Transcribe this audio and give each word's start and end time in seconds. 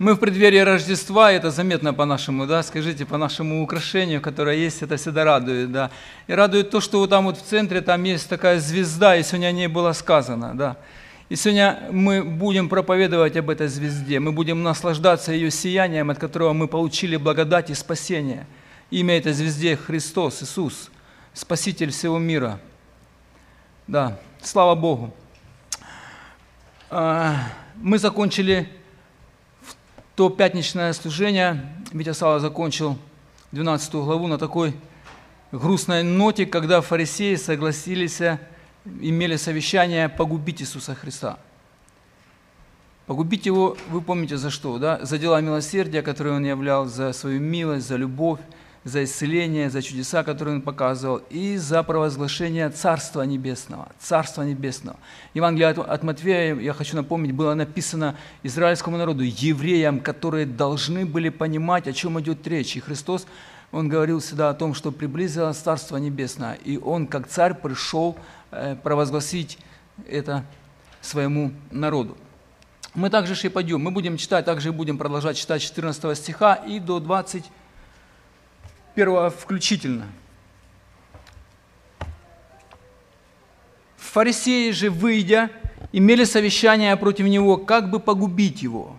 Мы 0.00 0.14
в 0.14 0.18
преддверии 0.18 0.60
Рождества, 0.60 1.30
это 1.30 1.50
заметно 1.50 1.92
по 1.92 2.06
нашему, 2.06 2.46
да, 2.46 2.62
скажите, 2.62 3.04
по 3.04 3.18
нашему 3.18 3.62
украшению, 3.62 4.22
которое 4.22 4.56
есть, 4.56 4.80
это 4.80 4.96
всегда 4.96 5.24
радует, 5.24 5.72
да. 5.72 5.90
И 6.26 6.32
радует 6.32 6.70
то, 6.70 6.80
что 6.80 7.00
вот 7.00 7.10
там 7.10 7.26
вот 7.26 7.36
в 7.36 7.42
центре, 7.42 7.82
там 7.82 8.02
есть 8.04 8.26
такая 8.26 8.60
звезда, 8.60 9.14
и 9.16 9.22
сегодня 9.22 9.48
о 9.48 9.52
ней 9.52 9.66
было 9.66 9.92
сказано, 9.92 10.54
да. 10.54 10.78
И 11.28 11.36
сегодня 11.36 11.80
мы 11.90 12.24
будем 12.24 12.70
проповедовать 12.70 13.36
об 13.36 13.50
этой 13.50 13.68
звезде, 13.68 14.20
мы 14.20 14.32
будем 14.32 14.62
наслаждаться 14.62 15.32
ее 15.32 15.50
сиянием, 15.50 16.08
от 16.08 16.18
которого 16.18 16.54
мы 16.54 16.66
получили 16.66 17.18
благодать 17.18 17.68
и 17.68 17.74
спасение. 17.74 18.46
Имя 18.90 19.18
этой 19.18 19.34
звезде 19.34 19.76
Христос, 19.76 20.42
Иисус, 20.42 20.90
Спаситель 21.34 21.90
всего 21.90 22.18
мира. 22.18 22.58
Да, 23.86 24.18
слава 24.40 24.74
Богу. 24.74 25.14
А, 26.88 27.36
мы 27.76 27.98
закончили 27.98 28.66
то 30.20 30.28
пятничное 30.28 30.92
служение, 30.92 31.64
Витя 31.92 32.12
Сава 32.12 32.40
закончил 32.40 32.98
12 33.52 33.94
главу 33.94 34.26
на 34.26 34.36
такой 34.36 34.74
грустной 35.50 36.02
ноте, 36.02 36.44
когда 36.44 36.82
фарисеи 36.82 37.36
согласились, 37.36 38.20
имели 38.84 39.36
совещание 39.36 40.10
погубить 40.10 40.60
Иисуса 40.60 40.94
Христа. 40.94 41.38
Погубить 43.06 43.46
Его, 43.46 43.78
вы 43.88 44.02
помните 44.02 44.36
за 44.36 44.50
что, 44.50 44.76
да? 44.76 45.02
За 45.02 45.16
дела 45.16 45.40
милосердия, 45.40 46.02
которые 46.02 46.36
Он 46.36 46.44
являл, 46.44 46.84
за 46.84 47.14
свою 47.14 47.40
милость, 47.40 47.88
за 47.88 47.96
любовь, 47.96 48.40
за 48.84 49.04
исцеление, 49.04 49.68
за 49.68 49.82
чудеса, 49.82 50.22
которые 50.22 50.56
Он 50.56 50.62
показывал, 50.62 51.20
и 51.28 51.56
за 51.56 51.82
провозглашение 51.82 52.70
Царства 52.70 53.22
Небесного. 53.22 53.88
Царства 53.98 54.42
Небесного. 54.42 54.98
Евангелие 55.34 55.68
от, 55.68 56.02
Матфея, 56.02 56.54
я 56.54 56.72
хочу 56.72 56.96
напомнить, 56.96 57.32
было 57.32 57.54
написано 57.54 58.16
израильскому 58.42 58.96
народу, 58.96 59.22
евреям, 59.22 60.00
которые 60.00 60.46
должны 60.46 61.04
были 61.04 61.28
понимать, 61.28 61.88
о 61.88 61.92
чем 61.92 62.18
идет 62.20 62.46
речь. 62.46 62.76
И 62.76 62.80
Христос, 62.80 63.26
Он 63.70 63.88
говорил 63.88 64.20
всегда 64.20 64.48
о 64.48 64.54
том, 64.54 64.72
что 64.72 64.92
приблизилось 64.92 65.58
Царство 65.58 65.98
Небесное, 65.98 66.54
и 66.64 66.78
Он, 66.78 67.06
как 67.06 67.28
царь, 67.28 67.54
пришел 67.54 68.16
э, 68.50 68.76
провозгласить 68.82 69.58
это 70.08 70.44
своему 71.02 71.52
народу. 71.70 72.16
Мы 72.94 73.08
также 73.10 73.34
и 73.46 73.50
пойдем, 73.50 73.80
мы 73.80 73.90
будем 73.90 74.16
читать, 74.16 74.44
также 74.44 74.72
будем 74.72 74.98
продолжать 74.98 75.36
читать 75.36 75.62
14 75.62 76.18
стиха 76.18 76.54
и 76.54 76.80
до 76.80 76.98
20 76.98 77.44
первого 79.00 79.30
включительно. 79.30 80.08
Фарисеи 83.96 84.72
же, 84.72 84.90
выйдя, 84.90 85.48
имели 85.90 86.24
совещание 86.24 86.94
против 86.98 87.24
него, 87.24 87.56
как 87.56 87.90
бы 87.90 87.98
погубить 87.98 88.60
его. 88.60 88.94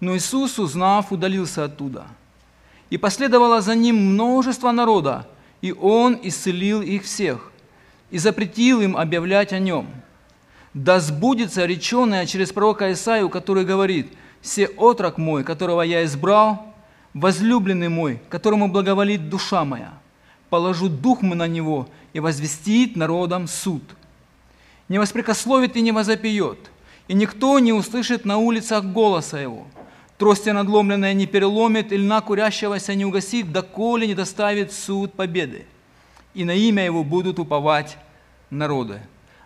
Но 0.00 0.16
Иисус, 0.16 0.58
узнав, 0.58 1.12
удалился 1.12 1.64
оттуда. 1.64 2.06
И 2.88 2.96
последовало 2.96 3.60
за 3.60 3.74
ним 3.74 3.96
множество 4.14 4.72
народа, 4.72 5.28
и 5.60 5.72
Он 5.72 6.18
исцелил 6.22 6.80
их 6.80 7.02
всех, 7.02 7.52
и 8.10 8.16
запретил 8.16 8.80
им 8.80 8.96
объявлять 8.96 9.52
о 9.52 9.58
Нем. 9.58 9.88
Да 10.72 11.00
сбудется 11.00 11.66
реченное 11.66 12.24
через 12.24 12.50
пророка 12.50 12.90
Исаию, 12.92 13.28
который 13.28 13.66
говорит, 13.66 14.10
«Се 14.40 14.68
отрок 14.68 15.18
мой, 15.18 15.44
которого 15.44 15.82
я 15.82 16.02
избрал, 16.04 16.67
возлюбленный 17.20 17.88
мой, 17.88 18.20
которому 18.28 18.68
благоволит 18.68 19.28
душа 19.28 19.64
моя, 19.64 19.94
положу 20.50 20.88
дух 20.88 21.22
мой 21.22 21.36
на 21.36 21.46
него 21.46 21.88
и 22.12 22.20
возвестит 22.20 22.96
народом 22.96 23.46
суд. 23.46 23.82
Не 24.88 24.98
воспрекословит 24.98 25.76
и 25.76 25.80
не 25.80 25.92
возопьет, 25.92 26.58
и 27.08 27.14
никто 27.14 27.58
не 27.58 27.72
услышит 27.72 28.24
на 28.24 28.38
улицах 28.38 28.84
голоса 28.84 29.38
его. 29.38 29.66
Трости 30.16 30.50
надломленная 30.50 31.14
не 31.14 31.26
переломит, 31.26 31.92
и 31.92 31.96
льна 31.96 32.20
курящегося 32.20 32.94
не 32.94 33.04
угасит, 33.04 33.52
доколе 33.52 34.06
не 34.06 34.14
доставит 34.14 34.72
суд 34.72 35.12
победы. 35.12 35.64
И 36.34 36.44
на 36.44 36.54
имя 36.54 36.84
его 36.84 37.04
будут 37.04 37.38
уповать 37.38 37.96
народы. 38.50 39.00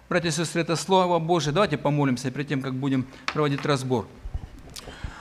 Братья 0.09 0.28
и 0.28 0.33
сестры, 0.33 0.62
это 0.62 0.77
Слово 0.77 1.19
Божие. 1.19 1.53
Давайте 1.53 1.77
помолимся 1.77 2.31
перед 2.31 2.49
тем, 2.49 2.62
как 2.62 2.75
будем 2.75 3.06
проводить 3.33 3.65
разбор. 3.66 4.06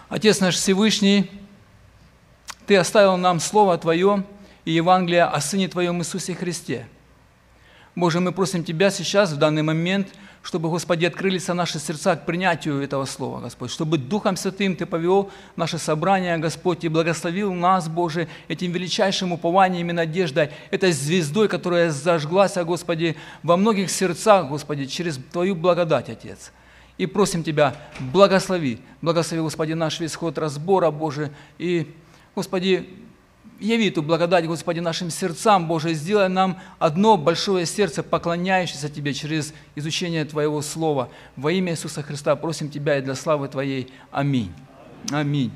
Отец 0.07 0.39
наш 0.39 0.55
Всевышний, 0.55 1.29
ты 2.71 2.77
оставил 2.77 3.17
нам 3.17 3.41
Слово 3.41 3.77
Твое 3.77 4.23
и 4.63 4.71
Евангелие 4.71 5.25
о 5.25 5.41
Сыне 5.41 5.67
Твоем 5.67 5.99
Иисусе 5.99 6.33
Христе. 6.33 6.87
Боже, 7.97 8.21
мы 8.21 8.31
просим 8.31 8.63
Тебя 8.63 8.91
сейчас, 8.91 9.33
в 9.33 9.37
данный 9.37 9.61
момент, 9.61 10.07
чтобы, 10.41 10.69
Господи, 10.69 11.03
открылись 11.03 11.49
наши 11.49 11.79
сердца 11.79 12.15
к 12.15 12.25
принятию 12.25 12.81
этого 12.81 13.03
Слова, 13.03 13.41
Господь, 13.41 13.71
чтобы 13.71 13.97
Духом 13.97 14.37
Святым 14.37 14.77
Ты 14.77 14.85
повел 14.85 15.31
наше 15.57 15.79
собрание, 15.79 16.37
Господь, 16.37 16.85
и 16.85 16.87
благословил 16.87 17.53
нас, 17.53 17.89
Боже, 17.89 18.29
этим 18.47 18.71
величайшим 18.71 19.33
упованием 19.33 19.89
и 19.89 19.91
надеждой, 19.91 20.51
этой 20.69 20.93
звездой, 20.93 21.49
которая 21.49 21.89
зажглась, 21.89 22.55
Господи, 22.55 23.17
во 23.43 23.57
многих 23.57 23.91
сердцах, 23.91 24.47
Господи, 24.47 24.85
через 24.85 25.19
Твою 25.33 25.55
благодать, 25.55 26.07
Отец. 26.07 26.53
И 26.97 27.05
просим 27.05 27.43
Тебя, 27.43 27.75
благослови, 27.99 28.79
благослови, 29.01 29.41
Господи, 29.41 29.73
наш 29.73 29.99
весь 29.99 30.15
ход 30.15 30.37
разбора, 30.37 30.89
Боже, 30.89 31.31
и 31.57 31.93
Господи, 32.35 32.89
яви 33.59 33.89
эту 33.89 34.01
благодать, 34.01 34.47
Господи, 34.47 34.79
нашим 34.79 35.09
сердцам, 35.09 35.67
Боже, 35.67 35.93
сделай 35.93 36.29
нам 36.29 36.59
одно 36.79 37.17
большое 37.17 37.65
сердце, 37.65 38.03
поклоняющееся 38.03 38.89
Тебе 38.89 39.13
через 39.13 39.53
изучение 39.75 40.25
Твоего 40.25 40.61
Слова. 40.61 41.09
Во 41.35 41.51
имя 41.51 41.73
Иисуса 41.73 42.03
Христа 42.03 42.35
просим 42.35 42.69
Тебя 42.69 42.97
и 42.97 43.01
для 43.01 43.15
славы 43.15 43.47
Твоей. 43.47 43.91
Аминь. 44.11 44.51
Аминь. 45.11 45.51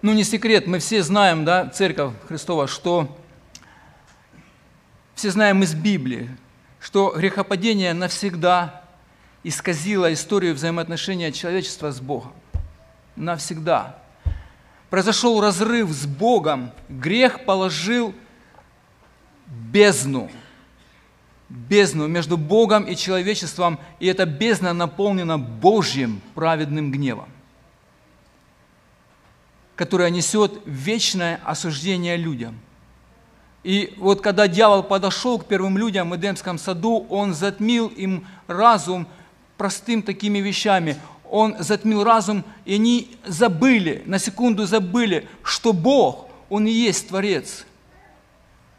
Ну, 0.00 0.12
не 0.12 0.22
секрет, 0.22 0.66
мы 0.66 0.78
все 0.78 1.02
знаем, 1.02 1.44
да, 1.44 1.68
Церковь 1.68 2.12
Христова, 2.28 2.68
что 2.68 3.18
все 5.16 5.30
знаем 5.32 5.62
из 5.64 5.74
Библии, 5.74 6.30
что 6.78 7.12
грехопадение 7.16 7.92
навсегда 7.94 8.84
исказила 9.44 10.12
историю 10.12 10.54
взаимоотношения 10.54 11.32
человечества 11.32 11.90
с 11.90 12.00
Богом. 12.00 12.32
Навсегда. 13.16 13.98
Произошел 14.90 15.40
разрыв 15.40 15.90
с 15.90 16.06
Богом. 16.06 16.72
Грех 16.88 17.44
положил 17.44 18.14
бездну. 19.46 20.30
Бездну 21.48 22.06
между 22.06 22.36
Богом 22.36 22.84
и 22.84 22.94
человечеством. 22.94 23.78
И 24.00 24.06
эта 24.06 24.26
бездна 24.26 24.72
наполнена 24.72 25.38
Божьим 25.38 26.20
праведным 26.34 26.90
гневом, 26.92 27.28
которая 29.76 30.10
несет 30.10 30.60
вечное 30.66 31.40
осуждение 31.44 32.16
людям– 32.16 32.58
и 33.64 33.92
вот 33.98 34.20
когда 34.20 34.48
дьявол 34.48 34.82
подошел 34.82 35.38
к 35.38 35.46
первым 35.46 35.76
людям 35.76 36.10
в 36.10 36.16
Эдемском 36.16 36.58
саду, 36.58 37.06
он 37.10 37.34
затмил 37.34 37.88
им 37.88 38.26
разум 38.46 39.06
простым 39.58 40.02
такими 40.02 40.38
вещами. 40.38 40.96
Он 41.30 41.56
затмил 41.58 42.04
разум, 42.04 42.44
и 42.64 42.76
они 42.76 43.18
забыли, 43.26 44.02
на 44.06 44.18
секунду 44.18 44.64
забыли, 44.64 45.28
что 45.42 45.74
Бог, 45.74 46.28
Он 46.48 46.66
и 46.66 46.70
есть 46.70 47.08
Творец. 47.08 47.66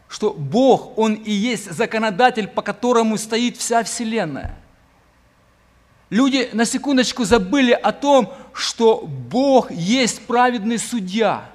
Что 0.08 0.32
Бог, 0.32 0.98
Он 0.98 1.14
и 1.14 1.30
есть 1.30 1.70
законодатель, 1.70 2.48
по 2.48 2.62
которому 2.62 3.16
стоит 3.18 3.56
вся 3.56 3.84
Вселенная. 3.84 4.58
Люди 6.08 6.50
на 6.52 6.64
секундочку 6.64 7.24
забыли 7.24 7.70
о 7.70 7.92
том, 7.92 8.32
что 8.52 9.06
Бог 9.06 9.70
есть 9.70 10.26
праведный 10.26 10.78
судья. 10.78 11.48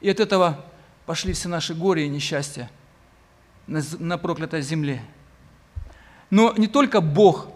И 0.00 0.08
от 0.08 0.20
этого 0.20 0.64
пошли 1.06 1.32
все 1.32 1.48
наши 1.48 1.74
горе 1.74 2.06
и 2.06 2.08
несчастья 2.08 2.70
на, 3.66 4.16
проклятой 4.16 4.62
земле– 4.62 5.02
но 6.30 6.52
не 6.56 6.66
только 6.66 7.00
Бог 7.00 7.48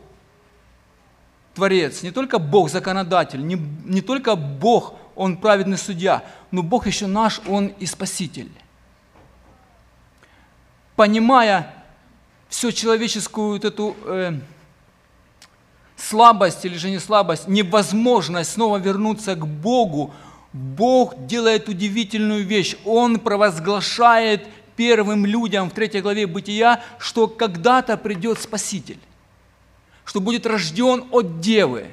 Творец, 1.55 2.03
не 2.03 2.11
только 2.11 2.39
Бог 2.39 2.71
законодатель, 2.71 3.45
не, 3.47 3.57
не 3.85 4.01
только 4.01 4.37
Бог, 4.37 4.95
Он 5.15 5.37
праведный 5.37 5.77
судья, 5.77 6.25
но 6.51 6.63
Бог 6.63 6.87
еще 6.87 7.07
наш, 7.07 7.41
Он 7.47 7.67
и 7.67 7.87
Спаситель. 7.87 8.51
Понимая 10.97 11.75
всю 12.49 12.73
человеческую 12.73 13.53
вот 13.53 13.65
эту 13.65 13.97
э, 14.07 14.33
слабость 15.97 16.65
или 16.65 16.77
же 16.77 16.91
не 16.91 16.99
слабость, 16.99 17.49
невозможность 17.49 18.53
снова 18.53 18.79
вернуться 18.79 19.35
к 19.35 19.47
Богу, 19.47 20.13
Бог 20.53 21.27
делает 21.27 21.69
удивительную 21.69 22.45
вещь. 22.45 22.77
Он 22.85 23.19
провозглашает 23.19 24.47
первым 24.77 25.27
людям 25.27 25.71
в 25.71 25.75
третьей 25.75 26.01
главе 26.01 26.27
Бытия, 26.27 26.83
что 26.99 27.29
когда-то 27.29 27.97
придет 27.97 28.41
Спаситель, 28.41 28.99
что 30.05 30.21
будет 30.21 30.47
рожден 30.47 31.05
от 31.11 31.41
Девы. 31.41 31.87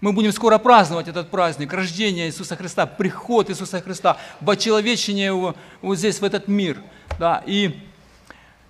Мы 0.00 0.12
будем 0.12 0.32
скоро 0.32 0.58
праздновать 0.58 1.08
этот 1.08 1.30
праздник, 1.30 1.72
рождение 1.72 2.26
Иисуса 2.26 2.56
Христа, 2.56 2.84
приход 2.86 3.48
Иисуса 3.48 3.80
Христа, 3.80 4.18
бочеловечение 4.40 5.26
его 5.26 5.54
вот 5.80 5.96
здесь, 5.96 6.20
в 6.20 6.24
этот 6.24 6.46
мир. 6.48 6.82
Да, 7.18 7.42
и 7.46 7.80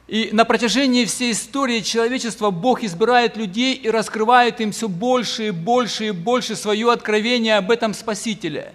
И 0.07 0.29
на 0.33 0.45
протяжении 0.45 1.07
всей 1.07 1.33
истории 1.33 1.81
человечества 1.81 2.51
Бог 2.51 2.83
избирает 2.83 3.39
людей 3.39 3.75
и 3.75 3.89
раскрывает 3.89 4.61
им 4.61 4.71
все 4.71 4.87
больше 4.87 5.49
и 5.49 5.51
больше 5.51 6.09
и 6.09 6.11
больше 6.11 6.57
свое 6.57 6.93
откровение 6.93 7.57
об 7.57 7.71
этом 7.71 7.95
Спасителе. 7.95 8.75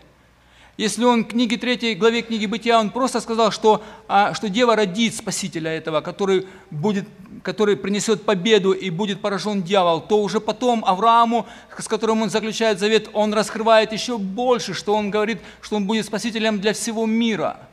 Если 0.79 1.03
он 1.03 1.25
в 1.25 1.27
книге 1.27 1.57
3 1.57 1.95
главе 1.95 2.21
книги 2.21 2.45
Бытия, 2.45 2.79
он 2.79 2.89
просто 2.89 3.19
сказал, 3.19 3.51
что, 3.51 3.83
а, 4.07 4.33
что 4.33 4.47
Дева 4.47 4.77
родит 4.77 5.13
Спасителя 5.13 5.71
этого, 5.71 5.99
который, 5.99 6.47
будет, 6.71 7.05
который 7.43 7.75
принесет 7.75 8.23
победу 8.23 8.71
и 8.71 8.89
будет 8.89 9.19
поражен 9.19 9.61
дьявол, 9.61 9.99
то 9.99 10.23
уже 10.23 10.39
потом 10.39 10.85
Аврааму, 10.85 11.47
с 11.77 11.85
которым 11.89 12.21
он 12.21 12.29
заключает 12.29 12.79
завет, 12.79 13.09
он 13.11 13.33
раскрывает 13.33 13.91
еще 13.91 14.17
больше, 14.17 14.73
что 14.73 14.95
он 14.95 15.11
говорит, 15.11 15.39
что 15.59 15.75
он 15.75 15.85
будет 15.85 16.05
Спасителем 16.05 16.61
для 16.61 16.71
всего 16.71 17.05
мира– 17.05 17.59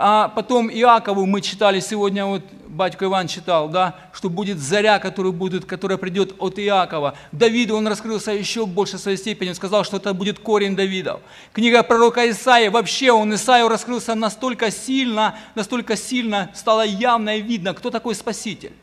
а 0.00 0.28
потом 0.28 0.70
Иакову 0.70 1.26
мы 1.26 1.40
читали 1.40 1.80
сегодня, 1.80 2.24
вот 2.24 2.42
батька 2.68 3.06
Иван 3.06 3.26
читал, 3.26 3.68
да, 3.68 3.96
что 4.12 4.30
будет 4.30 4.60
заря, 4.60 5.00
которая, 5.00 5.32
будет, 5.32 5.64
которая 5.64 5.98
придет 5.98 6.36
от 6.38 6.56
Иакова. 6.60 7.16
Давиду 7.32 7.76
он 7.76 7.88
раскрылся 7.88 8.30
еще 8.30 8.64
больше 8.64 8.96
своей 8.96 9.16
степени, 9.16 9.48
он 9.48 9.54
сказал, 9.56 9.82
что 9.82 9.96
это 9.96 10.14
будет 10.14 10.38
корень 10.38 10.76
Давидов. 10.76 11.20
Книга 11.52 11.82
пророка 11.82 12.30
Исаия, 12.30 12.70
вообще 12.70 13.10
он 13.10 13.34
Исаию 13.34 13.68
раскрылся 13.68 14.14
настолько 14.14 14.70
сильно, 14.70 15.36
настолько 15.56 15.96
сильно 15.96 16.52
стало 16.54 16.86
явно 16.86 17.36
и 17.36 17.42
видно, 17.42 17.74
кто 17.74 17.90
такой 17.90 18.14
Спаситель. 18.14 18.74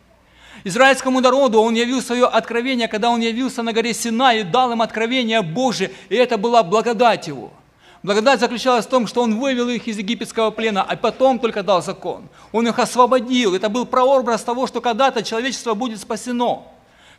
Израильскому 0.65 1.21
народу 1.21 1.61
он 1.61 1.75
явил 1.75 2.01
свое 2.01 2.25
откровение, 2.25 2.89
когда 2.89 3.09
он 3.09 3.21
явился 3.21 3.63
на 3.63 3.71
горе 3.71 3.93
Сина 3.93 4.35
и 4.35 4.43
дал 4.43 4.73
им 4.73 4.81
откровение 4.81 5.41
Божие, 5.41 5.91
и 6.09 6.15
это 6.15 6.37
была 6.37 6.61
благодать 6.61 7.27
его– 7.27 7.53
Благодать 8.05 8.39
заключалась 8.39 8.85
в 8.85 8.89
том, 8.89 9.07
что 9.07 9.23
Он 9.23 9.39
вывел 9.39 9.67
их 9.67 9.87
из 9.87 9.97
египетского 9.97 10.51
плена, 10.51 10.83
а 10.83 10.95
потом 10.95 11.39
только 11.39 11.63
дал 11.63 11.81
закон. 11.81 12.29
Он 12.51 12.67
их 12.67 12.77
освободил. 12.77 13.55
Это 13.55 13.67
был 13.67 13.87
прообраз 13.87 14.43
того, 14.43 14.67
что 14.67 14.79
когда-то 14.79 15.23
человечество 15.23 15.73
будет 15.73 15.99
спасено, 15.99 16.67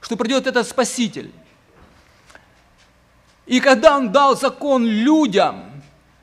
что 0.00 0.17
придет 0.17 0.47
этот 0.47 0.65
Спаситель. 0.69 1.33
И 3.47 3.59
когда 3.59 3.97
Он 3.97 4.12
дал 4.12 4.37
закон 4.37 4.87
людям, 4.87 5.65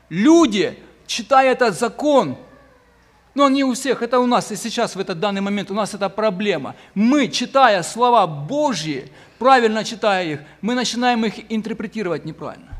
люди, 0.08 0.78
читая 1.06 1.52
этот 1.52 1.78
закон, 1.78 2.38
но 3.34 3.50
не 3.50 3.64
у 3.64 3.74
всех, 3.74 4.00
это 4.00 4.18
у 4.18 4.24
нас 4.24 4.50
и 4.50 4.56
сейчас 4.56 4.96
в 4.96 4.98
этот 4.98 5.20
данный 5.20 5.42
момент 5.42 5.70
у 5.70 5.74
нас 5.74 5.92
это 5.92 6.08
проблема. 6.08 6.74
Мы, 6.94 7.28
читая 7.28 7.82
слова 7.82 8.26
Божьи, 8.26 9.12
правильно 9.38 9.84
читая 9.84 10.24
их, 10.24 10.40
мы 10.62 10.74
начинаем 10.74 11.22
их 11.26 11.52
интерпретировать 11.52 12.24
неправильно 12.24 12.73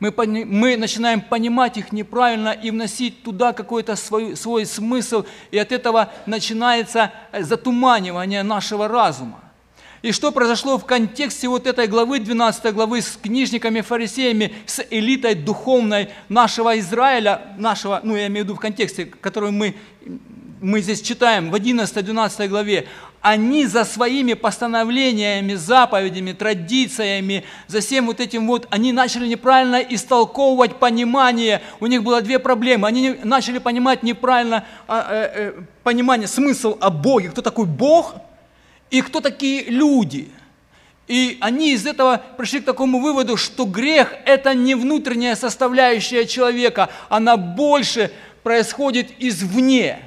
мы, 0.00 0.12
мы 0.16 0.76
начинаем 0.76 1.20
понимать 1.20 1.76
их 1.76 1.92
неправильно 1.92 2.50
и 2.50 2.70
вносить 2.70 3.22
туда 3.22 3.52
какой-то 3.52 3.96
свой, 3.96 4.36
свой 4.36 4.66
смысл, 4.66 5.24
и 5.50 5.58
от 5.58 5.72
этого 5.72 6.12
начинается 6.26 7.12
затуманивание 7.32 8.42
нашего 8.42 8.88
разума. 8.88 9.40
И 10.04 10.12
что 10.12 10.32
произошло 10.32 10.76
в 10.76 10.84
контексте 10.84 11.48
вот 11.48 11.66
этой 11.66 11.86
главы, 11.86 12.18
12 12.18 12.74
главы, 12.74 13.00
с 13.00 13.16
книжниками, 13.16 13.80
фарисеями, 13.80 14.52
с 14.66 14.84
элитой 14.90 15.34
духовной 15.34 16.10
нашего 16.28 16.78
Израиля, 16.78 17.54
нашего, 17.56 18.00
ну 18.02 18.14
я 18.14 18.26
имею 18.26 18.44
в 18.44 18.48
виду 18.48 18.56
в 18.56 18.60
контексте, 18.60 19.06
который 19.06 19.50
мы, 19.50 19.74
мы 20.60 20.82
здесь 20.82 21.00
читаем 21.00 21.50
в 21.50 21.54
11-12 21.54 22.48
главе, 22.48 22.86
они 23.24 23.64
за 23.64 23.86
своими 23.86 24.34
постановлениями, 24.34 25.54
заповедями, 25.54 26.32
традициями, 26.32 27.44
за 27.68 27.80
всем 27.80 28.04
вот 28.04 28.20
этим 28.20 28.46
вот, 28.46 28.68
они 28.68 28.92
начали 28.92 29.26
неправильно 29.26 29.76
истолковывать 29.76 30.76
понимание. 30.76 31.62
У 31.80 31.86
них 31.86 32.02
было 32.02 32.20
две 32.20 32.38
проблемы. 32.38 32.86
Они 32.86 33.16
начали 33.24 33.56
понимать 33.56 34.02
неправильно 34.02 34.66
а, 34.86 35.06
э, 35.10 35.30
э, 35.34 35.52
понимание, 35.82 36.28
смысл 36.28 36.76
о 36.78 36.90
Боге. 36.90 37.30
Кто 37.30 37.40
такой 37.40 37.64
Бог 37.64 38.14
и 38.90 39.00
кто 39.00 39.20
такие 39.20 39.70
люди. 39.70 40.28
И 41.08 41.38
они 41.40 41.72
из 41.72 41.86
этого 41.86 42.20
пришли 42.36 42.60
к 42.60 42.66
такому 42.66 43.00
выводу, 43.00 43.38
что 43.38 43.64
грех– 43.64 44.12
это 44.26 44.52
не 44.52 44.74
внутренняя 44.74 45.34
составляющая 45.34 46.26
человека, 46.26 46.90
она 47.08 47.38
больше 47.38 48.10
происходит 48.42 49.12
извне. 49.18 49.98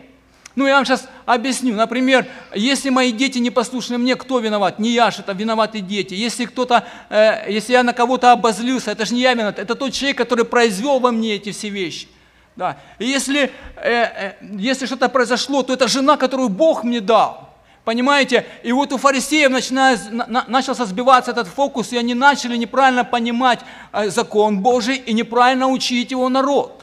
Ну, 0.56 0.68
я 0.68 0.76
вам 0.76 0.86
сейчас 0.86 1.10
объясню. 1.28 1.76
Например, 1.76 2.26
если 2.56 2.90
мои 2.90 3.12
дети 3.12 3.38
непослушны 3.38 3.98
мне, 3.98 4.16
кто 4.16 4.40
виноват? 4.40 4.80
Не 4.80 4.92
я 4.92 5.12
же, 5.12 5.20
это 5.20 5.34
виноваты 5.34 5.82
дети. 5.82 6.14
Если 6.14 6.46
кто-то, 6.46 6.86
э, 7.10 7.52
если 7.52 7.74
я 7.74 7.84
на 7.84 7.94
кого-то 7.94 8.32
обозлился, 8.32 8.92
это 8.92 9.06
же 9.06 9.14
не 9.14 9.22
я 9.22 9.34
виноват, 9.34 9.60
это 9.60 9.76
тот 9.76 9.92
человек, 9.92 10.18
который 10.18 10.46
произвел 10.46 11.00
во 11.00 11.12
мне 11.12 11.36
эти 11.36 11.52
все 11.52 11.70
вещи. 11.70 12.08
Да. 12.56 12.78
Если, 12.98 13.52
э, 13.76 13.92
э, 13.92 14.34
если 14.42 14.86
что-то 14.86 15.10
произошло, 15.10 15.64
то 15.64 15.74
это 15.74 15.88
жена, 15.88 16.16
которую 16.16 16.50
Бог 16.50 16.84
мне 16.84 17.02
дал. 17.02 17.50
Понимаете? 17.84 18.46
И 18.64 18.72
вот 18.72 18.94
у 18.94 18.98
фарисеев 18.98 19.52
начинает, 19.52 20.00
на, 20.12 20.46
начался 20.48 20.86
сбиваться 20.86 21.32
этот 21.32 21.48
фокус, 21.48 21.92
и 21.92 21.98
они 21.98 22.14
начали 22.14 22.58
неправильно 22.58 23.04
понимать 23.04 23.60
э, 23.92 24.10
закон 24.10 24.60
Божий 24.60 24.96
и 24.96 25.14
неправильно 25.14 25.68
учить 25.68 26.12
его 26.12 26.30
народ. 26.30 26.77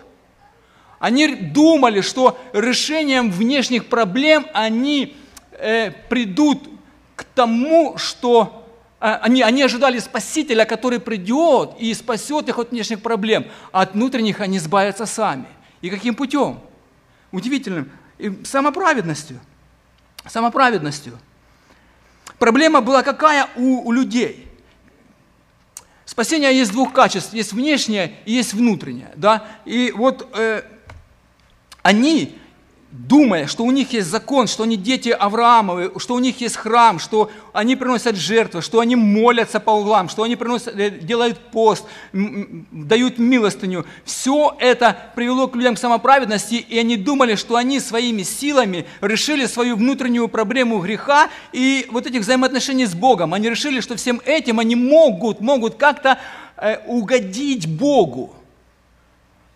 Они 1.04 1.28
думали, 1.36 2.00
что 2.00 2.38
решением 2.54 3.30
внешних 3.30 3.88
проблем 3.90 4.46
они 4.54 5.14
э, 5.52 5.90
придут 6.08 6.66
к 7.14 7.24
тому, 7.24 7.98
что 7.98 8.66
э, 9.02 9.12
они, 9.20 9.42
они 9.42 9.62
ожидали 9.62 9.98
Спасителя, 9.98 10.64
который 10.64 11.00
придет 11.00 11.72
и 11.78 11.92
спасет 11.92 12.48
их 12.48 12.58
от 12.58 12.70
внешних 12.70 13.02
проблем, 13.02 13.44
а 13.70 13.82
от 13.82 13.92
внутренних 13.92 14.40
они 14.40 14.56
избавятся 14.56 15.04
сами. 15.04 15.44
И 15.82 15.90
каким 15.90 16.14
путем? 16.14 16.58
Удивительным. 17.32 17.92
И 18.16 18.32
самоправедностью. 18.42 19.40
Самоправедностью. 20.26 21.18
Проблема 22.38 22.80
была 22.80 23.02
какая 23.02 23.50
у, 23.56 23.86
у 23.86 23.92
людей? 23.92 24.48
Спасение 26.06 26.56
есть 26.56 26.72
двух 26.72 26.94
качеств. 26.94 27.34
Есть 27.34 27.52
внешнее 27.52 28.14
и 28.24 28.32
есть 28.32 28.54
внутреннее. 28.54 29.10
Да? 29.16 29.44
И 29.66 29.92
вот 29.94 30.30
э, 30.34 30.62
они, 31.84 32.34
думая, 32.90 33.46
что 33.46 33.62
у 33.64 33.70
них 33.70 33.92
есть 33.92 34.08
закон, 34.08 34.46
что 34.46 34.62
они 34.62 34.78
дети 34.78 35.10
Авраамовы, 35.10 35.92
что 35.98 36.14
у 36.14 36.18
них 36.18 36.40
есть 36.40 36.56
храм, 36.56 36.98
что 36.98 37.30
они 37.52 37.76
приносят 37.76 38.16
жертвы, 38.16 38.62
что 38.62 38.80
они 38.80 38.96
молятся 38.96 39.60
по 39.60 39.72
углам, 39.72 40.08
что 40.08 40.22
они 40.22 40.34
приносят, 40.34 40.74
э, 40.80 40.88
делают 40.88 41.38
пост, 41.38 41.84
дают 42.14 43.18
милостыню. 43.18 43.84
Все 44.06 44.56
это 44.58 44.96
привело 45.14 45.46
к 45.46 45.56
людям 45.56 45.74
к 45.74 45.78
самоправедности, 45.78 46.54
и 46.54 46.78
они 46.78 46.96
думали, 46.96 47.34
что 47.34 47.56
они 47.56 47.80
своими 47.80 48.22
силами 48.22 48.86
решили 49.02 49.44
свою 49.44 49.76
внутреннюю 49.76 50.28
проблему 50.28 50.78
греха 50.78 51.28
и 51.52 51.86
вот 51.90 52.06
этих 52.06 52.20
взаимоотношений 52.20 52.86
с 52.86 52.94
Богом. 52.94 53.34
Они 53.34 53.50
решили, 53.50 53.80
что 53.80 53.94
всем 53.96 54.22
этим 54.24 54.58
они 54.58 54.74
могут, 54.74 55.42
могут 55.42 55.74
как-то 55.74 56.18
э, 56.56 56.78
угодить 56.86 57.68
Богу. 57.68 58.34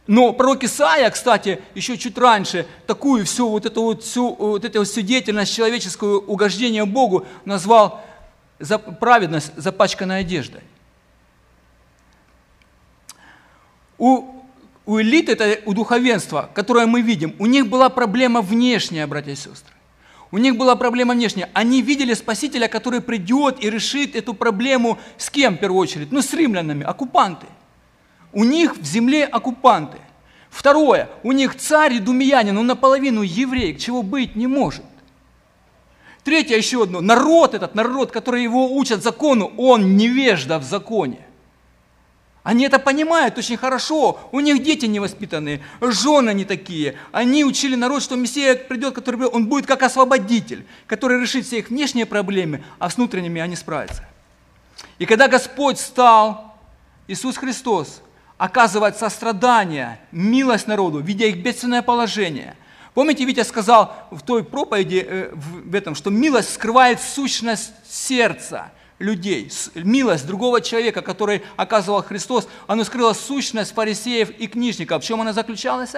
Но 0.09 0.33
пророк 0.33 0.65
Исаия, 0.65 1.11
кстати, 1.11 1.61
еще 1.75 1.99
чуть 1.99 2.17
раньше, 2.17 2.67
такую 2.87 3.27
всю 3.27 3.51
вот 3.51 3.67
эту 3.67 3.83
вот, 3.83 4.03
всю, 4.03 4.35
вот 4.35 4.65
эту 4.65 4.83
всю 4.85 5.03
деятельность 5.03 5.55
человеческую 5.55 6.25
угождение 6.25 6.87
Богу 6.87 7.27
назвал 7.45 8.03
за 8.59 8.79
праведность 8.79 9.53
запачканной 9.57 10.21
одеждой. 10.21 10.63
У, 13.99 14.25
у 14.87 14.99
элиты, 14.99 15.33
это 15.33 15.61
у 15.67 15.75
духовенства, 15.75 16.49
которое 16.55 16.87
мы 16.87 17.03
видим, 17.03 17.37
у 17.39 17.45
них 17.45 17.69
была 17.69 17.91
проблема 17.91 18.41
внешняя, 18.41 19.07
братья 19.07 19.33
и 19.33 19.37
сестры. 19.37 19.75
У 20.31 20.39
них 20.39 20.57
была 20.57 20.75
проблема 20.75 21.13
внешняя. 21.13 21.51
Они 21.53 21.83
видели 21.83 22.15
Спасителя, 22.15 22.69
который 22.69 23.03
придет 23.03 23.63
и 23.63 23.69
решит 23.69 24.17
эту 24.17 24.33
проблему 24.33 24.99
с 25.19 25.29
кем 25.29 25.57
в 25.57 25.61
первую 25.61 25.81
очередь? 25.83 26.13
Ну, 26.13 26.23
с 26.23 26.33
римлянами, 26.33 26.83
оккупанты. 26.83 27.47
У 28.33 28.45
них 28.45 28.77
в 28.77 28.85
земле 28.85 29.25
оккупанты. 29.25 29.99
Второе, 30.51 31.09
у 31.23 31.33
них 31.33 31.57
царь 31.57 31.99
думиянин, 32.01 32.57
он 32.57 32.67
наполовину 32.67 33.23
еврей, 33.23 33.77
чего 33.77 34.03
быть 34.03 34.35
не 34.37 34.47
может. 34.47 34.85
Третье 36.25 36.57
еще 36.57 36.83
одно, 36.83 37.01
народ 37.01 37.55
этот, 37.55 37.75
народ, 37.75 38.11
который 38.11 38.43
его 38.43 38.77
учат 38.77 39.03
закону, 39.03 39.53
он 39.57 39.97
невежда 39.97 40.59
в 40.59 40.65
законе. 40.65 41.21
Они 42.43 42.65
это 42.65 42.79
понимают 42.79 43.37
очень 43.37 43.59
хорошо. 43.59 44.19
У 44.33 44.41
них 44.41 44.63
дети 44.63 44.87
невоспитанные, 44.87 45.61
жены 45.83 46.33
не 46.33 46.47
такие. 46.47 46.97
Они 47.13 47.45
учили 47.45 47.75
народ, 47.75 48.03
что 48.03 48.17
Мессия 48.17 48.55
придет, 48.55 48.95
который 48.95 49.27
он 49.27 49.49
будет 49.49 49.67
как 49.67 49.83
освободитель, 49.83 50.65
который 50.87 51.21
решит 51.21 51.45
все 51.45 51.59
их 51.59 51.69
внешние 51.69 52.07
проблемы, 52.07 52.65
а 52.79 52.89
с 52.89 52.97
внутренними 52.97 53.41
они 53.41 53.55
справятся. 53.55 54.05
И 54.99 55.05
когда 55.05 55.29
Господь 55.29 55.79
стал, 55.79 56.57
Иисус 57.07 57.37
Христос, 57.37 58.01
оказывать 58.39 58.97
сострадание, 58.97 60.01
милость 60.13 60.69
народу, 60.69 61.01
видя 61.01 61.27
их 61.27 61.39
бедственное 61.39 61.83
положение. 61.83 62.57
Помните, 62.95 63.25
Витя 63.25 63.43
сказал 63.43 63.95
в 64.11 64.23
той 64.23 64.43
проповеди, 64.45 65.07
э, 65.07 65.31
в 65.35 65.75
этом, 65.75 65.95
что 65.95 66.11
милость 66.11 66.55
скрывает 66.55 67.01
сущность 67.01 67.73
сердца 67.89 68.71
людей, 68.99 69.51
милость 69.75 70.27
другого 70.27 70.61
человека, 70.61 71.03
который 71.03 71.43
оказывал 71.57 72.03
Христос, 72.03 72.49
она 72.67 72.85
скрыла 72.85 73.13
сущность 73.13 73.75
фарисеев 73.75 74.31
и 74.31 74.47
книжников. 74.47 75.03
В 75.03 75.07
чем 75.07 75.21
она 75.21 75.33
заключалась? 75.33 75.95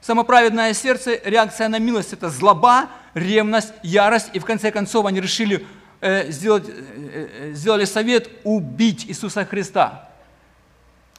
Самоправедное 0.00 0.72
сердце, 0.74 1.20
реакция 1.24 1.68
на 1.68 1.78
милость– 1.78 2.12
это 2.12 2.30
злоба, 2.30 2.88
ревность, 3.14 3.72
ярость. 3.82 4.30
И 4.32 4.38
в 4.38 4.44
конце 4.44 4.70
концов 4.70 5.06
они 5.06 5.20
решили 5.20 5.66
э, 6.00 6.30
сделать, 6.30 6.68
э, 6.68 6.72
э 7.50 7.52
сделали 7.52 7.84
совет 7.84 8.30
убить 8.44 9.04
Иисуса 9.06 9.44
Христа. 9.44 10.09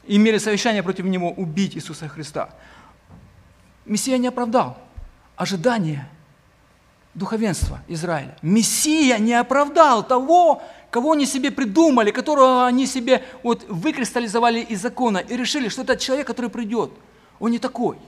Имели 0.06 0.38
совещание 0.38 0.82
против 0.82 1.04
Него 1.04 1.30
убить 1.30 1.76
Иисуса 1.76 2.08
Христа. 2.08 2.50
Мессия 3.84 4.18
не 4.18 4.28
оправдал 4.28 4.78
ожидания 5.36 6.08
духовенства 7.14 7.80
Израиля. 7.88 8.36
Мессия 8.42 9.18
не 9.18 9.34
оправдал 9.34 10.06
того, 10.06 10.62
кого 10.90 11.12
они 11.12 11.26
себе 11.26 11.50
придумали, 11.50 12.10
которого 12.10 12.66
они 12.66 12.86
себе 12.86 13.24
вот 13.42 13.64
выкристаллизовали 13.68 14.60
из 14.60 14.80
закона 14.80 15.18
и 15.18 15.36
решили, 15.36 15.68
что 15.68 15.82
это 15.82 15.96
человек, 15.96 16.26
который 16.26 16.50
придет. 16.50 16.90
Он 17.38 17.50
не 17.50 17.58
такой. 17.58 17.98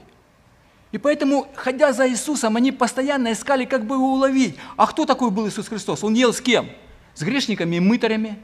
И 0.91 0.97
поэтому, 0.97 1.47
ходя 1.55 1.91
за 1.91 2.09
Иисусом, 2.09 2.55
они 2.55 2.71
постоянно 2.71 3.33
искали, 3.33 3.65
как 3.65 3.85
бы 3.85 3.95
его 3.95 4.13
уловить. 4.13 4.55
А 4.77 4.87
кто 4.87 5.05
такой 5.05 5.29
был 5.29 5.47
Иисус 5.47 5.67
Христос? 5.67 6.03
Он 6.03 6.13
ел 6.13 6.33
с 6.33 6.39
кем? 6.39 6.69
С 7.15 7.21
грешниками 7.21 7.75
и 7.75 7.79
мытарями. 7.79 8.39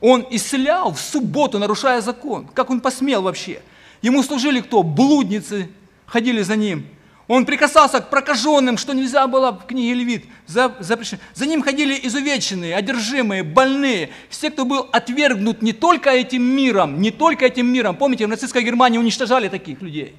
Он 0.00 0.26
исцелял 0.30 0.92
в 0.92 1.00
субботу, 1.00 1.58
нарушая 1.58 2.00
закон. 2.00 2.46
Как 2.54 2.70
он 2.70 2.80
посмел 2.80 3.22
вообще? 3.22 3.60
Ему 4.02 4.22
служили 4.22 4.60
кто? 4.60 4.82
Блудницы 4.82 5.68
ходили 6.06 6.42
за 6.42 6.56
ним. 6.56 6.86
Он 7.28 7.46
прикасался 7.46 8.00
к 8.00 8.10
прокаженным, 8.10 8.76
что 8.76 8.92
нельзя 8.92 9.28
было 9.28 9.52
в 9.52 9.64
книге 9.66 9.94
Левит. 9.94 10.24
За, 10.48 10.74
запрещено. 10.80 11.20
за 11.32 11.46
ним 11.46 11.62
ходили 11.62 11.96
изувеченные, 12.02 12.74
одержимые, 12.74 13.44
больные. 13.44 14.10
Все, 14.30 14.50
кто 14.50 14.64
был 14.64 14.88
отвергнут 14.90 15.62
не 15.62 15.72
только 15.72 16.10
этим 16.10 16.42
миром, 16.42 17.00
не 17.00 17.12
только 17.12 17.46
этим 17.46 17.68
миром. 17.68 17.94
Помните, 17.94 18.26
в 18.26 18.28
нацистской 18.28 18.64
Германии 18.64 18.98
уничтожали 18.98 19.48
таких 19.48 19.80
людей. 19.80 20.16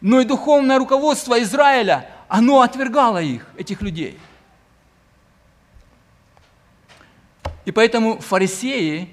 Но 0.00 0.20
и 0.20 0.24
духовное 0.24 0.78
руководство 0.78 1.40
Израиля, 1.42 2.10
оно 2.28 2.62
отвергало 2.62 3.22
их, 3.22 3.46
этих 3.56 3.82
людей. 3.82 4.18
И 7.64 7.72
поэтому 7.72 8.18
фарисеи, 8.18 9.08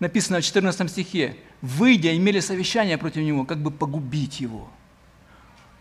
написано 0.00 0.40
в 0.40 0.44
14 0.44 0.90
стихе, 0.90 1.36
выйдя, 1.60 2.16
имели 2.16 2.40
совещание 2.40 2.98
против 2.98 3.22
него, 3.22 3.44
как 3.44 3.58
бы 3.58 3.70
погубить 3.70 4.40
его– 4.40 4.68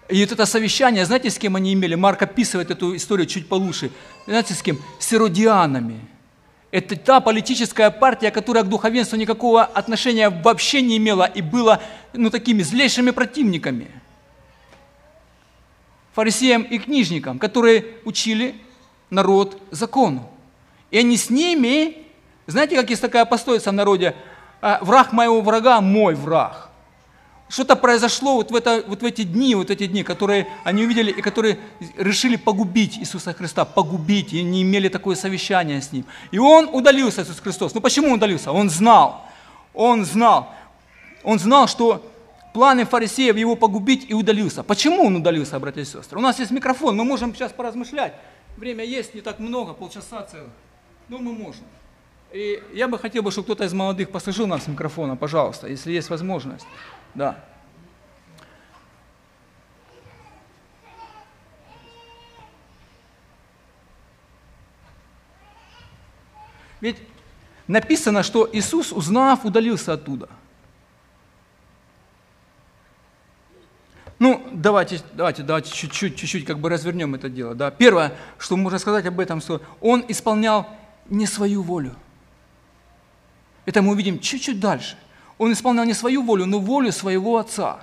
и 0.10 0.22
вот 0.22 0.31
это 0.31 0.46
совещание, 0.46 1.05
знаете, 1.05 1.29
с 1.29 1.38
кем 1.38 1.55
они 1.57 1.74
имели? 1.74 1.96
Марк 1.96 2.22
описывает 2.22 2.72
эту 2.72 2.96
историю 2.96 3.27
чуть 3.27 3.50
получше. 3.50 3.91
Знаете, 4.25 4.53
с 4.53 4.62
кем? 4.62 4.79
С 5.00 5.12
иродианами. 5.12 6.00
Это 6.72 6.96
та 6.96 7.19
политическая 7.19 7.89
партия, 7.91 8.31
которая 8.31 8.63
к 8.63 8.69
духовенству 8.69 9.17
никакого 9.17 9.63
отношения 9.63 10.29
вообще 10.29 10.81
не 10.81 10.98
имела 10.98 11.25
и 11.25 11.41
была 11.41 11.81
ну, 12.13 12.29
такими 12.29 12.62
злейшими 12.62 13.12
противниками. 13.12 13.88
Фарисеям 16.13 16.63
и 16.63 16.77
книжникам, 16.77 17.38
которые 17.38 17.86
учили 18.05 18.55
народ 19.10 19.62
закону. 19.72 20.31
И 20.91 20.98
они 20.98 21.17
с 21.17 21.29
ними, 21.29 22.06
знаете, 22.46 22.75
как 22.75 22.89
есть 22.89 23.01
такая 23.01 23.25
пословица 23.25 23.72
в 23.72 23.74
народе, 23.74 24.15
«А, 24.62 24.79
враг 24.82 25.13
моего 25.13 25.41
врага– 25.41 25.82
мой 25.82 26.15
враг. 26.15 26.70
Что-то 27.50 27.75
произошло 27.75 28.36
вот 28.36 28.51
в, 28.51 28.56
это, 28.56 28.84
вот 28.88 29.01
в 29.01 29.06
эти 29.06 29.24
дни, 29.24 29.56
вот 29.56 29.70
эти 29.70 29.86
дни, 29.86 30.03
которые 30.03 30.48
они 30.65 30.84
увидели 30.84 31.12
и 31.12 31.22
которые 31.22 31.60
решили 31.96 32.36
погубить 32.36 32.98
Иисуса 32.98 33.34
Христа, 33.34 33.63
погубить, 33.63 34.34
и 34.34 34.44
не 34.44 34.63
имели 34.63 34.89
такое 34.89 35.15
совещание 35.15 35.82
с 35.82 35.91
Ним. 35.94 36.06
И 36.32 36.39
Он 36.39 36.67
удалился, 36.74 37.22
Иисус 37.22 37.39
Христос. 37.39 37.74
Ну 37.74 37.79
почему 37.79 38.08
Он 38.08 38.13
удалился? 38.13 38.51
Он 38.51 38.70
знал, 38.70 39.25
Он 39.74 40.03
знал, 40.03 40.53
Он 41.24 41.39
знал, 41.39 41.67
что 41.67 42.03
планы 42.53 42.86
фарисеев 42.86 43.38
его 43.38 43.56
погубить 43.56 44.10
и 44.10 44.13
удалился. 44.13 44.63
Почему 44.63 45.06
он 45.06 45.15
удалился, 45.17 45.60
братья 45.60 45.82
и 45.82 45.86
сестры? 45.86 46.17
У 46.17 46.22
нас 46.22 46.39
есть 46.39 46.51
микрофон, 46.51 46.98
мы 46.98 47.06
можем 47.06 47.34
сейчас 47.36 47.51
поразмышлять. 47.51 48.13
Время 48.58 48.84
есть 48.84 49.13
не 49.13 49.22
так 49.22 49.38
много, 49.38 49.74
полчаса 49.74 50.24
целых. 50.24 50.50
Но 51.10 51.20
мы 51.20 51.34
можем. 51.34 51.64
И 52.34 52.62
я 52.74 52.88
бы 52.88 53.00
хотел, 53.00 53.30
чтобы 53.32 53.46
кто-то 53.46 53.64
из 53.64 53.74
молодых 53.74 54.12
послужил 54.12 54.48
нам 54.48 54.60
с 54.60 54.68
микрофона, 54.68 55.16
пожалуйста, 55.16 55.68
если 55.68 55.92
есть 55.92 56.10
возможность. 56.10 56.66
Да. 57.14 57.44
Ведь 66.82 66.98
написано, 67.68 68.24
что 68.24 68.48
Иисус, 68.52 68.92
узнав, 68.92 69.46
удалился 69.46 69.94
оттуда. 69.94 70.30
Ну, 74.20 74.48
давайте, 74.52 75.00
давайте, 75.14 75.44
давайте 75.44 75.72
чуть-чуть, 75.72 76.18
чуть-чуть 76.18 76.46
как 76.46 76.60
бы 76.60 76.70
развернем 76.70 77.16
это 77.16 77.30
дело. 77.30 77.56
Да. 77.56 77.72
Первое, 77.72 78.14
что 78.38 78.58
можно 78.58 78.80
сказать 78.80 79.06
об 79.06 79.20
этом, 79.20 79.42
что 79.42 79.62
он 79.80 80.04
исполнял 80.08 80.68
не 81.10 81.26
свою 81.26 81.62
волю. 81.62 81.96
Это 83.66 83.82
мы 83.82 83.92
увидим 83.92 84.20
чуть-чуть 84.20 84.60
дальше. 84.60 84.98
Он 85.38 85.52
исполнял 85.52 85.86
не 85.86 85.94
свою 85.94 86.24
волю, 86.24 86.46
но 86.46 86.60
волю 86.60 86.92
своего 86.92 87.38
отца. 87.38 87.80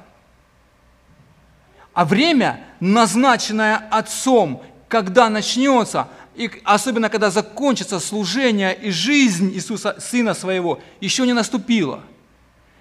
А 1.92 2.04
время, 2.04 2.64
назначенное 2.80 3.76
отцом, 3.90 4.62
когда 4.88 5.30
начнется, 5.30 6.08
и 6.34 6.50
особенно 6.64 7.08
когда 7.08 7.30
закончится 7.30 8.00
служение 8.00 8.74
и 8.74 8.90
жизнь 8.90 9.52
Иисуса, 9.54 10.00
Сына 10.00 10.34
Своего, 10.34 10.80
еще 11.00 11.24
не 11.26 11.32
наступило. 11.32 12.00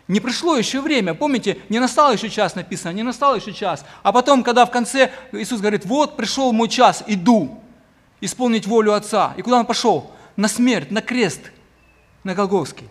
Не 0.08 0.20
пришло 0.20 0.58
еще 0.58 0.82
время. 0.82 1.14
Помните, 1.14 1.60
не 1.70 1.80
настал 1.80 2.12
еще 2.12 2.30
час 2.30 2.56
написано, 2.56 2.92
не 2.92 3.04
настал 3.04 3.36
еще 3.36 3.54
час. 3.54 3.86
А 4.02 4.12
потом, 4.12 4.44
когда 4.44 4.66
в 4.66 4.72
конце 4.72 5.12
Иисус 5.32 5.60
говорит, 5.60 5.86
вот 5.86 6.18
пришел 6.18 6.52
мой 6.52 6.68
час, 6.68 7.04
иду 7.08 7.60
исполнить 8.20 8.66
волю 8.66 8.94
Отца. 8.94 9.34
И 9.38 9.42
куда 9.42 9.60
он 9.60 9.66
пошел? 9.66 10.13
На 10.36 10.48
смерть, 10.48 10.92
на 10.92 11.02
крест, 11.02 11.52
на 12.24 12.34
Голговский. 12.34 12.88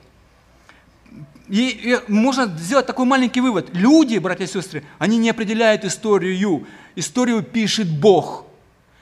И, 1.48 1.68
и 1.68 2.10
можно 2.10 2.46
сделать 2.46 2.86
такой 2.86 3.04
маленький 3.04 3.40
вывод. 3.40 3.70
Люди, 3.72 4.18
братья 4.18 4.44
и 4.44 4.48
сестры, 4.48 4.84
они 4.98 5.18
не 5.18 5.30
определяют 5.30 5.84
историю. 5.84 6.66
Историю 6.96 7.42
пишет 7.42 7.88
Бог. 7.88 8.46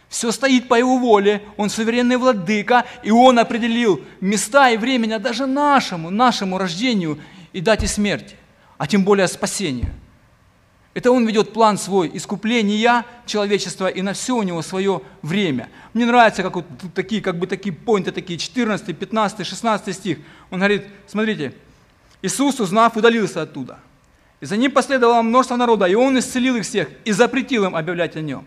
Все 0.08 0.32
стоит 0.32 0.66
по 0.66 0.74
Его 0.74 0.98
воле, 0.98 1.42
Он 1.56 1.70
суверенный 1.70 2.16
владыка, 2.16 2.84
и 3.04 3.12
Он 3.12 3.38
определил 3.38 4.00
места 4.20 4.70
и 4.70 4.76
времени 4.76 5.16
даже 5.18 5.46
нашему, 5.46 6.10
нашему 6.10 6.58
рождению 6.58 7.20
и 7.52 7.60
дате 7.60 7.86
смерти, 7.86 8.34
а 8.76 8.88
тем 8.88 9.04
более 9.04 9.28
спасению. 9.28 9.90
Это 10.92 11.12
Он 11.12 11.26
ведет 11.26 11.52
план 11.52 11.78
свой 11.78 12.10
искупления 12.12 13.04
человечества, 13.24 13.86
и 13.86 14.02
на 14.02 14.12
все 14.12 14.36
у 14.36 14.42
Него 14.42 14.60
свое 14.62 15.02
время. 15.22 15.68
Мне 15.94 16.04
нравится, 16.04 16.42
как 16.42 16.56
вот 16.56 16.64
такие, 16.94 17.22
как 17.22 17.38
бы 17.38 17.46
такие 17.46 17.72
поинты, 17.72 18.10
такие 18.10 18.38
14, 18.38 18.96
15, 18.96 19.46
16 19.46 19.94
стих. 19.94 20.18
Он 20.50 20.58
говорит, 20.58 20.86
смотрите, 21.06 21.54
Иисус, 22.22 22.58
узнав, 22.58 22.96
удалился 22.96 23.42
оттуда. 23.42 23.78
И 24.40 24.46
за 24.46 24.56
ним 24.56 24.72
последовало 24.72 25.22
множество 25.22 25.56
народа, 25.56 25.86
и 25.86 25.94
он 25.94 26.18
исцелил 26.18 26.56
их 26.56 26.64
всех 26.64 26.88
и 27.04 27.12
запретил 27.12 27.66
им 27.66 27.76
объявлять 27.76 28.16
о 28.16 28.20
нем. 28.20 28.46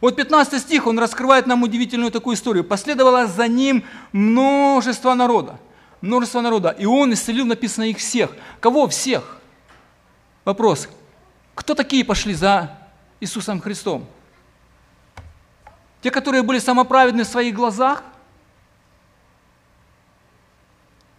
Вот 0.00 0.16
15 0.16 0.60
стих, 0.60 0.86
он 0.86 0.98
раскрывает 0.98 1.46
нам 1.46 1.62
удивительную 1.62 2.10
такую 2.10 2.36
историю. 2.36 2.64
Последовало 2.64 3.26
за 3.26 3.46
ним 3.46 3.84
множество 4.12 5.14
народа. 5.14 5.60
Множество 6.00 6.40
народа. 6.40 6.70
И 6.70 6.86
он 6.86 7.12
исцелил, 7.12 7.46
написано, 7.46 7.84
их 7.84 7.98
всех. 7.98 8.30
Кого 8.60 8.88
всех? 8.88 9.38
Вопрос. 10.44 10.88
Кто 11.54 11.74
такие 11.74 12.04
пошли 12.04 12.34
за 12.34 12.78
Иисусом 13.20 13.60
Христом? 13.60 14.06
Те, 16.00 16.10
которые 16.10 16.42
были 16.42 16.58
самоправедны 16.58 17.24
в 17.24 17.28
своих 17.28 17.54
глазах? 17.54 18.02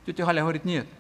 Тетя 0.06 0.26
Галя 0.26 0.42
говорит, 0.42 0.66
нет– 0.66 0.88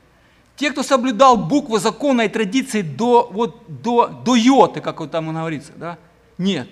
те, 0.56 0.72
кто 0.72 0.84
соблюдал 0.84 1.38
буквы 1.38 1.80
закона 1.80 2.24
и 2.24 2.30
традиции 2.30 2.82
до, 2.82 3.28
вот, 3.32 3.64
до, 3.68 4.08
до 4.08 4.36
йоты, 4.36 4.82
как 4.82 5.00
вот 5.00 5.12
там 5.12 5.34
говорится, 5.34 5.72
да? 5.76 5.98
Нет. 6.38 6.70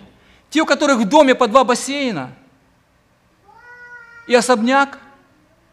Те, 0.50 0.62
у 0.62 0.65
которых 0.65 1.00
в 1.00 1.10
доме 1.10 1.34
по 1.34 1.48
два 1.48 1.63
бассейна 1.63 2.32
и 4.27 4.36
особняк, 4.36 5.00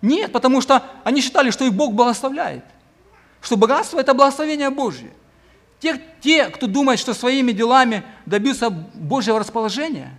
нет, 0.01 0.33
потому 0.33 0.61
что 0.61 0.83
они 1.05 1.21
считали, 1.21 1.51
что 1.51 1.65
их 1.65 1.75
Бог 1.75 1.93
благословляет, 1.93 2.65
что 3.43 3.57
богатство– 3.57 3.99
это 4.01 4.15
благословение 4.15 4.71
Божье. 4.71 5.13
Те, 5.81 6.01
те, 6.21 6.49
кто 6.49 6.67
думает, 6.67 6.99
что 6.99 7.15
своими 7.15 7.53
делами 7.53 8.03
добился 8.27 8.71
Божьего 8.71 9.39
расположения, 9.39 10.19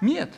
нет. 0.00 0.32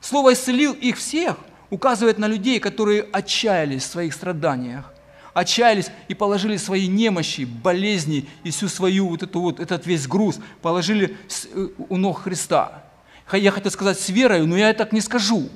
Слово 0.00 0.32
исцелил 0.32 0.72
их 0.72 0.96
всех– 0.96 1.36
указывает 1.70 2.18
на 2.18 2.26
людей, 2.26 2.60
которые 2.60 3.02
отчаялись 3.12 3.82
в 3.82 3.86
своих 3.86 4.14
страданиях, 4.14 4.92
отчаялись 5.34 5.90
и 6.08 6.14
положили 6.14 6.56
свои 6.56 6.86
немощи, 6.86 7.42
болезни 7.42 8.28
и 8.44 8.50
всю 8.50 8.68
свою 8.68 9.08
вот 9.08 9.22
эту 9.22 9.40
вот, 9.40 9.60
этот 9.60 9.86
весь 9.86 10.06
груз 10.06 10.38
положили 10.62 11.16
э, 11.52 11.68
у 11.88 11.96
ног 11.96 12.22
Христа. 12.22 12.84
Я 13.32 13.50
хотел 13.50 13.72
сказать 13.72 13.98
с 13.98 14.08
верой, 14.08 14.46
но 14.46 14.56
я 14.56 14.72
так 14.72 14.92
не 14.92 15.00
скажу. 15.00 15.48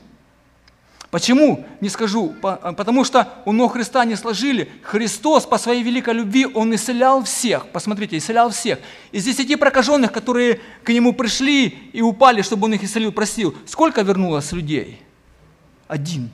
Почему? 1.11 1.67
Не 1.81 1.88
скажу. 1.88 2.35
Потому 2.40 3.05
что 3.05 3.29
у 3.45 3.52
ног 3.52 3.73
Христа 3.73 4.05
не 4.05 4.14
сложили. 4.14 4.71
Христос 4.83 5.45
по 5.45 5.59
своей 5.59 5.83
великой 5.83 6.14
любви, 6.14 6.47
Он 6.47 6.73
исцелял 6.75 7.25
всех. 7.25 7.67
Посмотрите, 7.69 8.17
исцелял 8.17 8.50
всех. 8.50 8.79
Из 9.11 9.25
десяти 9.25 9.57
прокаженных, 9.57 10.12
которые 10.12 10.61
к 10.85 10.88
Нему 10.90 11.12
пришли 11.12 11.67
и 11.93 12.00
упали, 12.00 12.43
чтобы 12.43 12.67
Он 12.67 12.75
их 12.75 12.85
исцелил, 12.85 13.11
просил, 13.11 13.55
сколько 13.67 14.02
вернулось 14.02 14.52
людей? 14.52 15.02
Один. 15.88 16.31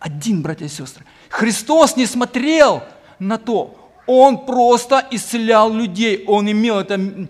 Один, 0.00 0.42
братья 0.42 0.64
и 0.64 0.68
сестры. 0.68 1.04
Христос 1.28 1.96
не 1.96 2.06
смотрел 2.06 2.82
на 3.20 3.38
то. 3.38 3.92
Он 4.06 4.44
просто 4.44 5.06
исцелял 5.12 5.72
людей. 5.72 6.24
Он 6.26 6.50
имел 6.50 6.80
это 6.80 7.28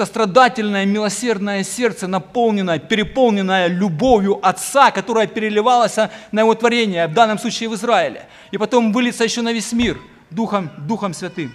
сострадательное, 0.00 0.86
милосердное 0.86 1.62
сердце, 1.62 2.06
наполненное, 2.06 2.78
переполненное 2.78 3.66
любовью 3.66 4.38
Отца, 4.42 4.90
которая 4.90 5.26
переливалась 5.26 5.96
на 6.32 6.40
Его 6.40 6.54
творение, 6.54 7.06
в 7.06 7.12
данном 7.12 7.38
случае 7.38 7.68
в 7.68 7.74
Израиле. 7.74 8.22
И 8.50 8.56
потом 8.56 8.92
вылиться 8.92 9.24
еще 9.24 9.42
на 9.42 9.52
весь 9.52 9.72
мир 9.72 9.98
Духом, 10.30 10.70
Духом 10.78 11.12
Святым. 11.12 11.52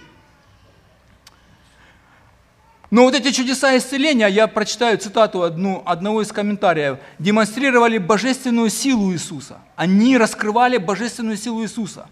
Но 2.92 3.02
вот 3.02 3.16
эти 3.16 3.32
чудеса 3.32 3.76
исцеления, 3.76 4.28
я 4.28 4.46
прочитаю 4.46 4.96
цитату 4.96 5.42
одну, 5.42 5.82
одного 5.84 6.22
из 6.22 6.30
комментариев, 6.30 6.98
демонстрировали 7.18 7.98
божественную 7.98 8.70
силу 8.70 9.12
Иисуса. 9.12 9.58
Они 9.74 10.16
раскрывали 10.16 10.76
божественную 10.76 11.36
силу 11.36 11.64
Иисуса. 11.64 12.06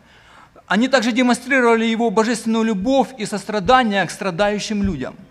Они 0.66 0.88
также 0.88 1.12
демонстрировали 1.12 1.84
Его 1.84 2.10
божественную 2.10 2.64
любовь 2.64 3.10
и 3.18 3.24
сострадание 3.24 4.04
к 4.04 4.10
страдающим 4.10 4.82
людям– 4.82 5.14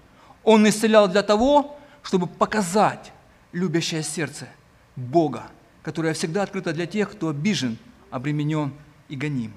он 0.43 0.67
исцелял 0.67 1.07
для 1.07 1.23
того, 1.23 1.77
чтобы 2.01 2.27
показать 2.27 3.11
любящее 3.51 4.03
сердце 4.03 4.47
Бога, 4.95 5.43
которое 5.81 6.13
всегда 6.13 6.43
открыто 6.43 6.73
для 6.73 6.85
тех, 6.85 7.11
кто 7.11 7.29
обижен, 7.29 7.77
обременен 8.11 8.73
и 9.09 9.15
гоним. 9.15 9.53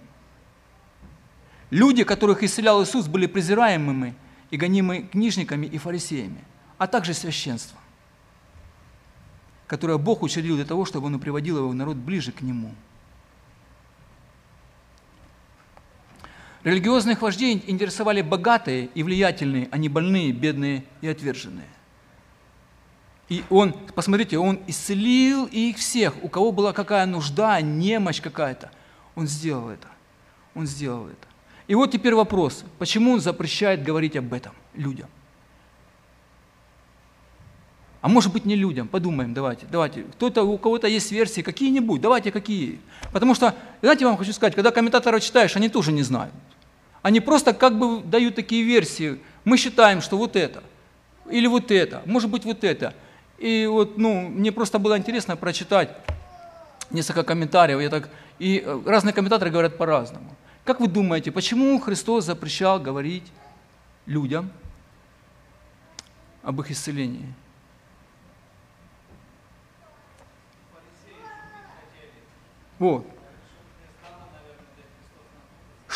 Люди, 1.71 2.05
которых 2.05 2.43
исцелял 2.43 2.83
Иисус, 2.83 3.09
были 3.09 3.27
презираемыми 3.27 4.15
и 4.51 4.57
гонимы 4.57 5.03
книжниками 5.03 5.67
и 5.67 5.79
фарисеями, 5.79 6.45
а 6.79 6.87
также 6.87 7.15
священство, 7.15 7.79
которое 9.67 9.99
Бог 9.99 10.23
учредил 10.23 10.57
для 10.57 10.65
того, 10.65 10.85
чтобы 10.85 11.07
он 11.07 11.19
приводил 11.19 11.59
его 11.59 11.73
народ 11.73 11.97
ближе 11.97 12.33
к 12.33 12.43
Нему– 12.43 12.75
Религиозных 16.67 17.23
вождей 17.23 17.63
интересовали 17.69 18.23
богатые 18.23 18.87
и 18.93 19.05
влиятельные, 19.05 19.69
а 19.71 19.79
не 19.79 19.89
больные, 19.89 20.33
бедные 20.33 20.83
и 21.01 21.07
отверженные. 21.07 21.69
И 23.29 23.45
он, 23.51 23.73
посмотрите, 23.95 24.37
он 24.37 24.59
исцелил 24.67 25.47
их 25.47 25.77
всех, 25.77 26.15
у 26.25 26.29
кого 26.29 26.51
была 26.51 26.73
какая 26.73 27.07
нужда, 27.07 27.61
немощь 27.61 28.21
какая-то. 28.21 28.73
Он 29.15 29.29
сделал 29.29 29.69
это. 29.69 29.87
Он 30.57 30.67
сделал 30.67 31.07
это. 31.07 31.29
И 31.69 31.77
вот 31.77 31.93
теперь 31.93 32.17
вопрос, 32.17 32.65
почему 32.81 33.13
он 33.13 33.21
запрещает 33.21 33.85
говорить 33.85 34.17
об 34.17 34.33
этом 34.33 34.53
людям? 34.75 35.09
А 38.01 38.09
может 38.09 38.33
быть 38.33 38.45
не 38.45 38.57
людям, 38.57 38.89
подумаем, 38.89 39.35
давайте, 39.35 39.67
давайте. 39.71 40.03
Кто-то, 40.03 40.43
у 40.43 40.59
кого-то 40.59 40.89
есть 40.89 41.13
версии, 41.13 41.43
какие-нибудь, 41.43 42.01
давайте 42.01 42.33
какие. 42.33 42.81
Потому 43.13 43.37
что, 43.37 43.55
знаете, 43.83 44.05
вам 44.05 44.17
хочу 44.17 44.33
сказать, 44.33 44.57
когда 44.57 44.73
комментаторов 44.73 45.23
читаешь, 45.23 45.55
они 45.55 45.69
тоже 45.69 45.93
не 45.93 46.03
знают. 46.03 46.35
Они 47.07 47.21
просто 47.21 47.55
как 47.55 47.79
бы 47.79 48.03
дают 48.03 48.35
такие 48.35 48.65
версии. 48.65 49.21
Мы 49.45 49.59
считаем, 49.59 50.01
что 50.01 50.19
вот 50.19 50.35
это, 50.35 50.65
или 51.31 51.47
вот 51.47 51.71
это, 51.71 52.03
может 52.05 52.29
быть 52.29 52.45
вот 52.45 52.65
это. 52.65 52.95
И 53.39 53.65
вот, 53.71 53.97
ну, 53.97 54.23
мне 54.23 54.51
просто 54.51 54.81
было 54.81 54.99
интересно 54.99 55.37
прочитать 55.37 55.97
несколько 56.91 57.23
комментариев. 57.23 57.81
Я 57.81 57.91
так, 57.91 58.11
и 58.41 58.61
э, 58.67 58.83
разные 58.85 59.13
комментаторы 59.13 59.53
говорят 59.53 59.79
по-разному. 59.79 60.35
Как 60.65 60.81
вы 60.81 60.89
думаете, 60.89 61.31
почему 61.31 61.79
Христос 61.79 62.25
запрещал 62.25 62.81
говорить 62.81 63.31
людям 64.07 64.51
об 66.43 66.61
их 66.61 66.73
исцелении? 66.73 67.33
Вот 72.81 73.16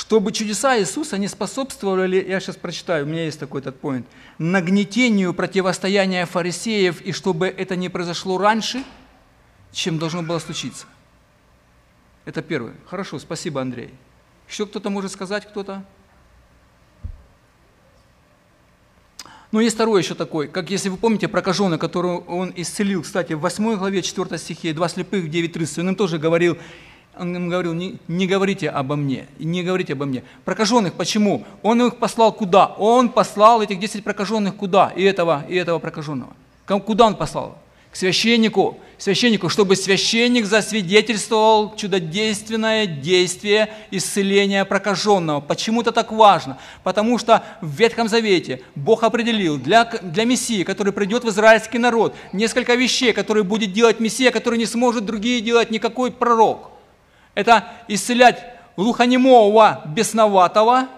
чтобы 0.00 0.32
чудеса 0.32 0.78
Иисуса 0.78 1.18
не 1.18 1.28
способствовали, 1.28 2.24
я 2.26 2.40
сейчас 2.40 2.56
прочитаю, 2.56 3.04
у 3.04 3.08
меня 3.08 3.26
есть 3.26 3.38
такой 3.38 3.60
этот 3.60 3.78
поинт, 3.78 4.06
нагнетению 4.38 5.34
противостояния 5.34 6.24
фарисеев, 6.24 7.02
и 7.02 7.12
чтобы 7.12 7.48
это 7.48 7.76
не 7.76 7.90
произошло 7.90 8.38
раньше, 8.38 8.82
чем 9.72 9.98
должно 9.98 10.22
было 10.22 10.38
случиться. 10.38 10.86
Это 12.24 12.40
первое. 12.40 12.72
Хорошо, 12.86 13.18
спасибо, 13.18 13.60
Андрей. 13.60 13.90
Еще 14.48 14.64
кто-то 14.64 14.88
может 14.88 15.12
сказать, 15.12 15.46
кто-то? 15.46 15.84
Ну, 19.52 19.60
есть 19.60 19.74
второй 19.74 20.00
еще 20.00 20.14
такой, 20.14 20.48
как 20.48 20.70
если 20.70 20.88
вы 20.88 20.96
помните 20.96 21.28
прокаженный, 21.28 21.76
которого 21.76 22.20
он 22.20 22.54
исцелил, 22.56 23.02
кстати, 23.02 23.34
в 23.34 23.40
8 23.40 23.76
главе 23.76 24.00
4 24.00 24.38
стихе, 24.38 24.72
два 24.72 24.88
слепых 24.88 25.24
в 25.24 25.28
9.30, 25.28 25.80
он 25.80 25.88
им 25.90 25.94
тоже 25.94 26.16
говорил, 26.16 26.56
он 27.20 27.36
им 27.36 27.48
говорил, 27.50 27.74
не, 27.74 27.96
не 28.08 28.26
говорите 28.26 28.70
обо 28.70 28.96
мне, 28.96 29.26
не 29.38 29.62
говорите 29.62 29.92
обо 29.92 30.06
мне. 30.06 30.24
Прокаженных 30.46 30.94
почему? 30.94 31.44
Он 31.62 31.82
их 31.82 31.96
послал 31.96 32.32
куда? 32.32 32.66
Он 32.78 33.10
послал 33.10 33.60
этих 33.60 33.78
10 33.78 34.02
прокаженных 34.02 34.56
куда? 34.56 34.92
И 34.96 35.02
этого, 35.02 35.44
и 35.46 35.54
этого 35.54 35.78
прокаженного. 35.78 36.32
Куда 36.66 37.06
он 37.06 37.16
послал? 37.16 37.58
К 37.92 37.96
священнику, 37.96 38.78
священнику, 38.96 39.48
чтобы 39.48 39.76
священник 39.76 40.46
засвидетельствовал 40.46 41.74
чудодейственное 41.76 42.86
действие 42.86 43.68
исцеления 43.90 44.64
прокаженного. 44.64 45.40
Почему 45.40 45.82
это 45.82 45.92
так 45.92 46.12
важно? 46.12 46.56
Потому 46.84 47.18
что 47.18 47.42
в 47.60 47.68
Ветхом 47.76 48.08
Завете 48.08 48.62
Бог 48.76 49.02
определил 49.02 49.58
для, 49.58 49.84
для 49.84 50.24
Мессии, 50.24 50.62
который 50.62 50.92
придет 50.92 51.24
в 51.24 51.28
израильский 51.28 51.78
народ, 51.78 52.14
несколько 52.32 52.76
вещей, 52.76 53.12
которые 53.12 53.42
будет 53.42 53.72
делать 53.72 54.00
Мессия, 54.00 54.30
которые 54.30 54.58
не 54.58 54.66
сможет 54.66 55.04
другие 55.04 55.40
делать 55.40 55.70
никакой 55.70 56.12
пророк 56.12 56.70
это 57.34 57.64
исцелять 57.88 58.44
глухонемого, 58.76 59.82
бесноватого, 59.86 60.88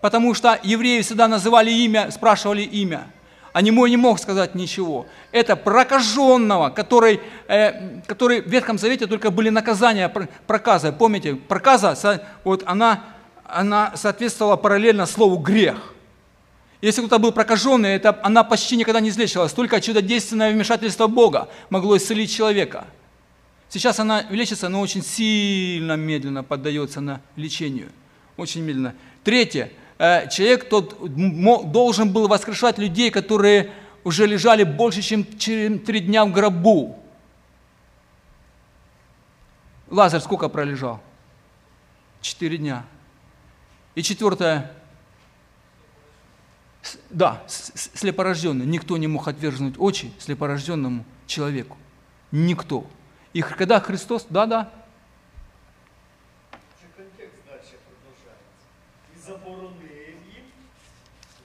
потому 0.00 0.34
что 0.34 0.58
евреи 0.62 1.02
всегда 1.02 1.28
называли 1.28 1.70
имя, 1.70 2.10
спрашивали 2.10 2.62
имя, 2.62 3.06
а 3.52 3.62
немой 3.62 3.90
не 3.90 3.96
мог 3.96 4.18
сказать 4.18 4.54
ничего. 4.54 5.06
Это 5.30 5.56
прокаженного, 5.56 6.70
который, 6.70 7.20
э, 7.48 8.00
который 8.06 8.40
в 8.40 8.46
Ветхом 8.46 8.78
Завете 8.78 9.06
только 9.06 9.30
были 9.30 9.50
наказания 9.50 10.12
проказа. 10.46 10.90
Помните, 10.92 11.34
проказа, 11.34 12.22
вот 12.44 12.62
она, 12.66 13.04
она 13.44 13.92
соответствовала 13.94 14.56
параллельно 14.56 15.06
слову 15.06 15.36
грех. 15.36 15.76
Если 16.80 17.00
кто-то 17.00 17.18
был 17.18 17.30
прокаженный, 17.30 17.90
это, 17.90 18.18
она 18.24 18.42
почти 18.42 18.76
никогда 18.76 18.98
не 18.98 19.10
излечивалась, 19.10 19.52
только 19.52 19.80
чудодейственное 19.80 20.50
вмешательство 20.50 21.06
Бога 21.06 21.48
могло 21.70 21.96
исцелить 21.96 22.34
человека– 22.34 22.86
Сейчас 23.72 23.98
она 23.98 24.26
лечится, 24.28 24.68
но 24.68 24.82
очень 24.82 25.02
сильно 25.02 25.96
медленно 25.96 26.44
поддается 26.44 27.00
на 27.00 27.22
лечению. 27.36 27.90
Очень 28.36 28.60
медленно. 28.60 28.94
Третье. 29.24 29.72
Э, 29.96 30.28
человек 30.28 30.68
тот 30.68 30.94
должен 31.72 32.12
был 32.12 32.28
воскрешать 32.28 32.76
людей, 32.76 33.10
которые 33.10 33.72
уже 34.04 34.26
лежали 34.26 34.64
больше, 34.64 35.00
чем 35.00 35.24
три 35.24 36.00
дня 36.00 36.26
в 36.26 36.32
гробу. 36.32 37.02
Лазарь 39.88 40.20
сколько 40.20 40.50
пролежал? 40.50 41.00
Четыре 42.20 42.58
дня. 42.58 42.84
И 43.94 44.02
четвертое. 44.02 44.70
Да, 47.08 47.42
слепорожденный. 47.46 48.66
Никто 48.66 48.98
не 48.98 49.06
мог 49.06 49.28
отвержнуть 49.28 49.76
очи 49.78 50.12
слепорожденному 50.18 51.06
человеку. 51.26 51.78
Никто. 52.32 52.86
И 53.33 53.41
когда 53.41 53.79
Христос, 53.79 54.25
да, 54.29 54.45
да. 54.45 54.69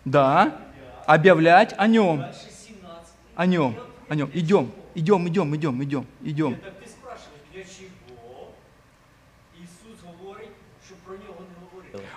Да, 0.04 0.56
объявлять 1.06 1.74
о 1.78 1.86
нем. 1.86 2.24
О 3.36 3.46
нем, 3.46 3.76
о 4.08 4.14
нем. 4.14 4.30
Идем, 4.34 4.72
идем, 4.94 5.28
идем, 5.28 5.56
идем, 5.56 5.82
идем, 5.82 6.06
идем. 6.22 6.58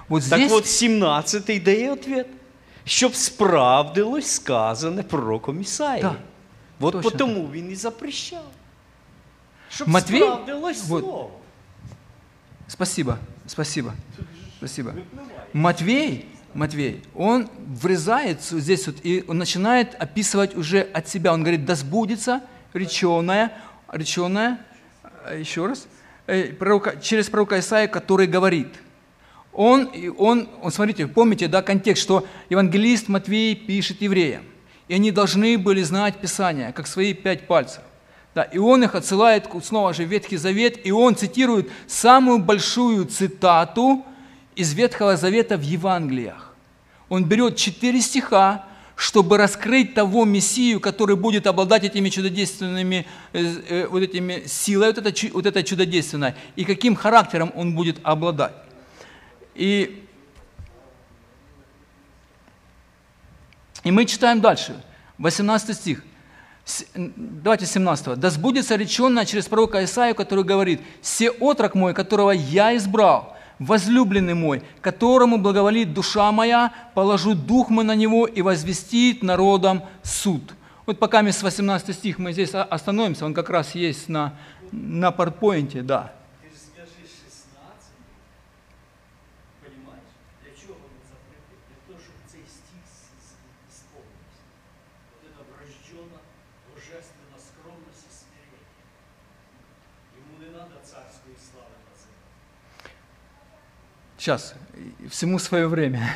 Вот 0.08 0.24
здесь... 0.24 0.50
Так 0.50 0.60
от 0.60 0.66
17 0.66 1.64
дає 1.64 1.92
ответ, 1.92 2.28
щоб 2.84 3.16
справдилось 3.16 4.28
сказане 4.28 5.04
пророком 5.04 5.62
Ісаї. 5.62 6.02
Да, 6.02 6.16
от 6.80 7.18
тому 7.18 7.50
він 7.52 7.72
і 7.72 7.76
запрещав. 7.76 8.46
Щоб 9.71 9.89
Матвей, 9.89 10.25
вот, 10.87 11.31
спасибо, 12.67 13.19
спасибо, 13.47 13.95
спасибо. 14.57 14.95
Матвей, 15.53 16.27
Матвей, 16.55 17.05
он 17.15 17.49
врезается 17.81 18.59
здесь 18.59 18.87
вот, 18.87 18.97
и 19.05 19.25
он 19.29 19.39
начинает 19.39 19.95
описывать 19.95 20.57
уже 20.57 20.81
от 20.81 21.09
себя. 21.09 21.33
Он 21.33 21.43
говорит, 21.43 21.65
да 21.65 21.77
сбудется 21.77 22.43
реченое, 22.75 23.53
реченое, 23.93 24.59
еще 25.37 25.67
раз, 25.67 25.87
э, 26.27 26.53
пророка, 26.53 26.97
через 27.01 27.29
пророка 27.29 27.61
Исаия, 27.61 27.87
который 27.87 28.27
говорит. 28.27 28.69
Он, 29.53 29.91
он, 30.19 30.49
он, 30.63 30.73
смотрите, 30.73 31.07
помните, 31.07 31.47
да, 31.47 31.63
контекст, 31.63 32.03
что 32.03 32.27
евангелист 32.51 33.09
Матвей 33.09 33.55
пишет 33.55 34.03
евреям, 34.03 34.43
и 34.89 34.95
они 34.95 35.13
должны 35.13 35.59
были 35.59 35.83
знать 35.83 36.21
Писание, 36.21 36.73
как 36.73 36.89
свои 36.89 37.15
пять 37.15 37.47
пальцев. 37.47 37.83
Да, 38.35 38.45
и 38.45 38.59
он 38.59 38.85
их 38.85 38.95
отсылает 38.95 39.49
снова 39.65 39.93
же 39.93 40.05
в 40.05 40.09
Ветхий 40.09 40.37
Завет, 40.37 40.87
и 40.87 40.93
он 40.93 41.17
цитирует 41.17 41.69
самую 41.89 42.39
большую 42.39 43.07
цитату 43.07 44.05
из 44.55 44.73
Ветхого 44.73 45.17
Завета 45.17 45.57
в 45.57 45.63
Евангелиях. 45.63 46.55
Он 47.09 47.25
берет 47.25 47.57
четыре 47.57 48.01
стиха, 48.01 48.67
чтобы 48.95 49.37
раскрыть 49.37 49.95
того 49.95 50.25
Мессию, 50.25 50.79
который 50.79 51.17
будет 51.17 51.47
обладать 51.47 51.85
этими 51.85 52.09
чудодейственными 52.11 53.07
э, 53.33 53.45
э, 53.69 53.87
вот 53.89 54.03
этими 54.03 54.47
силой, 54.47 54.93
вот 54.93 54.99
это, 54.99 55.33
вот 55.33 55.47
это 55.47 55.63
чудодейственное, 55.65 56.37
и 56.55 56.65
каким 56.65 56.95
характером 56.95 57.51
он 57.57 57.75
будет 57.75 57.99
обладать. 58.03 58.53
И, 59.55 60.05
и 63.83 63.91
мы 63.91 64.05
читаем 64.05 64.41
дальше, 64.41 64.81
18 65.19 65.75
стих. 65.75 66.05
Давайте 66.95 67.67
17. 67.67 68.19
«Да 68.19 68.31
сбудется 68.31 68.77
реченное 68.77 69.25
через 69.25 69.47
пророка 69.47 69.85
Исаию, 69.85 70.15
который 70.15 70.45
говорит, 70.45 70.81
«Се 71.03 71.31
отрок 71.31 71.75
мой, 71.75 71.95
которого 71.95 72.31
я 72.31 72.77
избрал, 72.77 73.37
возлюбленный 73.59 74.35
мой, 74.35 74.63
которому 74.81 75.39
благоволит 75.39 75.95
душа 75.95 76.31
моя, 76.33 76.73
положу 76.95 77.35
дух 77.35 77.71
мой 77.71 77.85
на 77.85 77.95
него 77.95 78.27
и 78.27 78.43
возвестит 78.43 79.23
народом 79.23 79.83
суд». 80.03 80.43
Вот 80.87 80.99
пока 80.99 81.23
мы 81.23 81.33
с 81.33 81.43
18 81.43 81.95
стих 81.95 82.19
мы 82.19 82.33
здесь 82.33 82.51
остановимся, 82.53 83.25
он 83.25 83.35
как 83.35 83.51
раз 83.51 83.75
есть 83.75 84.09
на, 84.09 84.35
на 84.73 85.13
портпоинте, 85.13 85.83
да. 85.83 86.13
Сейчас, 104.20 104.56
всему 105.10 105.40
свое 105.40 105.68
время. 105.68 106.16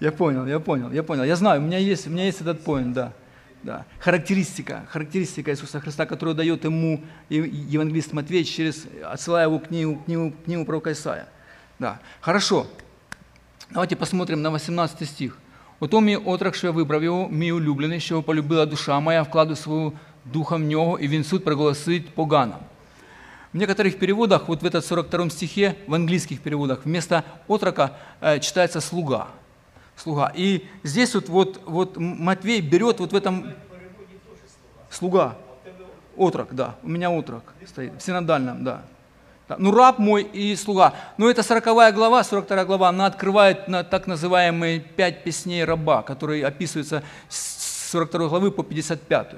Я 0.00 0.12
понял, 0.12 0.46
я 0.46 0.60
понял, 0.60 0.92
я 0.92 1.02
понял. 1.02 1.24
Я 1.24 1.36
знаю, 1.36 1.60
у 1.60 1.64
меня 1.64 1.78
есть, 1.78 2.06
у 2.06 2.10
меня 2.10 2.24
есть 2.24 2.40
этот 2.40 2.62
поинт, 2.64 2.92
да. 2.92 3.12
Да. 3.62 3.86
Характеристика, 3.98 4.84
характеристика 4.90 5.50
Иисуса 5.50 5.80
Христа, 5.80 6.04
которую 6.04 6.34
дает 6.34 6.64
ему 6.64 7.02
евангелист 7.30 8.12
Матвей, 8.12 8.44
через, 8.44 8.86
отсылая 9.02 9.46
его 9.46 9.58
к 9.58 9.68
книгу, 9.68 10.02
книгу, 10.04 10.34
книгу 10.44 10.64
пророка 10.66 10.92
Исаия. 10.92 11.26
Да. 11.78 11.98
Хорошо. 12.20 12.66
Давайте 13.70 13.96
посмотрим 13.96 14.42
на 14.42 14.50
18 14.50 15.08
стих. 15.08 15.38
«Ото 15.80 16.00
мій 16.00 16.16
отрок, 16.16 16.54
що 16.54 16.66
я 16.66 16.70
вибрав 16.70 17.04
його, 17.04 17.28
мій 17.28 17.52
улюблений, 17.52 18.00
що 18.00 18.22
полюбила 18.22 18.66
душа 18.66 19.00
моя, 19.00 19.22
вкладу 19.22 19.56
свою 19.56 19.92
духа 20.24 20.56
в 20.56 20.60
нього, 20.60 20.98
і 20.98 21.08
він 21.08 21.24
суд 21.24 21.44
проголосить 21.44 22.14
поганам». 22.14 22.60
В 23.51 23.57
некоторых 23.57 23.97
переводах, 23.97 24.47
вот 24.47 24.61
в 24.61 24.65
этот 24.65 24.85
42 24.85 25.29
стихе, 25.31 25.75
в 25.87 25.93
английских 25.95 26.39
переводах, 26.39 26.85
вместо 26.85 27.25
отрока 27.47 27.97
э, 28.21 28.39
читается 28.39 28.79
слуга. 28.79 29.27
Слуга. 29.95 30.31
И 30.35 30.67
здесь 30.83 31.15
вот, 31.15 31.29
вот, 31.29 31.61
вот 31.65 31.97
Матвей 31.97 32.61
берет 32.61 32.99
вот 32.99 33.11
в 33.11 33.15
этом... 33.15 33.53
Слуга. 34.91 35.35
Отрок, 36.15 36.53
да. 36.53 36.75
У 36.83 36.89
меня 36.89 37.09
отрок 37.09 37.53
стоит. 37.65 37.93
В 37.99 38.05
синодальном, 38.05 38.63
да. 38.63 38.83
да. 39.47 39.55
Ну, 39.57 39.71
раб 39.71 39.97
мой 39.97 40.23
и 40.23 40.55
слуга. 40.55 40.93
Но 41.17 41.27
это 41.29 41.41
40 41.41 41.95
глава, 41.95 42.23
42 42.23 42.65
глава, 42.65 42.89
она 42.89 43.07
открывает 43.07 43.67
на 43.67 43.83
так 43.83 44.05
называемые 44.05 44.79
пять 44.79 45.23
песней 45.23 45.63
раба, 45.63 46.03
которые 46.03 46.45
описываются 46.45 47.03
с 47.29 47.91
42 47.91 48.27
главы 48.27 48.51
по 48.51 48.63
55. 48.63 49.35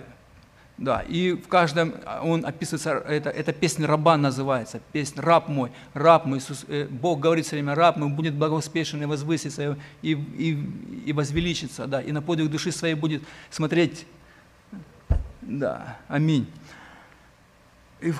Да, 0.81 1.01
и 1.01 1.33
в 1.33 1.47
каждом 1.47 1.93
он 2.23 2.43
описывается, 2.43 2.93
это, 3.07 3.29
эта 3.29 3.53
песня 3.53 3.85
раба 3.85 4.17
называется, 4.17 4.81
песня 4.91 5.21
«Раб 5.21 5.47
мой», 5.47 5.71
«Раб 5.93 6.25
мой», 6.25 6.39
Иисус, 6.39 6.65
э, 6.67 6.87
Бог 6.89 7.19
говорит 7.19 7.45
все 7.45 7.57
время 7.57 7.75
«Раб 7.75 7.97
мой 7.97 8.09
будет 8.09 8.33
благоуспешен 8.33 8.99
и 9.03 9.05
возвысится, 9.05 9.77
и, 10.01 10.13
и, 10.13 11.03
и 11.05 11.13
возвеличится, 11.13 11.85
да, 11.85 12.01
и 12.01 12.11
на 12.11 12.23
подвиг 12.23 12.49
души 12.49 12.71
своей 12.71 12.95
будет 12.95 13.21
смотреть». 13.51 14.07
Да, 15.41 15.99
аминь. 16.07 16.47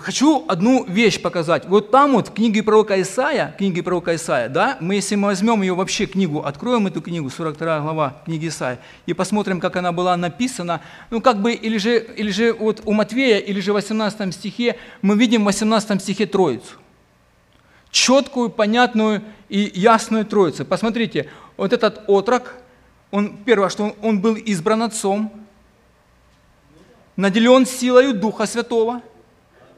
Хочу 0.02 0.46
одну 0.48 0.86
вещь 0.86 1.20
показать. 1.20 1.66
Вот 1.66 1.90
там 1.90 2.12
вот 2.12 2.28
в 2.28 2.34
книге 2.34 2.62
пророка 2.62 3.02
Исаия, 3.02 3.56
книги 3.58 3.82
пророка 3.82 4.14
Исаия, 4.14 4.48
да, 4.48 4.78
мы 4.80 4.94
если 4.94 5.16
мы 5.16 5.30
возьмем 5.30 5.64
ее 5.64 5.74
вообще 5.74 6.06
книгу, 6.06 6.42
откроем 6.42 6.86
эту 6.86 7.02
книгу, 7.02 7.32
42 7.32 7.80
глава 7.80 8.22
книги 8.24 8.50
Исаия, 8.50 8.80
и 9.08 9.14
посмотрим, 9.14 9.60
как 9.60 9.76
она 9.78 9.92
была 9.92 10.16
написана, 10.18 10.82
ну 11.10 11.20
как 11.20 11.42
бы, 11.42 11.54
или 11.54 11.80
же, 11.80 11.98
или 11.98 12.30
же 12.30 12.54
вот 12.54 12.84
у 12.86 12.94
Матвея, 12.94 13.40
или 13.40 13.60
же 13.60 13.72
в 13.72 13.74
18 13.74 14.36
стихе, 14.36 14.78
мы 15.02 15.18
видим 15.18 15.42
в 15.42 15.46
18 15.46 16.00
стихе 16.00 16.28
Троицу. 16.28 16.76
Четкую, 17.90 18.52
понятную 18.52 19.24
и 19.50 19.72
ясную 19.74 20.26
Троицу. 20.26 20.64
Посмотрите, 20.64 21.28
вот 21.58 21.74
этот 21.74 22.04
отрок, 22.06 22.54
он, 23.10 23.36
первое, 23.46 23.70
что 23.70 23.86
он, 23.86 23.96
он 24.04 24.22
был 24.22 24.36
избран 24.36 24.84
отцом, 24.84 25.34
наделен 27.16 27.66
силою 27.66 28.14
Духа 28.14 28.46
Святого– 28.46 29.02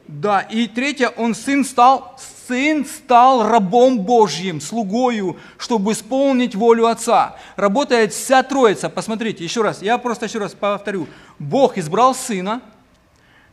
да, 0.07 0.41
и 0.41 0.67
третье, 0.67 1.09
он 1.09 1.33
сын 1.33 1.63
стал, 1.63 2.17
сын 2.47 2.85
стал 2.85 3.47
рабом 3.47 3.99
Божьим, 3.99 4.59
слугою, 4.61 5.37
чтобы 5.57 5.93
исполнить 5.93 6.55
волю 6.55 6.87
Отца. 6.87 7.37
Работает 7.55 8.13
вся 8.13 8.43
Троица. 8.43 8.89
Посмотрите, 8.89 9.43
еще 9.43 9.61
раз, 9.61 9.81
я 9.81 9.97
просто 9.97 10.25
еще 10.25 10.39
раз 10.39 10.53
повторю. 10.53 11.07
Бог 11.39 11.77
избрал 11.77 12.13
сына, 12.13 12.61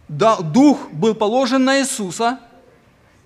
да, 0.08 0.36
дух 0.36 0.90
был 0.90 1.14
положен 1.14 1.64
на 1.64 1.80
Иисуса– 1.80 2.40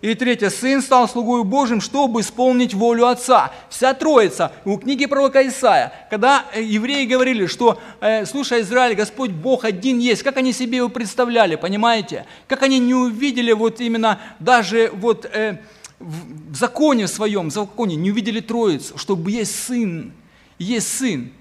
и 0.04 0.14
третье, 0.14 0.50
Сын 0.50 0.82
стал 0.82 1.08
слугой 1.08 1.44
Божьим, 1.44 1.80
чтобы 1.80 2.20
исполнить 2.20 2.74
волю 2.74 3.06
Отца. 3.06 3.52
Вся 3.70 3.94
Троица. 3.94 4.52
У 4.66 4.76
книги 4.76 5.06
пророка 5.06 5.48
Исаия, 5.48 5.94
когда 6.10 6.44
э, 6.52 6.62
евреи 6.62 7.06
говорили, 7.06 7.46
что, 7.46 7.78
э, 8.02 8.26
слушай, 8.26 8.60
Израиль, 8.60 8.96
Господь 8.96 9.30
Бог 9.30 9.64
один 9.64 9.98
есть, 9.98 10.22
как 10.22 10.36
они 10.36 10.52
себе 10.52 10.76
его 10.76 10.90
представляли, 10.90 11.56
понимаете? 11.56 12.26
Как 12.48 12.62
они 12.62 12.80
не 12.80 12.92
увидели 12.92 13.52
вот 13.52 13.80
именно 13.80 14.20
даже 14.40 14.90
вот 14.92 15.24
э, 15.24 15.56
в 15.98 16.54
законе 16.54 17.08
своем, 17.08 17.48
в 17.48 17.54
законе 17.54 17.96
не 17.96 18.10
увидели 18.10 18.40
Троицу, 18.40 18.98
чтобы 18.98 19.30
есть 19.30 19.58
Сын, 19.58 20.12
есть 20.58 20.98
Сын. 20.98 21.32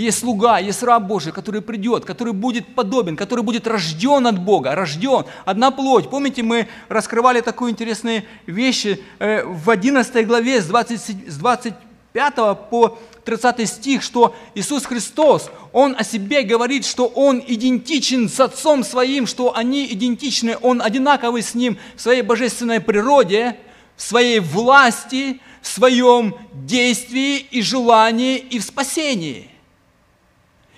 Есть 0.00 0.20
слуга, 0.20 0.56
есть 0.58 0.82
раб 0.82 1.02
Божий, 1.02 1.30
который 1.30 1.60
придет, 1.60 2.06
который 2.06 2.32
будет 2.32 2.74
подобен, 2.74 3.18
который 3.18 3.44
будет 3.44 3.66
рожден 3.66 4.26
от 4.26 4.38
Бога, 4.42 4.74
рожден, 4.74 5.26
одна 5.44 5.70
плоть. 5.70 6.08
Помните, 6.08 6.42
мы 6.42 6.68
раскрывали 6.88 7.42
такую 7.42 7.70
интересные 7.70 8.24
вещи 8.46 8.98
э, 9.18 9.44
в 9.44 9.68
11 9.68 10.26
главе 10.26 10.62
с, 10.62 10.64
20, 10.64 11.28
с 11.28 11.36
25 11.36 12.34
по 12.70 12.98
30 13.26 13.68
стих, 13.68 14.02
что 14.02 14.34
Иисус 14.54 14.86
Христос, 14.86 15.50
Он 15.70 15.94
о 15.98 16.02
себе 16.02 16.44
говорит, 16.44 16.86
что 16.86 17.04
Он 17.04 17.44
идентичен 17.46 18.30
с 18.30 18.40
Отцом 18.40 18.84
Своим, 18.84 19.26
что 19.26 19.54
они 19.54 19.84
идентичны, 19.84 20.56
Он 20.62 20.80
одинаковый 20.80 21.42
с 21.42 21.54
Ним 21.54 21.76
в 21.94 22.00
своей 22.00 22.22
божественной 22.22 22.80
природе, 22.80 23.58
в 23.98 24.02
своей 24.02 24.40
власти, 24.40 25.42
в 25.60 25.68
своем 25.68 26.36
действии 26.54 27.36
и 27.36 27.60
желании 27.60 28.38
и 28.38 28.58
в 28.58 28.62
спасении– 28.62 29.48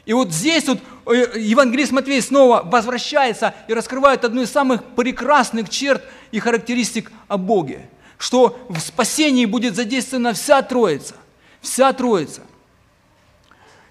и 0.04 0.12
вот 0.12 0.32
здесь 0.32 0.66
вот 0.66 0.78
э, 1.06 1.38
евангелист 1.38 1.92
Матвей 1.92 2.20
снова 2.20 2.62
возвращается 2.64 3.54
и 3.68 3.74
раскрывает 3.74 4.24
одну 4.24 4.42
из 4.42 4.50
самых 4.50 4.82
прекрасных 4.82 5.68
черт 5.68 6.02
и 6.32 6.40
характеристик 6.40 7.12
о 7.28 7.38
Боге, 7.38 7.88
что 8.18 8.58
в 8.68 8.80
спасении 8.80 9.46
будет 9.46 9.76
задействована 9.76 10.32
вся 10.32 10.60
Троица, 10.62 11.14
вся 11.60 11.92
Троица. 11.92 12.42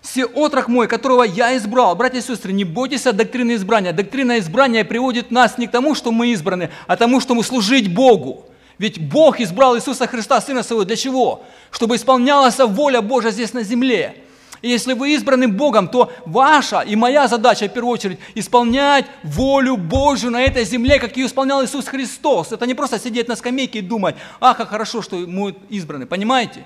Все 0.01 0.25
отрок 0.25 0.67
мой, 0.67 0.87
которого 0.87 1.23
я 1.23 1.55
избрал. 1.55 1.95
Братья 1.95 2.17
и 2.17 2.21
сестры, 2.21 2.51
не 2.51 2.63
бойтесь 2.63 3.05
от 3.05 3.17
доктрины 3.17 3.53
избрания. 3.53 3.93
Доктрина 3.93 4.39
избрания 4.39 4.83
приводит 4.83 5.29
нас 5.29 5.59
не 5.59 5.67
к 5.67 5.71
тому, 5.71 5.93
что 5.93 6.11
мы 6.11 6.29
избраны, 6.29 6.71
а 6.87 6.95
к 6.95 6.99
тому, 6.99 7.19
что 7.21 7.35
мы 7.35 7.43
служить 7.43 7.93
Богу. 7.93 8.47
Ведь 8.79 8.99
Бог 8.99 9.39
избрал 9.39 9.77
Иисуса 9.77 10.07
Христа, 10.07 10.41
Сына 10.41 10.63
Своего, 10.63 10.85
для 10.85 10.95
чего? 10.95 11.43
Чтобы 11.69 11.97
исполнялась 11.97 12.57
воля 12.57 13.01
Божья 13.01 13.29
здесь 13.29 13.53
на 13.53 13.61
земле. 13.61 14.15
И 14.61 14.69
если 14.69 14.93
вы 14.93 15.15
избраны 15.15 15.47
Богом, 15.47 15.87
то 15.87 16.11
ваша 16.25 16.81
и 16.81 16.95
моя 16.95 17.27
задача, 17.27 17.67
в 17.67 17.73
первую 17.73 17.93
очередь, 17.93 18.19
исполнять 18.35 19.05
волю 19.23 19.75
Божью 19.75 20.29
на 20.29 20.41
этой 20.41 20.65
земле, 20.65 20.99
как 20.99 21.17
ее 21.17 21.25
исполнял 21.25 21.63
Иисус 21.63 21.87
Христос. 21.87 22.51
Это 22.51 22.67
не 22.67 22.75
просто 22.75 22.99
сидеть 22.99 23.27
на 23.27 23.35
скамейке 23.35 23.79
и 23.79 23.81
думать, 23.81 24.15
ах, 24.39 24.57
как 24.57 24.69
хорошо, 24.69 25.01
что 25.01 25.15
мы 25.15 25.55
избраны, 25.69 26.05
понимаете? 26.05 26.65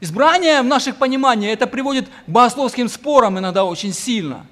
Избрание 0.00 0.62
в 0.62 0.66
наших 0.66 0.96
пониманиях, 0.96 1.54
это 1.54 1.66
приводит 1.66 2.08
к 2.08 2.10
богословским 2.28 2.88
спорам 2.88 3.38
иногда 3.38 3.64
очень 3.64 3.92
сильно. 3.92 4.46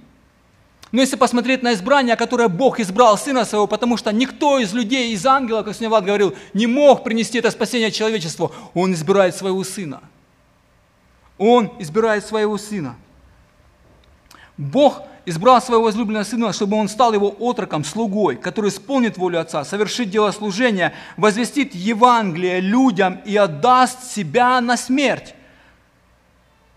Но 0.92 1.00
если 1.00 1.14
посмотреть 1.14 1.62
на 1.62 1.72
избрание, 1.74 2.16
которое 2.16 2.48
Бог 2.48 2.80
избрал 2.80 3.16
Сына 3.16 3.44
Своего, 3.44 3.68
потому 3.68 3.96
что 3.96 4.12
никто 4.12 4.58
из 4.58 4.72
людей, 4.72 5.12
из 5.12 5.24
ангелов, 5.24 5.64
как 5.64 5.74
сегодня 5.74 5.88
Влад 5.88 6.04
говорил, 6.04 6.34
не 6.52 6.66
мог 6.66 7.04
принести 7.04 7.38
это 7.38 7.52
спасение 7.52 7.92
человечеству, 7.92 8.52
Он 8.74 8.92
избирает 8.92 9.36
Своего 9.36 9.62
Сына. 9.62 10.00
Он 11.40 11.72
избирает 11.78 12.26
Своего 12.26 12.58
Сына. 12.58 12.96
Бог 14.58 15.02
избрал 15.24 15.62
своего 15.62 15.84
возлюбленного 15.84 16.24
сына, 16.24 16.52
чтобы 16.52 16.76
он 16.76 16.86
стал 16.86 17.14
его 17.14 17.34
отроком, 17.38 17.82
слугой, 17.82 18.36
который 18.36 18.68
исполнит 18.68 19.16
волю 19.16 19.40
Отца, 19.40 19.64
совершит 19.64 20.10
дело 20.10 20.30
служения, 20.32 20.92
возвестит 21.16 21.74
Евангелие 21.74 22.60
людям 22.60 23.22
и 23.24 23.36
отдаст 23.36 24.04
себя 24.12 24.60
на 24.60 24.76
смерть, 24.76 25.34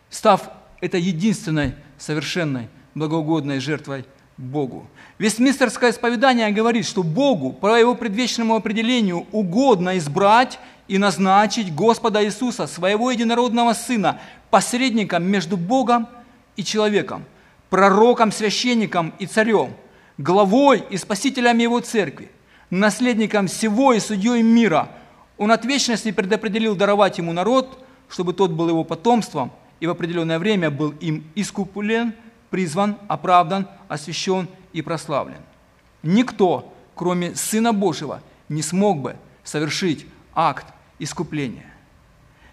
став 0.09 0.49
это 0.79 0.97
единственной 0.97 1.75
совершенной 1.97 2.69
благоугодной 2.95 3.59
жертвой 3.59 4.05
Богу. 4.37 4.87
Вестминстерское 5.17 5.91
исповедание 5.91 6.51
говорит, 6.51 6.85
что 6.85 7.03
Богу 7.03 7.51
по 7.51 7.77
его 7.77 7.95
предвечному 7.95 8.55
определению 8.55 9.27
угодно 9.33 9.97
избрать 9.97 10.57
и 10.87 10.97
назначить 10.97 11.73
Господа 11.73 12.23
Иисуса, 12.23 12.67
своего 12.67 13.11
единородного 13.11 13.73
Сына, 13.73 14.19
посредником 14.49 15.23
между 15.23 15.57
Богом 15.57 16.07
и 16.55 16.63
человеком, 16.63 17.23
пророком, 17.69 18.31
священником 18.31 19.13
и 19.19 19.25
царем, 19.25 19.73
главой 20.17 20.83
и 20.89 20.97
спасителем 20.97 21.57
Его 21.57 21.79
церкви, 21.79 22.29
наследником 22.69 23.47
всего 23.47 23.93
и 23.93 23.99
судьей 23.99 24.43
мира. 24.43 24.89
Он 25.37 25.51
от 25.51 25.65
вечности 25.65 26.11
предопределил 26.11 26.75
даровать 26.75 27.17
ему 27.17 27.33
народ, 27.33 27.83
чтобы 28.09 28.33
тот 28.33 28.51
был 28.51 28.69
его 28.69 28.83
потомством 28.83 29.51
и 29.79 29.87
в 29.87 29.89
определенное 29.89 30.39
время 30.39 30.69
был 30.69 30.91
им 30.99 31.25
искуплен, 31.35 32.13
призван, 32.49 32.97
оправдан, 33.07 33.67
освящен 33.87 34.47
и 34.71 34.81
прославлен. 34.81 35.41
Никто, 36.03 36.73
кроме 36.95 37.35
Сына 37.35 37.73
Божьего, 37.73 38.21
не 38.49 38.61
смог 38.61 39.01
бы 39.01 39.15
совершить 39.43 40.05
акт 40.35 40.67
искупления. 40.99 41.65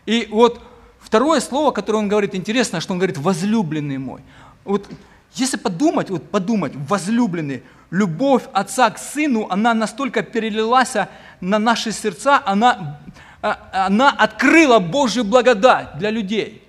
И 0.07 0.29
вот 0.31 0.61
второе 0.99 1.41
слово, 1.41 1.71
которое 1.71 1.99
он 1.99 2.09
говорит, 2.09 2.35
интересно, 2.35 2.81
что 2.81 2.93
он 2.93 2.99
говорит 2.99 3.19
«возлюбленный 3.19 3.99
мой». 3.99 4.23
Вот 4.65 4.89
если 5.35 5.57
подумать, 5.57 6.11
вот 6.11 6.29
подумать, 6.31 6.73
возлюбленный, 6.75 7.63
любовь 7.91 8.43
отца 8.53 8.91
к 8.91 8.99
сыну, 8.99 9.47
она 9.49 9.75
настолько 9.75 10.23
перелилась 10.23 10.95
на 11.41 11.59
наши 11.59 11.93
сердца, 11.93 12.43
она, 12.45 13.01
а, 13.43 13.87
она 13.87 14.11
открыла 14.11 14.79
Божью 14.79 15.25
благодать 15.25 15.99
для 15.99 16.11
людей. 16.11 16.63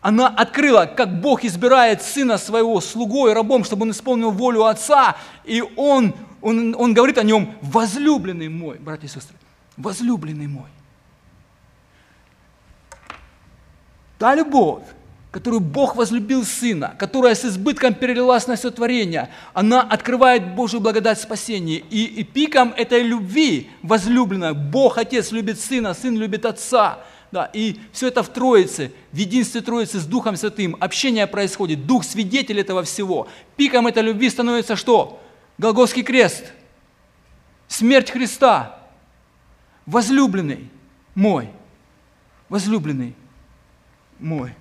Она 0.00 0.28
открыла, 0.28 0.84
как 0.84 1.20
Бог 1.20 1.44
избирает 1.44 2.02
сына 2.02 2.36
своего 2.36 2.80
слугой, 2.80 3.32
рабом, 3.32 3.64
чтобы 3.64 3.82
он 3.82 3.90
исполнил 3.90 4.30
волю 4.30 4.64
отца, 4.64 5.16
и 5.44 5.62
он, 5.76 6.14
он, 6.42 6.74
он 6.78 6.92
говорит 6.92 7.16
о 7.18 7.22
нем, 7.22 7.54
возлюбленный 7.62 8.48
мой, 8.48 8.78
братья 8.78 9.06
и 9.06 9.10
сестры, 9.10 9.36
возлюбленный 9.76 10.46
мой. 10.46 10.68
Та 14.18 14.34
любовь, 14.34 14.84
которую 15.30 15.60
Бог 15.60 15.96
возлюбил 15.96 16.44
Сына, 16.44 16.94
которая 16.96 17.34
с 17.34 17.44
избытком 17.44 17.94
перелилась 17.94 18.46
на 18.46 18.54
все 18.54 18.70
творение, 18.70 19.30
она 19.52 19.82
открывает 19.82 20.54
Божью 20.54 20.80
благодать 20.80 21.20
спасения. 21.20 21.78
И, 21.90 22.04
и 22.04 22.22
пиком 22.22 22.72
этой 22.76 23.02
любви 23.02 23.68
возлюбленной 23.82 24.54
Бог 24.54 24.96
Отец 24.96 25.32
любит 25.32 25.60
Сына, 25.60 25.92
Сын 25.92 26.16
любит 26.16 26.46
Отца. 26.46 27.00
Да, 27.32 27.50
и 27.52 27.80
все 27.90 28.06
это 28.06 28.22
в 28.22 28.28
Троице, 28.28 28.92
в 29.10 29.16
единстве 29.16 29.60
Троицы 29.60 29.98
с 29.98 30.06
Духом 30.06 30.36
Святым. 30.36 30.76
Общение 30.78 31.26
происходит, 31.26 31.84
Дух 31.84 32.04
свидетель 32.04 32.60
этого 32.60 32.84
всего. 32.84 33.26
Пиком 33.56 33.88
этой 33.88 34.04
любви 34.04 34.30
становится 34.30 34.76
что? 34.76 35.20
Голгофский 35.58 36.04
крест, 36.04 36.44
смерть 37.66 38.12
Христа, 38.12 38.83
возлюбленный 39.86 40.68
мой, 41.14 41.50
возлюбленный 42.48 43.14
мой. 44.18 44.54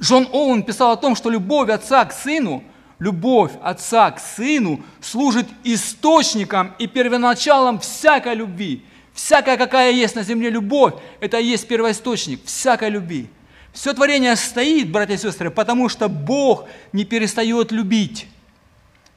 Джон 0.00 0.28
Оуэн 0.32 0.62
писал 0.62 0.92
о 0.92 0.96
том, 0.96 1.16
что 1.16 1.30
любовь 1.30 1.70
отца 1.70 2.04
к 2.04 2.12
сыну, 2.12 2.62
любовь 2.98 3.52
отца 3.62 4.10
к 4.10 4.20
сыну 4.20 4.80
служит 5.00 5.48
источником 5.64 6.74
и 6.78 6.86
первоначалом 6.86 7.80
всякой 7.80 8.34
любви. 8.34 8.84
Всякая, 9.12 9.56
какая 9.56 9.90
есть 9.90 10.14
на 10.14 10.22
земле 10.22 10.50
любовь, 10.50 10.94
это 11.18 11.38
и 11.38 11.46
есть 11.46 11.66
первоисточник 11.66 12.44
всякой 12.44 12.90
любви. 12.90 13.28
Все 13.72 13.92
творение 13.92 14.36
стоит, 14.36 14.90
братья 14.90 15.14
и 15.14 15.18
сестры, 15.18 15.50
потому 15.50 15.88
что 15.88 16.08
Бог 16.08 16.66
не 16.92 17.04
перестает 17.04 17.72
любить. 17.72 18.28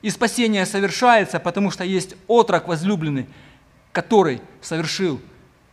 И 0.01 0.09
спасение 0.09 0.65
совершается, 0.65 1.39
потому 1.39 1.69
что 1.69 1.83
есть 1.83 2.15
отрок 2.27 2.67
возлюбленный, 2.67 3.27
который 3.91 4.41
совершил 4.61 5.19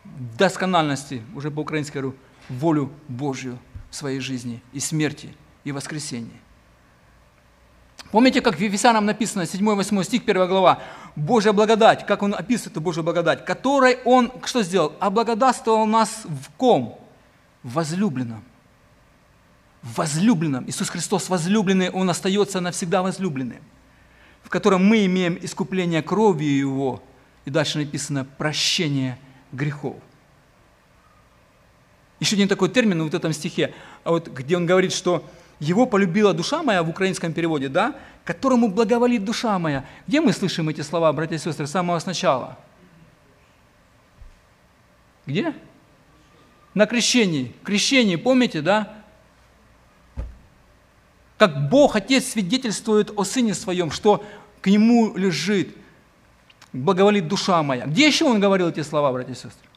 в 0.04 0.36
доскональности, 0.36 1.22
уже 1.34 1.50
по-украински 1.50 1.92
говорю, 1.92 2.14
волю 2.48 2.90
Божью 3.08 3.58
в 3.90 3.94
своей 3.94 4.20
жизни 4.20 4.62
и 4.72 4.80
смерти, 4.80 5.34
и 5.64 5.72
воскресении. 5.72 6.40
Помните, 8.10 8.40
как 8.40 8.56
в 8.56 8.60
Ефесянам 8.60 9.04
написано, 9.04 9.42
7-8 9.42 10.04
стих, 10.04 10.22
1 10.26 10.48
глава, 10.48 10.80
Божья 11.14 11.52
благодать, 11.52 12.06
как 12.06 12.22
он 12.22 12.34
описывает 12.34 12.72
эту 12.72 12.80
Божью 12.80 13.02
благодать, 13.02 13.44
которой 13.44 13.98
он, 14.04 14.32
что 14.44 14.62
сделал? 14.62 14.94
Облагодатствовал 14.98 15.84
нас 15.84 16.22
в 16.24 16.50
ком? 16.56 16.98
В 17.62 17.74
возлюбленном. 17.74 18.42
В 19.82 19.98
возлюбленном. 19.98 20.66
Иисус 20.68 20.88
Христос 20.88 21.28
возлюбленный, 21.28 21.90
Он 21.90 22.08
остается 22.08 22.60
навсегда 22.60 23.02
возлюбленным, 23.02 23.60
в 24.42 24.48
котором 24.48 24.86
мы 24.86 25.04
имеем 25.04 25.38
искупление 25.40 26.02
кровью 26.02 26.56
Его, 26.56 27.02
и 27.48 27.50
дальше 27.50 27.78
написано 27.78 28.26
прощение 28.36 29.18
грехов. 29.52 29.96
Еще 32.20 32.36
один 32.36 32.46
такой 32.46 32.68
термин 32.68 33.08
в 33.08 33.14
этом 33.14 33.32
стихе, 33.32 33.72
а 34.04 34.10
вот, 34.10 34.28
где 34.28 34.54
он 34.54 34.66
говорит, 34.66 34.92
что 34.92 35.24
«его 35.58 35.86
полюбила 35.86 36.34
душа 36.34 36.62
моя» 36.62 36.82
в 36.82 36.90
украинском 36.90 37.32
переводе, 37.32 37.70
да, 37.70 37.96
«которому 38.26 38.68
благоволит 38.68 39.24
душа 39.24 39.58
моя». 39.58 39.86
Где 40.06 40.20
мы 40.20 40.34
слышим 40.34 40.68
эти 40.68 40.82
слова, 40.82 41.10
братья 41.14 41.36
и 41.36 41.38
сестры, 41.38 41.66
с 41.66 41.70
самого 41.70 41.98
сначала? 42.00 42.58
Где? 45.24 45.54
На 46.74 46.84
крещении. 46.84 47.54
Крещении, 47.64 48.16
помните, 48.16 48.60
да? 48.60 48.94
Как 51.38 51.70
Бог, 51.70 51.96
Отец 51.96 52.26
свидетельствует 52.26 53.10
о 53.16 53.24
Сыне 53.24 53.54
Своем, 53.54 53.90
что 53.90 54.22
к 54.60 54.66
Нему 54.66 55.16
лежит, 55.16 55.77
благоволит 56.72 57.28
душа 57.28 57.62
моя. 57.62 57.86
Где 57.86 58.06
еще 58.06 58.24
Он 58.24 58.40
говорил 58.40 58.68
эти 58.68 58.82
слова, 58.82 59.12
братья 59.12 59.32
и 59.32 59.36
сестры? 59.36 59.68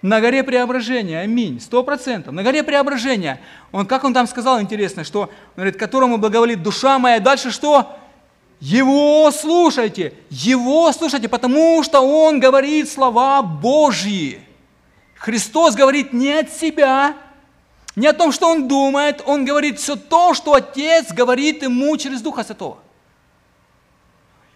На 0.00 0.20
горе 0.20 0.44
преображения, 0.44 1.20
аминь, 1.20 1.60
сто 1.60 1.82
процентов. 1.82 2.32
На 2.32 2.44
горе 2.44 2.62
преображения. 2.62 3.40
Он, 3.72 3.84
как 3.84 4.04
он 4.04 4.14
там 4.14 4.28
сказал, 4.28 4.60
интересно, 4.60 5.02
что, 5.02 5.22
он 5.22 5.28
говорит, 5.56 5.76
которому 5.76 6.18
благоволит 6.18 6.62
душа 6.62 6.98
моя. 7.00 7.18
Дальше 7.18 7.50
что? 7.50 7.98
Его 8.60 9.30
слушайте, 9.32 10.14
Его 10.30 10.92
слушайте, 10.92 11.28
потому 11.28 11.82
что 11.82 12.00
Он 12.00 12.38
говорит 12.38 12.88
слова 12.88 13.42
Божьи. 13.42 14.40
Христос 15.16 15.74
говорит 15.74 16.12
не 16.12 16.32
от 16.32 16.52
себя, 16.52 17.16
не 17.96 18.06
о 18.06 18.12
том, 18.12 18.30
что 18.30 18.48
Он 18.48 18.68
думает, 18.68 19.22
Он 19.26 19.44
говорит 19.44 19.80
все 19.80 19.96
то, 19.96 20.34
что 20.34 20.54
Отец 20.54 21.12
говорит 21.12 21.62
Ему 21.62 21.96
через 21.96 22.20
Духа 22.20 22.44
Святого. 22.44 22.78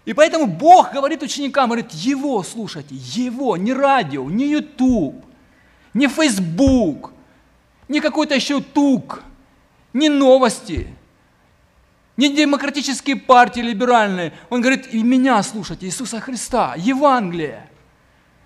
И 0.05 0.13
поэтому 0.13 0.47
Бог 0.47 0.91
говорит 0.91 1.23
ученикам, 1.23 1.69
говорит, 1.69 1.91
Его 1.91 2.43
слушайте, 2.43 2.95
Его, 2.95 3.55
не 3.55 3.73
радио, 3.73 4.29
не 4.29 4.47
YouTube, 4.47 5.23
не 5.93 6.07
Facebook, 6.07 7.13
не 7.87 8.01
какой-то 8.01 8.35
еще 8.35 8.61
тук, 8.61 9.23
не 9.93 10.09
новости, 10.09 10.87
не 12.17 12.35
демократические 12.35 13.15
партии 13.15 13.61
либеральные. 13.61 14.33
Он 14.49 14.61
говорит, 14.61 14.93
и 14.93 15.01
меня 15.01 15.41
слушайте, 15.41 15.85
Иисуса 15.85 16.19
Христа, 16.19 16.75
Евангелие. 16.77 17.69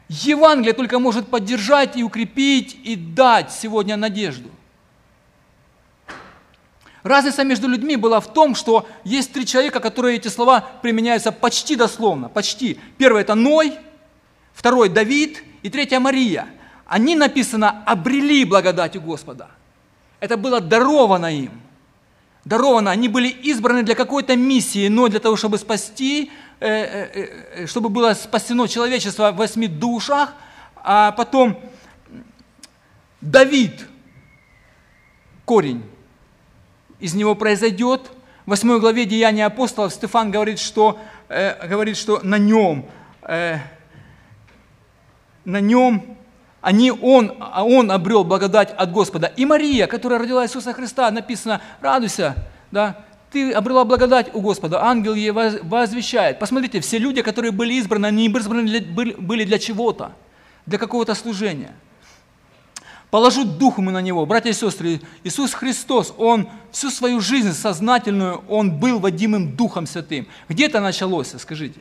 Евангелие 0.09 0.73
только 0.73 0.99
может 0.99 1.27
поддержать 1.27 1.97
и 1.97 2.03
укрепить 2.03 2.79
и 2.83 2.95
дать 2.95 3.51
сегодня 3.51 3.97
надежду. 3.97 4.49
Разница 7.03 7.43
между 7.43 7.67
людьми 7.67 7.95
была 7.95 8.19
в 8.19 8.33
том, 8.33 8.55
что 8.55 8.87
есть 9.03 9.31
три 9.31 9.45
человека, 9.45 9.79
которые 9.79 10.17
эти 10.17 10.27
слова 10.27 10.61
применяются 10.81 11.31
почти 11.31 11.75
дословно, 11.75 12.29
почти. 12.29 12.79
Первый– 12.97 13.21
это 13.23 13.35
Ной, 13.35 13.73
второй– 14.53 14.89
Давид 14.89 15.43
и 15.63 15.69
третья– 15.69 15.99
Мария– 16.01 16.47
они, 16.87 17.15
написано, 17.15 17.83
обрели 17.85 18.45
благодать 18.45 18.95
у 18.95 19.01
Господа. 19.01 19.49
Это 20.19 20.37
было 20.37 20.61
даровано 20.61 21.25
им. 21.37 21.61
Даровано. 22.45 22.91
Они 22.91 23.09
были 23.09 23.27
избраны 23.27 23.83
для 23.83 23.93
какой-то 23.93 24.37
миссии, 24.37 24.87
но 24.87 25.09
для 25.09 25.19
того, 25.19 25.35
чтобы 25.35 25.57
спасти, 25.57 26.31
э, 26.61 26.67
э, 26.67 27.63
э, 27.63 27.67
чтобы 27.67 27.89
было 27.89 28.13
спасено 28.13 28.67
человечество 28.67 29.31
в 29.31 29.35
восьми 29.35 29.67
душах. 29.67 30.33
А 30.77 31.11
потом 31.11 31.59
Давид, 33.19 33.85
корень, 35.43 35.83
из 36.99 37.13
него 37.13 37.35
произойдет 37.35 38.11
В 38.45 38.49
8 38.51 38.79
главе 38.79 39.05
Деяния 39.05 39.45
апостолов 39.45 39.93
Стефан 39.93 40.31
говорит, 40.31 40.59
что, 40.59 40.97
э, 41.29 41.67
говорит, 41.67 41.97
что 41.97 42.21
на 42.23 42.37
нем, 42.37 42.85
э, 43.23 43.57
на 45.43 45.59
нем 45.59 46.17
они, 46.61 46.91
он, 46.91 47.33
а 47.39 47.63
он 47.63 47.91
обрел 47.91 48.23
благодать 48.23 48.73
от 48.75 48.91
Господа. 48.91 49.27
И 49.27 49.45
Мария, 49.45 49.87
которая 49.87 50.19
родила 50.19 50.45
Иисуса 50.45 50.73
Христа, 50.73 51.11
написано, 51.11 51.61
радуйся, 51.81 52.35
да, 52.71 53.05
ты 53.31 53.51
обрела 53.51 53.83
благодать 53.85 54.33
у 54.33 54.41
Господа, 54.41 54.83
ангел 54.83 55.13
ей 55.13 55.31
возвещает. 55.31 56.39
Посмотрите, 56.39 56.79
все 56.79 56.97
люди, 56.97 57.21
которые 57.21 57.51
были 57.51 57.73
избраны, 57.73 58.07
они 58.07 58.27
избраны 58.27 58.63
для, 58.63 58.81
были 59.17 59.43
для 59.43 59.59
чего-то, 59.59 60.13
для 60.65 60.77
какого-то 60.77 61.13
служения. 61.15 61.73
Положу 63.09 63.45
дух 63.45 63.77
мы 63.77 63.91
на 63.91 64.01
него. 64.01 64.25
Братья 64.25 64.49
и 64.49 64.53
сестры, 64.53 65.01
Иисус 65.23 65.53
Христос, 65.53 66.13
Он 66.17 66.49
всю 66.71 66.89
свою 66.89 67.21
жизнь 67.21 67.53
сознательную, 67.53 68.43
Он 68.49 68.77
был 68.77 68.99
водимым 68.99 69.55
Духом 69.55 69.87
Святым. 69.87 70.27
Где 70.49 70.65
это 70.65 70.81
началось, 70.81 71.33
скажите? 71.37 71.79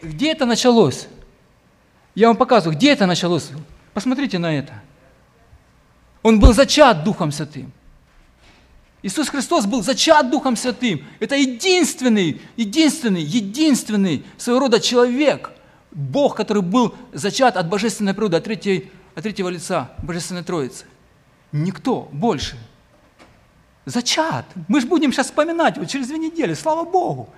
Где 0.00 0.32
это 0.32 0.46
началось? 0.46 1.08
Я 2.14 2.28
вам 2.28 2.36
показываю, 2.36 2.76
где 2.76 2.92
это 2.92 3.06
началось. 3.06 3.50
Посмотрите 3.92 4.38
на 4.38 4.56
это. 4.56 4.72
Он 6.22 6.38
был 6.38 6.52
зачат 6.52 7.02
Духом 7.02 7.32
Святым. 7.32 7.72
Иисус 9.02 9.28
Христос 9.28 9.66
был 9.66 9.82
зачат 9.82 10.30
Духом 10.30 10.56
Святым. 10.56 11.04
Это 11.18 11.34
единственный, 11.34 12.40
единственный, 12.56 13.22
единственный 13.22 14.24
своего 14.36 14.60
рода 14.60 14.80
человек, 14.80 15.50
Бог, 15.96 16.36
который 16.36 16.62
был 16.62 16.94
зачат 17.14 17.56
от 17.56 17.68
божественной 17.70 18.12
природы, 18.12 18.36
от, 18.36 18.44
третьей, 18.44 18.92
от 19.14 19.22
третьего 19.22 19.48
лица 19.48 19.90
Божественной 20.02 20.44
Троицы. 20.44 20.84
Никто 21.52 22.08
больше. 22.12 22.58
Зачат. 23.86 24.44
Мы 24.68 24.82
же 24.82 24.86
будем 24.86 25.10
сейчас 25.10 25.26
вспоминать 25.26 25.78
вот 25.78 25.88
через 25.88 26.08
две 26.08 26.18
недели, 26.18 26.52
слава 26.52 26.84
Богу. 26.84 27.30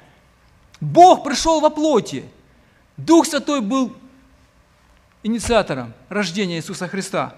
Бог 0.81 1.23
пришел 1.23 1.61
во 1.61 1.71
плоти. 1.71 2.25
Дух 2.97 3.27
Святой 3.27 3.61
был 3.61 3.95
инициатором 5.23 5.95
рождения 6.09 6.57
Иисуса 6.57 6.89
Христа. 6.89 7.35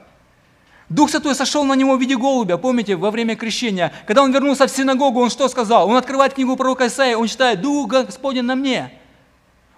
Дух 0.88 1.11
Святой 1.11 1.35
сошел 1.35 1.64
на 1.64 1.74
него 1.74 1.96
в 1.96 2.00
виде 2.00 2.16
голубя, 2.16 2.56
помните, 2.56 2.96
во 2.96 3.11
время 3.11 3.37
крещения. 3.37 3.92
Когда 4.06 4.22
он 4.22 4.33
вернулся 4.33 4.66
в 4.66 4.70
синагогу, 4.70 5.20
он 5.20 5.28
что 5.28 5.48
сказал? 5.48 5.87
Он 5.87 5.96
открывает 5.96 6.33
книгу 6.33 6.56
пророка 6.56 6.87
Исаия, 6.87 7.18
он 7.18 7.26
читает 7.28 7.61
«Дух 7.61 7.88
Господень 7.88 8.44
на 8.44 8.54
мне». 8.54 8.99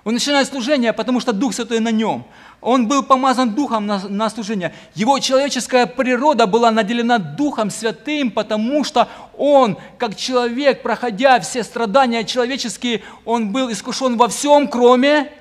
Он 0.04 0.14
начинает 0.14 0.48
служение, 0.48 0.92
потому 0.92 1.20
что 1.20 1.32
Дух 1.32 1.54
Святой 1.54 1.78
на 1.80 1.90
нем. 1.90 2.24
Он 2.60 2.88
был 2.88 3.02
помазан 3.02 3.54
Духом 3.54 3.86
на, 3.86 4.08
на 4.08 4.30
служение. 4.30 4.74
Его 4.94 5.18
человеческая 5.18 5.86
природа 5.86 6.46
была 6.46 6.70
наделена 6.70 7.18
Духом 7.18 7.70
Святым, 7.70 8.30
потому 8.30 8.82
что 8.84 9.08
он, 9.36 9.78
как 9.98 10.16
человек, 10.16 10.82
проходя 10.82 11.38
все 11.40 11.62
страдания 11.62 12.24
человеческие, 12.24 13.02
он 13.24 13.52
был 13.52 13.70
искушен 13.70 14.16
во 14.16 14.28
всем, 14.28 14.68
кроме... 14.68 15.32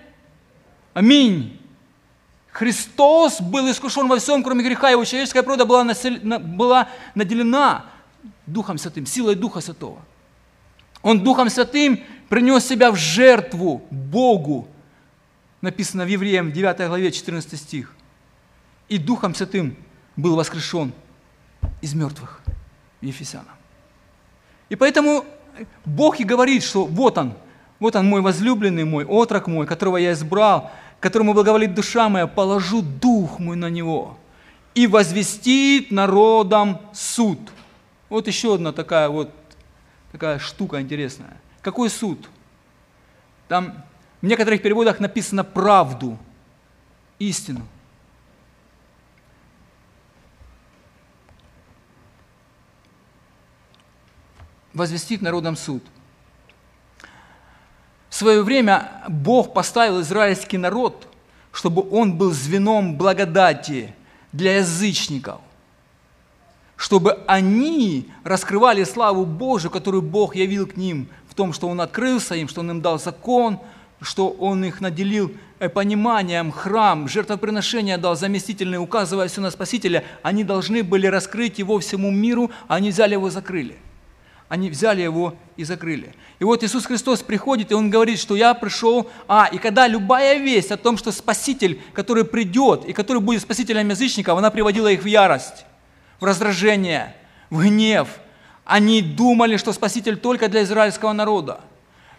Аминь 0.93 1.57
Христос 2.51 3.39
был 3.39 3.71
искушен 3.71 4.07
во 4.07 4.19
всем, 4.19 4.43
кроме 4.43 4.63
греха. 4.63 4.89
Его 4.89 5.05
человеческая 5.05 5.41
природа 5.41 5.65
была, 5.65 5.83
насел... 5.83 6.17
была 6.19 6.89
наделена 7.15 7.85
Духом 8.45 8.77
Святым, 8.77 9.05
силой 9.05 9.35
Духа 9.35 9.61
Святого. 9.61 9.99
Он 11.01 11.23
Духом 11.23 11.49
Святым 11.49 12.03
принес 12.31 12.65
себя 12.65 12.91
в 12.91 12.95
жертву 12.95 13.81
Богу. 13.91 14.65
Написано 15.59 16.05
в 16.05 16.07
Евреям 16.07 16.53
9 16.53 16.87
главе 16.87 17.11
14 17.11 17.59
стих. 17.59 17.93
И 18.87 18.97
Духом 18.97 19.35
Святым 19.35 19.75
был 20.15 20.37
воскрешен 20.37 20.93
из 21.81 21.93
мертвых 21.93 22.41
Ефесянам. 23.01 23.53
И 24.69 24.77
поэтому 24.77 25.25
Бог 25.83 26.21
и 26.21 26.23
говорит, 26.23 26.63
что 26.63 26.85
вот 26.85 27.17
он, 27.17 27.33
вот 27.81 27.97
он 27.97 28.05
мой 28.05 28.21
возлюбленный 28.21 28.85
мой, 28.85 29.03
отрок 29.03 29.47
мой, 29.47 29.67
которого 29.67 29.97
я 29.97 30.13
избрал, 30.13 30.71
которому 31.01 31.33
благоволит 31.33 31.73
душа 31.73 32.07
моя, 32.07 32.27
положу 32.27 32.81
дух 32.81 33.39
мой 33.39 33.57
на 33.57 33.69
него 33.69 34.17
и 34.73 34.87
возвестит 34.87 35.91
народам 35.91 36.79
суд. 36.93 37.39
Вот 38.07 38.27
еще 38.27 38.55
одна 38.55 38.71
такая 38.71 39.09
вот 39.09 39.33
такая 40.13 40.39
штука 40.39 40.79
интересная. 40.79 41.35
Какой 41.61 41.89
суд? 41.89 42.29
Там 43.47 43.83
в 44.21 44.25
некоторых 44.25 44.61
переводах 44.61 44.99
написано 44.99 45.43
правду, 45.43 46.17
истину. 47.19 47.67
Возвестит 54.73 55.21
народам 55.21 55.55
суд– 55.55 55.83
в 58.11 58.15
свое 58.15 58.43
время 58.43 58.91
Бог 59.07 59.53
поставил 59.53 60.01
израильский 60.01 60.57
народ, 60.57 61.07
чтобы 61.53 61.89
он 61.89 62.17
был 62.17 62.33
звеном 62.33 62.97
благодати 62.97 63.95
для 64.33 64.57
язычников, 64.57 65.39
чтобы 66.75 67.23
они 67.25 68.11
раскрывали 68.25 68.83
славу 68.83 69.25
Божию, 69.25 69.71
которую 69.71 70.01
Бог 70.01 70.35
явил 70.35 70.67
к 70.67 70.75
ним 70.75 71.07
в 71.31 71.33
том, 71.33 71.53
что 71.53 71.67
Он 71.67 71.81
открылся 71.81 72.35
им, 72.35 72.47
что 72.47 72.59
Он 72.59 72.69
им 72.71 72.81
дал 72.81 72.99
закон, 72.99 73.59
что 74.01 74.29
Он 74.29 74.63
их 74.63 74.81
наделил 74.81 75.31
э, 75.59 75.69
пониманием, 75.69 76.51
храм, 76.51 77.07
жертвоприношение 77.07 77.97
дал 77.97 78.15
заместительное, 78.15 78.79
указывая 78.79 79.27
все 79.29 79.41
на 79.41 79.49
Спасителя, 79.49 80.03
они 80.21 80.43
должны 80.43 80.83
были 80.83 81.07
раскрыть 81.07 81.57
его 81.57 81.79
всему 81.79 82.11
миру, 82.11 82.51
а 82.67 82.75
они 82.75 82.89
взяли 82.89 83.13
его 83.13 83.29
и 83.29 83.31
закрыли– 83.31 83.77
они 84.51 84.69
взяли 84.69 85.01
его 85.01 85.35
и 85.55 85.63
закрыли. 85.63 86.13
И 86.39 86.43
вот 86.43 86.61
Иисус 86.61 86.85
Христос 86.85 87.21
приходит, 87.21 87.71
и 87.71 87.73
Он 87.73 87.89
говорит, 87.89 88.19
что 88.19 88.35
я 88.35 88.53
пришел, 88.53 89.09
а, 89.25 89.47
и 89.49 89.57
когда 89.57 89.87
любая 89.87 90.39
весть 90.39 90.71
о 90.71 90.77
том, 90.77 90.97
что 90.97 91.13
Спаситель, 91.13 91.81
который 91.93 92.25
придет, 92.25 92.83
и 92.83 92.91
который 92.91 93.21
будет 93.21 93.43
Спасителем 93.43 93.87
язычников, 93.87 94.37
она 94.37 94.51
приводила 94.51 94.89
их 94.89 95.03
в 95.03 95.05
ярость, 95.05 95.65
в 96.19 96.25
раздражение, 96.25 97.15
в 97.49 97.61
гнев. 97.61 98.09
Они 98.65 99.01
думали, 99.01 99.57
что 99.57 99.73
Спаситель 99.73 100.17
только 100.17 100.47
для 100.47 100.63
израильского 100.63 101.13
народа– 101.13 101.61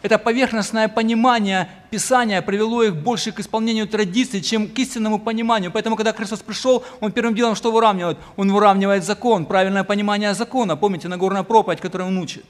это 0.02 0.18
поверхностное 0.18 0.88
понимание 0.88 1.68
Писания 1.90 2.42
привело 2.42 2.82
их 2.82 2.96
больше 2.96 3.30
к 3.30 3.38
исполнению 3.38 3.86
традиций, 3.86 4.40
чем 4.40 4.68
к 4.68 4.76
истинному 4.78 5.20
пониманию. 5.20 5.70
Поэтому, 5.70 5.94
когда 5.94 6.12
Христос 6.12 6.40
пришел, 6.40 6.84
Он 7.00 7.12
первым 7.12 7.36
делом 7.36 7.54
что 7.54 7.70
выравнивает? 7.70 8.18
Он 8.36 8.52
выравнивает 8.52 9.04
закон, 9.04 9.46
правильное 9.46 9.84
понимание 9.84 10.34
закона. 10.34 10.76
Помните, 10.76 11.06
Нагорная 11.06 11.44
проповедь, 11.44 11.80
которую 11.80 12.08
Он 12.08 12.18
учит. 12.18 12.44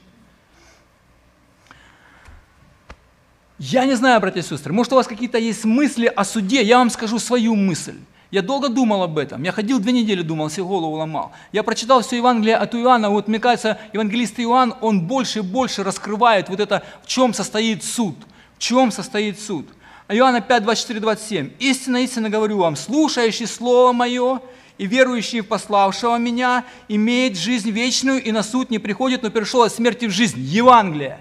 Я 3.59 3.85
не 3.85 3.93
знаю, 3.93 4.19
братья 4.19 4.39
и 4.39 4.43
сестры, 4.43 4.73
может 4.73 4.91
у 4.91 4.95
вас 4.95 5.07
какие-то 5.07 5.37
есть 5.37 5.63
мысли 5.63 6.07
о 6.07 6.25
суде, 6.25 6.63
я 6.63 6.79
вам 6.79 6.89
скажу 6.89 7.19
свою 7.19 7.55
мысль. 7.55 7.97
Я 8.33 8.41
долго 8.41 8.67
думал 8.67 9.03
об 9.03 9.19
этом. 9.19 9.43
Я 9.43 9.51
ходил 9.51 9.77
две 9.77 9.91
недели, 9.91 10.23
думал, 10.23 10.49
себе 10.49 10.63
голову 10.63 10.95
ломал. 10.95 11.33
Я 11.51 11.61
прочитал 11.61 12.01
все 12.01 12.15
Евангелие 12.15 12.55
от 12.55 12.73
Иоанна. 12.73 13.11
Вот, 13.11 13.27
мне 13.27 13.37
кажется, 13.37 13.77
евангелист 13.93 14.39
Иоанн, 14.39 14.73
он 14.81 15.01
больше 15.01 15.39
и 15.39 15.41
больше 15.43 15.83
раскрывает 15.83 16.49
вот 16.49 16.59
это, 16.59 16.81
в 17.03 17.07
чем 17.07 17.35
состоит 17.35 17.83
суд. 17.83 18.15
В 18.55 18.59
чем 18.59 18.91
состоит 18.91 19.39
суд. 19.39 19.67
Иоанна 20.09 20.41
5, 20.41 20.63
24, 20.63 20.99
27. 20.99 21.51
«Истинно, 21.59 21.97
истинно 21.97 22.31
говорю 22.31 22.57
вам, 22.57 22.75
слушающий 22.75 23.45
Слово 23.45 23.93
Мое 23.93 24.41
и 24.79 24.87
верующий 24.87 25.41
в 25.41 25.47
пославшего 25.47 26.17
Меня 26.17 26.65
имеет 26.87 27.37
жизнь 27.37 27.69
вечную 27.69 28.19
и 28.19 28.31
на 28.31 28.41
суд 28.41 28.71
не 28.71 28.79
приходит, 28.79 29.21
но 29.21 29.29
перешел 29.29 29.61
от 29.61 29.71
смерти 29.71 30.05
в 30.05 30.09
жизнь». 30.09 30.39
Евангелие. 30.39 31.19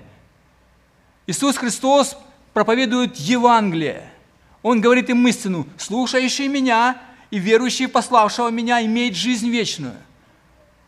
Иисус 1.26 1.58
Христос 1.58 2.16
проповедует 2.54 3.16
Евангелие. 3.16 4.11
Он 4.62 4.80
говорит 4.80 5.10
им 5.10 5.26
истину, 5.26 5.66
слушающий 5.76 6.48
меня 6.48 6.96
и 7.30 7.38
верующий 7.38 7.88
пославшего 7.88 8.48
меня 8.48 8.84
имеет 8.84 9.16
жизнь 9.16 9.48
вечную. 9.48 9.94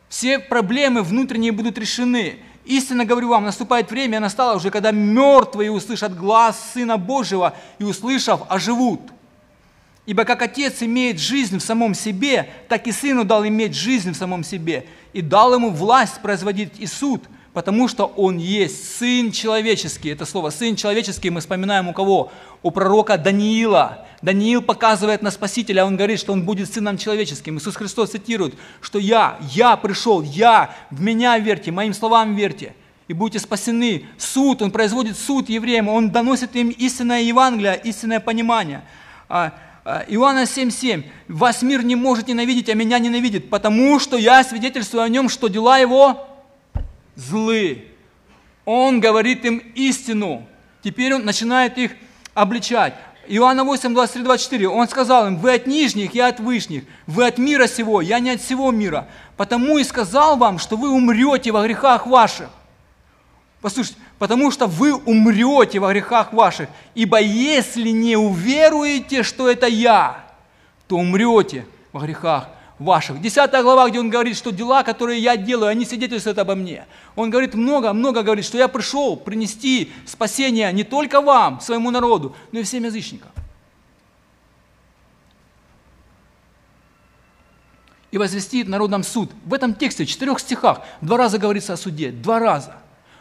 Все 0.08 0.38
проблемы 0.38 1.02
внутренние 1.02 1.52
будут 1.52 1.76
решены. 1.78 2.38
Истинно 2.64 3.04
говорю 3.04 3.28
вам, 3.28 3.44
наступает 3.44 3.90
время, 3.90 4.20
настало 4.20 4.56
уже, 4.56 4.70
когда 4.70 4.90
мертвые 4.92 5.70
услышат 5.70 6.16
глаз 6.16 6.72
Сына 6.72 6.96
Божьего 6.96 7.54
и, 7.78 7.84
услышав, 7.84 8.42
оживут. 8.48 9.00
Ибо 10.06 10.24
как 10.24 10.42
Отец 10.42 10.82
имеет 10.82 11.18
жизнь 11.18 11.58
в 11.58 11.62
самом 11.62 11.94
себе, 11.94 12.48
так 12.68 12.86
и 12.86 12.92
Сыну 12.92 13.24
дал 13.24 13.46
иметь 13.46 13.74
жизнь 13.74 14.12
в 14.12 14.16
самом 14.16 14.44
себе, 14.44 14.86
и 15.12 15.20
дал 15.20 15.54
ему 15.54 15.70
власть 15.70 16.20
производить 16.22 16.78
и 16.78 16.86
суд– 16.86 17.22
потому 17.54 17.88
что 17.88 18.04
Он 18.04 18.36
есть 18.36 18.98
Сын 18.98 19.32
человеческий. 19.32 20.10
Это 20.10 20.26
слово 20.26 20.50
«сын 20.50 20.76
человеческий» 20.76 21.30
мы 21.30 21.40
вспоминаем 21.40 21.88
у 21.88 21.94
кого? 21.94 22.30
У 22.62 22.70
пророка 22.70 23.16
Даниила. 23.16 24.06
Даниил 24.20 24.60
показывает 24.60 25.22
на 25.22 25.30
Спасителя, 25.30 25.86
он 25.86 25.96
говорит, 25.96 26.20
что 26.20 26.32
он 26.32 26.44
будет 26.44 26.70
Сыном 26.70 26.98
человеческим. 26.98 27.56
Иисус 27.56 27.76
Христос 27.76 28.10
цитирует, 28.10 28.54
что 28.82 28.98
«Я, 28.98 29.38
я 29.52 29.76
пришел, 29.76 30.20
я, 30.20 30.74
в 30.90 31.00
Меня 31.00 31.38
верьте, 31.38 31.70
моим 31.70 31.94
словам 31.94 32.34
верьте» 32.34 32.74
и 33.06 33.12
будете 33.12 33.38
спасены. 33.38 34.06
Суд, 34.18 34.62
он 34.62 34.70
производит 34.70 35.18
суд 35.18 35.48
евреям, 35.50 35.88
он 35.88 36.10
доносит 36.10 36.56
им 36.56 36.70
истинное 36.70 37.20
Евангелие, 37.20 37.80
истинное 37.84 38.18
понимание. 38.18 38.82
А, 39.28 39.52
А, 39.84 40.02
Иоанна 40.08 40.44
7,7. 40.46 41.04
«Вас 41.28 41.60
мир 41.60 41.84
не 41.84 41.94
может 41.94 42.28
ненавидеть, 42.28 42.70
а 42.70 42.74
меня 42.74 42.98
ненавидит, 42.98 43.50
потому 43.50 43.98
что 43.98 44.16
я 44.16 44.42
свидетельствую 44.42 45.02
о 45.02 45.08
нем, 45.10 45.28
что 45.28 45.48
дела 45.48 45.78
его 45.78 46.26
злы». 47.16 47.88
Он 48.64 49.00
говорит 49.00 49.44
им 49.44 49.58
истину. 49.74 50.46
Теперь 50.82 51.14
он 51.14 51.24
начинает 51.24 51.76
их 51.78 51.92
обличать. 52.32 52.94
Иоанна 53.26 53.64
8, 53.64 53.94
23, 53.94 54.22
24, 54.22 54.68
он 54.68 54.88
сказал 54.88 55.26
им, 55.26 55.36
вы 55.38 55.54
от 55.54 55.66
нижних, 55.66 56.14
я 56.14 56.28
от 56.28 56.40
вышних, 56.40 56.84
вы 57.06 57.26
от 57.26 57.38
мира 57.38 57.66
сего, 57.66 58.02
я 58.02 58.18
не 58.18 58.30
от 58.30 58.40
всего 58.40 58.70
мира. 58.70 59.08
Потому 59.36 59.78
и 59.78 59.84
сказал 59.84 60.36
вам, 60.36 60.58
что 60.58 60.76
вы 60.76 60.90
умрете 60.90 61.50
во 61.50 61.62
грехах 61.64 62.06
ваших. 62.06 62.50
Послушайте, 63.62 63.98
потому 64.18 64.50
что 64.50 64.66
вы 64.66 64.94
умрете 64.94 65.78
во 65.78 65.90
грехах 65.90 66.34
ваших, 66.34 66.68
ибо 66.94 67.18
если 67.18 67.88
не 67.88 68.16
уверуете, 68.16 69.22
что 69.22 69.50
это 69.50 69.66
я, 69.66 70.22
то 70.86 70.96
умрете 70.96 71.66
во 71.92 72.02
грехах 72.02 72.48
ваших. 72.84 73.20
Десятая 73.20 73.62
глава, 73.62 73.88
где 73.88 73.98
он 73.98 74.10
говорит, 74.10 74.36
что 74.36 74.52
дела, 74.52 74.84
которые 74.84 75.18
я 75.18 75.36
делаю, 75.36 75.68
они 75.68 75.84
свидетельствуют 75.84 76.38
обо 76.38 76.54
мне. 76.54 76.86
Он 77.16 77.30
говорит 77.30 77.54
много, 77.54 77.92
много 77.92 78.22
говорит, 78.22 78.44
что 78.44 78.58
я 78.58 78.68
пришел 78.68 79.16
принести 79.16 79.92
спасение 80.06 80.72
не 80.72 80.84
только 80.84 81.20
вам, 81.20 81.60
своему 81.60 81.90
народу, 81.90 82.36
но 82.52 82.60
и 82.60 82.62
всем 82.62 82.84
язычникам. 82.84 83.30
И 88.12 88.18
возвестит 88.18 88.68
народам 88.68 89.02
суд. 89.02 89.32
В 89.44 89.52
этом 89.52 89.74
тексте, 89.74 90.04
в 90.04 90.08
четырех 90.08 90.38
стихах, 90.38 90.82
два 91.00 91.16
раза 91.16 91.38
говорится 91.38 91.72
о 91.72 91.76
суде. 91.76 92.12
Два 92.12 92.38
раза. 92.38 92.76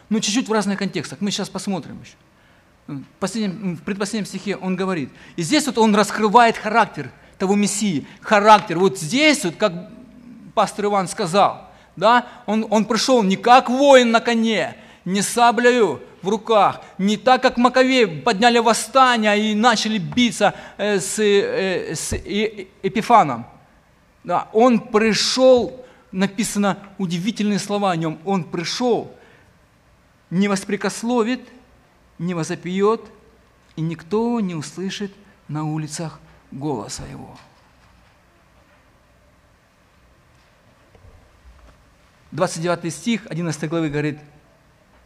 Но 0.08 0.20
чуть-чуть 0.20 0.48
в 0.48 0.52
разных 0.52 0.78
контекстах. 0.78 1.20
Мы 1.20 1.32
сейчас 1.32 1.48
посмотрим 1.48 2.00
еще. 2.00 2.14
В, 2.86 3.26
в 3.26 3.82
предпоследнем 3.82 4.26
стихе 4.26 4.54
он 4.54 4.76
говорит. 4.76 5.10
И 5.34 5.42
здесь 5.42 5.66
вот 5.66 5.78
он 5.78 5.96
раскрывает 5.96 6.56
характер– 6.56 7.10
того 7.38 7.54
Мессии, 7.54 8.06
характер. 8.20 8.78
Вот 8.78 8.98
здесь, 8.98 9.44
вот, 9.44 9.56
как 9.56 9.72
пастор 10.54 10.86
Иван 10.86 11.08
сказал, 11.08 11.70
да, 11.96 12.26
он, 12.46 12.66
он 12.70 12.84
пришел 12.84 13.22
не 13.22 13.36
как 13.36 13.68
воин 13.68 14.10
на 14.10 14.20
коне, 14.20 14.76
не 15.04 15.22
саблею 15.22 16.00
в 16.22 16.28
руках, 16.28 16.80
не 16.98 17.16
так, 17.16 17.42
как 17.42 17.56
Маковей 17.56 18.06
подняли 18.06 18.58
восстание 18.58 19.50
и 19.50 19.54
начали 19.54 19.98
биться 19.98 20.54
э, 20.76 20.98
с, 20.98 21.18
э, 21.18 21.94
с 21.94 22.12
э, 22.12 22.66
Эпифаном. 22.82 23.46
Да, 24.24 24.48
он 24.52 24.80
пришел, 24.80 25.84
написано 26.10 26.78
удивительные 26.96 27.58
слова 27.58 27.90
о 27.90 27.96
нем, 27.96 28.18
он 28.24 28.44
пришел, 28.44 29.14
не 30.30 30.48
воспрекословит, 30.48 31.40
не 32.18 32.32
возопьет, 32.32 33.02
и 33.76 33.82
никто 33.82 34.40
не 34.40 34.54
услышит 34.54 35.12
на 35.48 35.64
улицах 35.64 36.20
голоса 36.54 37.04
Его. 37.06 37.36
29 42.32 42.92
стих 42.92 43.26
11 43.28 43.68
главы 43.68 43.90
говорит, 43.90 44.18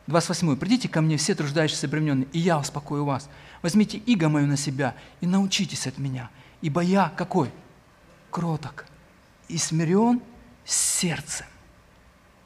28. 0.07 0.57
«Придите 0.57 0.89
ко 0.89 1.03
мне 1.03 1.19
все 1.19 1.35
труждающиеся 1.35 1.87
обремененные, 1.87 2.29
и 2.33 2.39
я 2.39 2.59
успокою 2.59 3.05
вас. 3.05 3.29
Возьмите 3.61 3.99
иго 3.99 4.31
мою 4.31 4.47
на 4.47 4.57
себя 4.57 4.95
и 5.21 5.27
научитесь 5.27 5.87
от 5.87 5.99
меня, 5.99 6.31
ибо 6.63 6.81
я 6.81 7.13
какой? 7.15 7.51
Кроток 8.31 8.87
и 9.49 9.59
смирен 9.59 10.23
сердцем». 10.65 11.47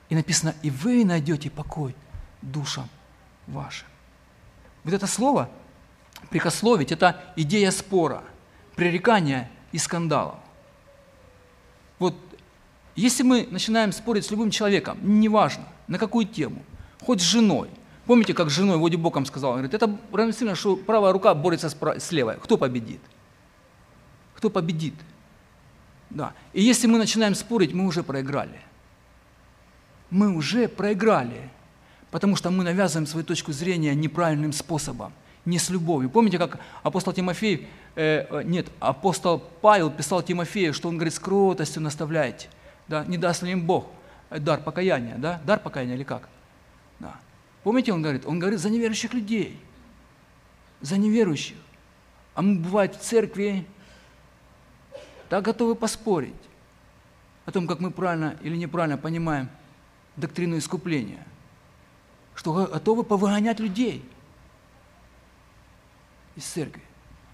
И 0.08 0.16
написано, 0.16 0.54
и 0.62 0.70
вы 0.70 1.04
найдете 1.04 1.50
покой 1.50 1.94
душам 2.42 2.88
вашим. 3.46 3.86
Вот 4.82 4.92
это 4.92 5.06
слово, 5.06 5.48
прикословить, 6.28 6.90
это 6.90 7.22
идея 7.36 7.70
спора– 7.70 8.24
пререкания 8.76 9.50
и 9.72 9.78
скандалов. 9.78 10.36
Вот 11.98 12.14
если 12.94 13.22
мы 13.22 13.48
начинаем 13.50 13.92
спорить 13.92 14.26
с 14.26 14.30
любым 14.30 14.50
человеком, 14.50 14.98
неважно, 15.02 15.64
на 15.88 15.98
какую 15.98 16.26
тему, 16.26 16.62
хоть 17.00 17.20
с 17.20 17.24
женой, 17.24 17.70
помните, 18.06 18.34
как 18.34 18.50
с 18.50 18.52
женой 18.52 18.76
Води 18.76 18.96
Боком 18.96 19.24
сказал, 19.24 19.50
он 19.50 19.56
говорит, 19.58 19.74
это 19.74 19.98
равносильно, 20.12 20.54
что 20.54 20.76
правая 20.76 21.12
рука 21.12 21.34
борется 21.34 21.70
с, 21.70 21.74
прав... 21.74 22.02
с 22.02 22.12
левой. 22.12 22.36
Кто 22.36 22.58
победит? 22.58 23.00
Кто 24.34 24.50
победит? 24.50 24.94
Да. 26.10 26.34
И 26.52 26.62
если 26.62 26.86
мы 26.86 26.98
начинаем 26.98 27.34
спорить, 27.34 27.72
мы 27.72 27.86
уже 27.86 28.02
проиграли. 28.02 28.60
Мы 30.10 30.34
уже 30.34 30.68
проиграли, 30.68 31.48
потому 32.10 32.36
что 32.36 32.50
мы 32.50 32.64
навязываем 32.64 33.06
свою 33.06 33.24
точку 33.24 33.52
зрения 33.52 33.94
неправильным 33.94 34.52
способом 34.52 35.14
не 35.44 35.58
с 35.58 35.70
любовью. 35.70 36.10
Помните, 36.10 36.38
как 36.38 36.58
апостол 36.82 37.12
Тимофей, 37.12 37.68
э, 37.96 38.26
э, 38.30 38.42
нет, 38.44 38.70
апостол 38.80 39.40
Павел 39.60 39.90
писал 39.90 40.22
Тимофею, 40.22 40.72
что 40.72 40.88
он 40.88 40.96
говорит, 40.96 41.14
с 41.14 41.18
кротостью 41.18 41.82
наставляйте, 41.82 42.48
да, 42.88 43.04
не 43.04 43.18
даст 43.18 43.42
ли 43.42 43.52
им 43.52 43.66
Бог 43.66 43.88
э, 44.30 44.38
дар 44.38 44.60
покаяния, 44.60 45.16
да, 45.16 45.40
дар 45.44 45.58
покаяния 45.58 45.94
или 45.94 46.04
как? 46.04 46.28
Да. 47.00 47.16
Помните, 47.64 47.92
он 47.92 48.02
говорит, 48.02 48.24
он 48.24 48.38
говорит 48.38 48.60
за 48.60 48.70
неверующих 48.70 49.14
людей, 49.14 49.58
за 50.80 50.96
неверующих. 50.96 51.56
А 52.34 52.42
мы, 52.42 52.60
бывает, 52.60 52.94
в 52.94 53.00
церкви 53.00 53.66
так 55.28 55.44
готовы 55.44 55.74
поспорить 55.74 56.34
о 57.46 57.50
том, 57.50 57.66
как 57.66 57.80
мы 57.80 57.90
правильно 57.90 58.36
или 58.42 58.56
неправильно 58.56 58.96
понимаем 58.96 59.48
доктрину 60.16 60.56
искупления, 60.58 61.26
что 62.36 62.52
готовы 62.52 63.02
повыгонять 63.02 63.58
людей– 63.58 64.04
из 66.36 66.44
церкви. 66.44 66.82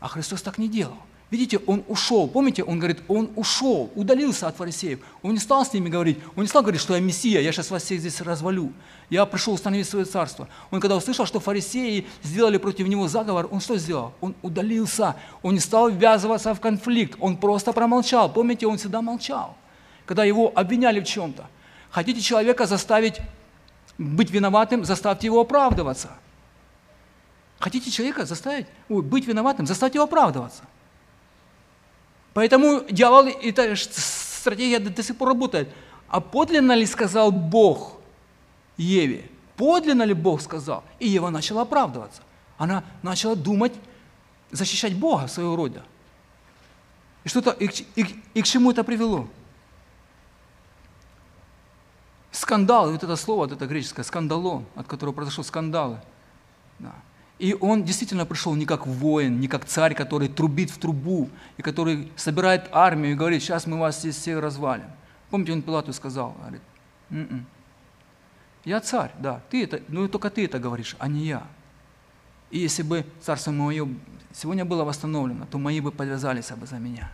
А 0.01 0.09
Христос 0.09 0.42
так 0.42 0.59
не 0.59 0.68
делал. 0.68 0.96
Видите, 1.30 1.59
он 1.66 1.84
ушел. 1.88 2.26
Помните, 2.26 2.64
он 2.64 2.78
говорит, 2.78 3.01
он 3.07 3.30
ушел, 3.36 3.90
удалился 3.94 4.49
от 4.49 4.57
фарисеев. 4.57 5.01
Он 5.22 5.34
не 5.34 5.38
стал 5.38 5.66
с 5.66 5.74
ними 5.74 5.90
говорить, 5.90 6.18
он 6.34 6.44
не 6.44 6.49
стал 6.49 6.62
говорить, 6.62 6.80
что 6.80 6.94
я 6.94 7.01
Мессия, 7.01 7.40
я 7.40 7.53
сейчас 7.53 7.70
вас 7.70 7.82
всех 7.82 8.01
здесь 8.01 8.22
развалю. 8.22 8.72
Я 9.11 9.26
пришел 9.26 9.53
установить 9.53 9.86
свое 9.86 10.07
царство. 10.07 10.49
Он 10.70 10.80
когда 10.80 10.96
услышал, 10.96 11.26
что 11.26 11.38
фарисеи 11.38 12.07
сделали 12.22 12.57
против 12.57 12.88
него 12.88 13.09
заговор, 13.09 13.46
он 13.51 13.61
что 13.61 13.76
сделал? 13.76 14.14
Он 14.22 14.34
удалился. 14.40 15.16
Он 15.42 15.53
не 15.53 15.61
стал 15.61 15.90
ввязываться 15.90 16.55
в 16.55 16.61
конфликт, 16.61 17.18
он 17.20 17.36
просто 17.36 17.74
промолчал. 17.74 18.32
Помните, 18.32 18.66
он 18.66 18.78
всегда 18.78 19.03
молчал, 19.03 19.55
когда 20.07 20.24
его 20.24 20.51
обвиняли 20.55 21.01
в 21.01 21.05
чем-то. 21.05 21.46
Хотите 21.90 22.22
человека 22.22 22.64
заставить 22.64 23.20
быть 23.99 24.30
виноватым, 24.30 24.86
заставьте 24.86 25.26
его 25.26 25.40
оправдываться– 25.40 26.11
Хотите 27.59 27.90
человека 27.90 28.24
заставить 28.24 28.66
быть 28.88 29.26
виноватым, 29.26 29.66
заставить 29.66 29.94
его 29.94 30.04
оправдываться. 30.04 30.62
Поэтому 32.34 32.84
дьявол, 32.88 33.26
эта 33.26 33.74
стратегия 33.76 34.78
до, 34.78 34.90
до 34.90 35.02
сих 35.02 35.16
пор 35.16 35.28
работает. 35.28 35.68
А 36.09 36.20
подлинно 36.20 36.72
ли 36.72 36.86
сказал 36.86 37.32
Бог 37.32 38.00
Еве? 38.76 39.28
Подлинно 39.56 40.04
ли 40.04 40.14
Бог 40.14 40.40
сказал? 40.40 40.84
И 41.00 41.09
Ева 41.09 41.30
начала 41.30 41.62
оправдываться. 41.62 42.22
Она 42.56 42.84
начала 43.02 43.34
думать, 43.34 43.72
защищать 44.50 44.94
Бога 44.94 45.26
своего 45.26 45.56
рода. 45.56 45.84
И, 47.24 47.28
что-то, 47.28 47.50
и, 47.50 47.66
и, 47.96 48.22
и 48.34 48.42
к 48.42 48.46
чему 48.46 48.70
это 48.70 48.84
привело? 48.84 49.28
Скандал, 52.30 52.92
вот 52.92 53.02
это 53.02 53.16
слово, 53.16 53.40
вот 53.40 53.52
это 53.52 53.66
греческое, 53.66 54.04
σκάνδαλον, 54.05 54.64
от 54.76 54.86
которого 54.86 55.14
произошел 55.14 55.42
скандалы. 55.42 56.00
Да. 56.78 56.94
И 57.39 57.57
он 57.61 57.84
действительно 57.84 58.26
пришел 58.26 58.55
не 58.57 58.66
как 58.66 58.86
воин, 58.86 59.39
не 59.39 59.47
как 59.47 59.64
царь, 59.64 59.95
который 59.95 60.28
трубит 60.28 60.70
в 60.70 60.78
трубу, 60.78 61.30
и 61.57 61.62
который 61.62 62.11
собирает 62.16 62.68
армию 62.72 63.12
и 63.12 63.14
говорит, 63.14 63.43
сейчас 63.43 63.66
мы 63.66 63.78
вас 63.78 64.01
здесь 64.01 64.16
всех 64.16 64.41
развалим. 64.41 64.91
Помните, 65.30 65.53
он 65.53 65.62
Пилату 65.62 65.93
сказал, 65.93 66.32
говорит, 66.32 66.62
М-м. 67.11 67.47
я 68.64 68.80
царь, 68.80 69.12
да, 69.18 69.41
ты 69.51 69.62
это, 69.62 69.80
но 69.89 70.09
только 70.09 70.30
ты 70.30 70.47
это 70.47 70.59
говоришь, 70.59 70.97
а 70.99 71.07
не 71.07 71.26
я. 71.26 71.47
И 72.51 72.59
если 72.59 72.82
бы 72.82 73.05
царство 73.20 73.53
мое 73.53 73.89
сегодня 74.32 74.64
было 74.64 74.84
восстановлено, 74.84 75.47
то 75.47 75.59
мои 75.59 75.80
бы 75.80 75.93
подвязались 75.93 76.51
бы 76.51 76.66
за 76.66 76.78
меня. 76.78 77.12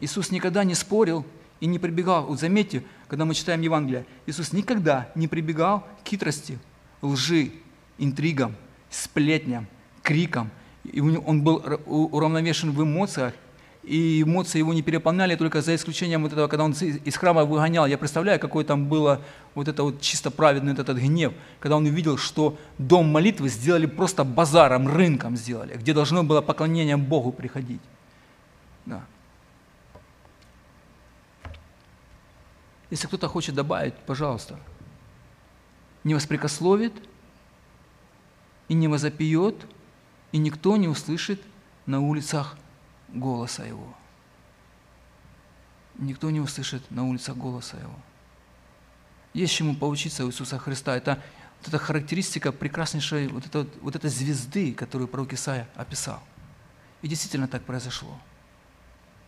Иисус 0.00 0.30
никогда 0.30 0.64
не 0.64 0.74
спорил 0.74 1.26
и 1.60 1.66
не 1.66 1.78
прибегал. 1.78 2.26
Вот 2.26 2.40
заметьте, 2.40 2.84
когда 3.06 3.26
мы 3.26 3.34
читаем 3.34 3.60
Евангелие, 3.60 4.06
Иисус 4.26 4.52
никогда 4.52 5.10
не 5.14 5.28
прибегал 5.28 5.86
к 6.02 6.08
хитрости, 6.08 6.58
лжи, 7.02 7.52
интригам, 8.00 8.56
сплетням, 8.90 9.66
крикам. 10.02 10.50
И 10.84 11.00
он 11.00 11.42
был 11.42 11.62
уравновешен 11.86 12.72
в 12.72 12.82
эмоциях, 12.82 13.34
и 13.82 14.22
эмоции 14.22 14.58
его 14.58 14.74
не 14.74 14.82
переполняли, 14.82 15.36
только 15.36 15.62
за 15.62 15.74
исключением 15.74 16.22
вот 16.22 16.32
этого, 16.32 16.48
когда 16.48 16.64
он 16.64 16.72
из 16.72 17.16
храма 17.16 17.44
выгонял. 17.44 17.86
Я 17.86 17.98
представляю, 17.98 18.40
какой 18.40 18.64
там 18.64 18.86
было 18.86 19.22
вот 19.54 19.68
это 19.68 19.82
вот 19.82 20.00
чисто 20.00 20.30
праведный 20.30 20.72
этот 20.72 20.98
гнев, 20.98 21.32
когда 21.60 21.76
он 21.76 21.86
увидел, 21.86 22.16
что 22.16 22.58
дом 22.78 23.06
молитвы 23.06 23.48
сделали 23.48 23.86
просто 23.86 24.24
базаром, 24.24 24.88
рынком 24.88 25.36
сделали, 25.36 25.76
где 25.76 25.94
должно 25.94 26.24
было 26.24 26.40
поклонение 26.40 26.96
Богу 26.96 27.32
приходить. 27.32 27.80
Да. 28.86 29.02
Если 32.90 33.06
кто-то 33.06 33.28
хочет 33.28 33.54
добавить, 33.54 33.94
пожалуйста. 34.06 34.58
Не 36.04 36.14
воспрекословит– 36.14 36.92
и 38.70 38.74
не 38.74 38.86
возопьет, 38.86 39.66
и 40.30 40.38
никто 40.38 40.76
не 40.76 40.86
услышит 40.86 41.42
на 41.86 41.98
улицах 42.00 42.56
голоса 43.08 43.64
Его. 43.64 43.96
Никто 45.98 46.30
не 46.30 46.38
услышит 46.38 46.88
на 46.88 47.04
улицах 47.04 47.36
голоса 47.36 47.78
Его. 47.78 47.98
Есть 49.34 49.54
чему 49.54 49.74
поучиться 49.74 50.24
у 50.24 50.28
Иисуса 50.28 50.56
Христа. 50.60 50.96
Это 50.96 51.20
вот 51.58 51.66
эта 51.66 51.78
характеристика 51.78 52.52
прекраснейшей 52.52 53.26
вот, 53.26 53.44
это, 53.44 53.66
вот 53.80 53.96
этой 53.96 54.08
звезды, 54.08 54.72
которую 54.72 55.08
пророк 55.08 55.32
Исаия 55.32 55.68
описал. 55.74 56.22
И 57.02 57.08
действительно 57.08 57.48
так 57.48 57.64
произошло. 57.64 58.20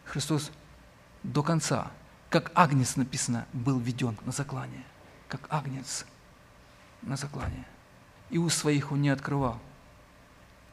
Христос 0.04 0.52
до 1.24 1.42
конца, 1.42 1.90
как 2.30 2.52
агнец 2.54 2.94
написано, 2.94 3.48
был 3.52 3.80
введен 3.80 4.16
на 4.24 4.30
заклание. 4.30 4.84
Как 5.26 5.48
агнец 5.50 6.06
на 7.02 7.16
заклание. 7.16 7.66
И 8.32 8.38
у 8.38 8.48
своих 8.48 8.90
он 8.90 9.02
не 9.02 9.10
открывал. 9.10 9.58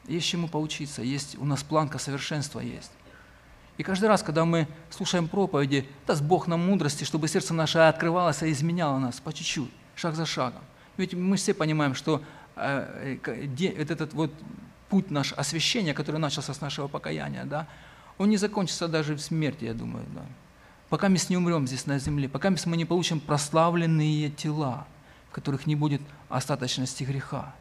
Есть 0.08 0.26
чему 0.26 0.48
поучиться, 0.48 1.02
есть 1.02 1.38
у 1.38 1.44
нас 1.44 1.62
планка 1.62 1.98
совершенства 1.98 2.58
есть. 2.58 2.90
И 3.78 3.82
каждый 3.82 4.08
раз, 4.08 4.22
когда 4.22 4.44
мы 4.44 4.66
слушаем 4.90 5.28
проповеди, 5.28 5.88
даст 6.06 6.22
Бог 6.22 6.48
нам 6.48 6.66
мудрости, 6.66 7.04
чтобы 7.04 7.28
сердце 7.28 7.54
наше 7.54 7.78
открывалось 7.78 8.42
и 8.42 8.50
изменяло 8.50 8.98
нас 8.98 9.20
по 9.20 9.32
чуть-чуть, 9.32 9.70
шаг 9.94 10.16
за 10.16 10.26
шагом. 10.26 10.62
Ведь 10.96 11.14
мы 11.14 11.36
все 11.36 11.54
понимаем, 11.54 11.94
что 11.94 12.22
э, 12.56 13.18
этот 13.78 14.12
вот 14.14 14.32
путь 14.88 15.10
наш 15.10 15.32
освящения, 15.32 15.94
который 15.94 16.18
начался 16.18 16.52
с 16.52 16.60
нашего 16.60 16.88
покаяния, 16.88 17.44
да, 17.44 17.68
он 18.18 18.28
не 18.28 18.36
закончится 18.36 18.88
даже 18.88 19.14
в 19.14 19.20
смерти, 19.20 19.64
я 19.64 19.74
думаю. 19.74 20.04
Да. 20.14 20.22
Пока 20.90 21.08
мы 21.08 21.16
не 21.28 21.36
умрем 21.36 21.66
здесь 21.66 21.86
на 21.86 21.98
земле, 21.98 22.28
пока 22.28 22.50
мы 22.50 22.76
не 22.76 22.84
получим 22.84 23.20
прославленные 23.20 24.28
тела, 24.30 24.86
в 25.30 25.34
которых 25.34 25.66
не 25.66 25.76
будет 25.76 26.02
остаточности 26.28 27.04
греха. 27.04 27.54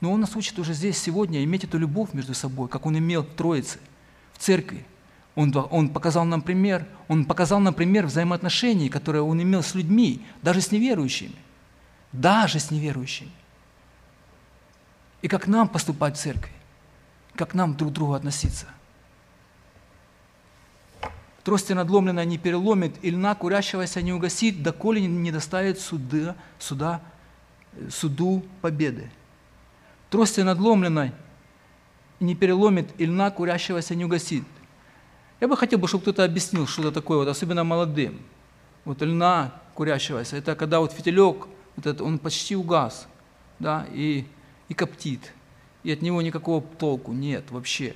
Но 0.00 0.12
Он 0.12 0.20
нас 0.20 0.36
учит 0.36 0.58
уже 0.58 0.74
здесь, 0.74 0.98
сегодня, 0.98 1.42
иметь 1.44 1.64
эту 1.64 1.78
любовь 1.78 2.12
между 2.12 2.34
собой, 2.34 2.68
как 2.68 2.86
Он 2.86 2.98
имел 2.98 3.22
в 3.22 3.34
Троице, 3.34 3.78
в 4.34 4.38
церкви. 4.38 4.84
Он, 5.34 5.52
он 5.70 5.88
показал 5.88 6.24
нам 6.24 6.42
пример, 6.42 6.86
Он 7.08 7.24
показал 7.24 7.60
нам 7.60 7.74
пример 7.74 8.06
взаимоотношений, 8.06 8.88
которые 8.88 9.22
Он 9.22 9.42
имел 9.42 9.62
с 9.62 9.74
людьми, 9.74 10.24
даже 10.42 10.60
с 10.60 10.70
неверующими. 10.70 11.36
Даже 12.12 12.58
с 12.58 12.70
неверующими. 12.70 13.30
И 15.22 15.28
как 15.28 15.46
нам 15.46 15.68
поступать 15.68 16.16
в 16.16 16.20
церкви, 16.20 16.52
как 17.36 17.54
нам 17.54 17.74
друг 17.74 17.92
к 17.92 17.94
другу 17.94 18.14
относиться– 18.14 18.66
Трости 21.44 21.72
надломленная 21.72 22.24
не 22.24 22.36
переломит, 22.36 22.96
и 23.02 23.10
льна 23.10 23.34
курящегося 23.34 24.02
не 24.02 24.12
угасит, 24.12 24.62
доколе 24.62 25.00
не 25.00 25.32
доставит 25.32 25.80
суда, 25.80 26.36
суда, 26.58 27.00
суду 27.88 28.44
победы. 28.60 29.10
Трости 30.10 30.40
надломленной 30.40 31.12
не 32.18 32.34
переломит, 32.34 32.90
и 32.98 33.06
льна 33.06 33.30
курящегося 33.30 33.94
не 33.94 34.04
угасит. 34.04 34.44
Я 35.40 35.48
бы 35.48 35.56
хотел, 35.56 35.84
чтобы 35.86 36.02
кто-то 36.02 36.24
объяснил, 36.24 36.66
что 36.66 36.82
это 36.82 36.92
такое, 36.92 37.18
вот, 37.18 37.28
особенно 37.28 37.64
молодым. 37.64 38.20
Вот 38.84 39.00
льна 39.00 39.54
курящегося, 39.74 40.36
это 40.36 40.54
когда 40.54 40.80
вот 40.80 40.92
фитилек, 40.92 41.46
вот 41.76 41.86
этот, 41.86 42.02
он 42.02 42.18
почти 42.18 42.54
угас, 42.54 43.08
да, 43.58 43.86
и, 43.92 44.26
и 44.68 44.74
коптит, 44.74 45.32
и 45.84 45.92
от 45.92 46.02
него 46.02 46.20
никакого 46.20 46.60
толку 46.60 47.12
нет 47.12 47.50
вообще. 47.50 47.94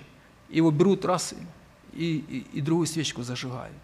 Его 0.49 0.70
берут 0.70 1.05
раз, 1.05 1.34
и, 1.95 2.47
и, 2.53 2.61
другую 2.61 2.86
свечку 2.86 3.22
зажигают. 3.22 3.74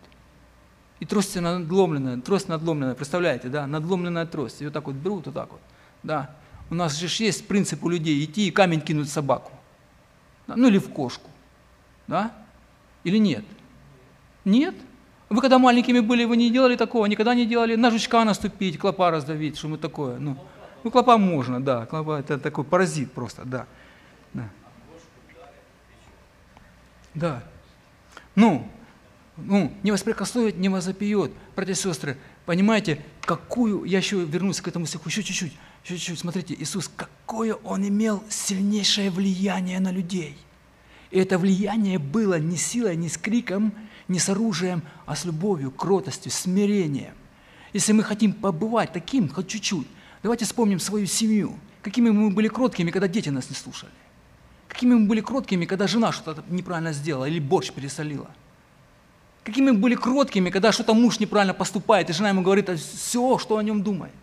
И 1.01 1.07
трость 1.07 1.35
надломленная, 1.37 2.21
трость 2.21 2.49
надломленная, 2.49 2.95
представляете, 2.95 3.49
да, 3.49 3.67
надломленная 3.67 4.27
трость. 4.27 4.61
Ее 4.61 4.71
так 4.71 4.87
вот 4.87 4.97
берут, 4.97 5.27
вот 5.27 5.35
так 5.35 5.51
вот, 5.51 5.61
да. 6.03 6.37
У 6.69 6.75
нас 6.75 6.97
же 6.97 7.25
есть 7.25 7.49
принцип 7.49 7.83
у 7.83 7.89
людей 7.89 8.23
идти 8.25 8.49
и 8.49 8.51
камень 8.51 8.81
кинуть 8.81 9.09
в 9.09 9.13
собаку. 9.13 9.53
Да? 10.47 10.57
Ну 10.57 10.69
или 10.69 10.79
в 10.79 10.91
кошку, 10.91 11.31
да? 12.07 12.33
Или 13.03 13.19
нет? 13.19 13.45
Нет? 14.45 14.75
Вы 15.31 15.41
когда 15.41 15.59
маленькими 15.59 16.01
были, 16.01 16.25
вы 16.25 16.37
не 16.37 16.51
делали 16.51 16.77
такого, 16.77 17.07
никогда 17.07 17.35
не 17.35 17.47
делали 17.47 17.77
на 17.77 17.91
жучка 17.91 18.25
наступить, 18.25 18.79
клопа 18.79 19.11
раздавить, 19.11 19.57
что 19.57 19.69
мы 19.69 19.79
такое, 19.79 20.19
ну. 20.19 20.37
Ну, 20.83 20.91
клопа 20.91 21.19
можно, 21.19 21.63
да, 21.63 21.87
клопа 21.87 22.19
это 22.21 22.39
такой 22.39 22.65
паразит 22.65 23.13
просто, 23.13 23.45
да. 23.45 23.67
Да. 24.33 24.49
Да. 27.15 27.43
Ну, 28.41 28.67
ну, 29.37 29.71
не 29.83 29.93
воспрекословит, 29.93 30.57
не 30.57 30.71
возопьет. 30.71 31.31
Братья 31.55 31.75
и 31.75 31.77
сестры, 31.77 32.17
понимаете, 32.47 33.05
какую, 33.21 33.85
я 33.85 33.99
еще 33.99 34.25
вернусь 34.25 34.63
к 34.63 34.69
этому 34.69 34.87
стиху, 34.87 35.11
еще 35.11 35.23
чуть-чуть, 35.23 35.53
еще 35.85 35.99
чуть-чуть, 35.99 36.19
смотрите, 36.21 36.57
Иисус, 36.59 36.91
какое 36.97 37.53
Он 37.57 37.87
имел 37.87 38.25
сильнейшее 38.31 39.11
влияние 39.11 39.79
на 39.79 39.93
людей. 39.93 40.39
И 41.11 41.19
это 41.19 41.37
влияние 41.37 41.99
было 41.99 42.39
не 42.39 42.57
силой, 42.57 42.97
не 42.97 43.11
с 43.11 43.19
криком, 43.19 43.75
не 44.09 44.19
с 44.19 44.31
оружием, 44.31 44.85
а 45.05 45.17
с 45.17 45.27
любовью, 45.27 45.71
кротостью, 45.71 46.33
смирением. 46.33 47.13
Если 47.75 47.93
мы 47.93 48.03
хотим 48.03 48.33
побывать 48.33 48.95
таким, 48.95 49.29
хоть 49.29 49.49
чуть-чуть, 49.49 49.87
давайте 50.23 50.47
вспомним 50.47 50.81
свою 50.81 51.05
семью. 51.05 51.59
Какими 51.83 52.09
мы 52.09 52.31
были 52.31 52.49
кроткими, 52.49 52.91
когда 52.91 53.07
дети 53.07 53.29
нас 53.29 53.51
не 53.51 53.57
слушали. 53.57 53.93
Какими 54.70 54.94
мы 54.96 55.08
были 55.08 55.22
кроткими, 55.22 55.66
когда 55.66 55.88
жена 55.88 56.12
что-то 56.12 56.44
неправильно 56.50 56.94
сделала 56.94 57.26
или 57.26 57.40
борщ 57.40 57.72
пересолила. 57.72 58.30
Какими 59.44 59.72
мы 59.72 59.78
были 59.78 59.96
кроткими, 59.96 60.50
когда 60.50 60.72
что-то 60.72 60.94
муж 60.94 61.20
неправильно 61.20 61.54
поступает, 61.54 62.10
и 62.10 62.14
жена 62.14 62.30
ему 62.30 62.42
говорит 62.42 62.70
все, 62.70 63.38
что 63.38 63.58
о 63.58 63.64
нем 63.64 63.84
думает. 63.84 64.14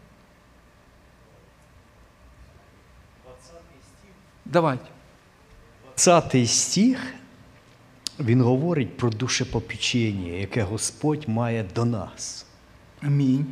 Давайте. 4.44 4.84
20 5.96 6.50
стих, 6.50 7.14
він 8.20 8.42
говорить 8.42 8.96
про 8.96 9.10
душепопічення, 9.10 10.32
яке 10.32 10.62
Господь 10.62 11.28
має 11.28 11.64
до 11.74 11.84
нас. 11.84 12.46
Амінь. 13.02 13.46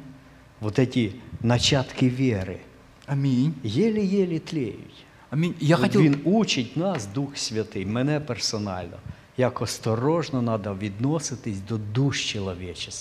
Вот 0.60 0.78
эти 0.78 1.12
начатки 1.40 2.08
віри. 2.08 2.60
Амінь. 3.06 3.54
Єлі-єлі 3.64 4.38
тлеють. 4.38 5.03
Амінь. 5.30 5.54
Я 5.60 5.76
хотів... 5.76 6.02
Він 6.02 6.20
учить 6.24 6.76
нас, 6.76 7.06
Дух 7.06 7.36
Святий, 7.36 7.86
мене 7.86 8.20
персонально, 8.20 8.96
як 9.36 9.62
осторожно 9.62 10.58
треба 10.58 10.78
відноситись 10.78 11.58
до 11.68 11.76
душ 11.76 12.32
чоловічих. 12.32 12.94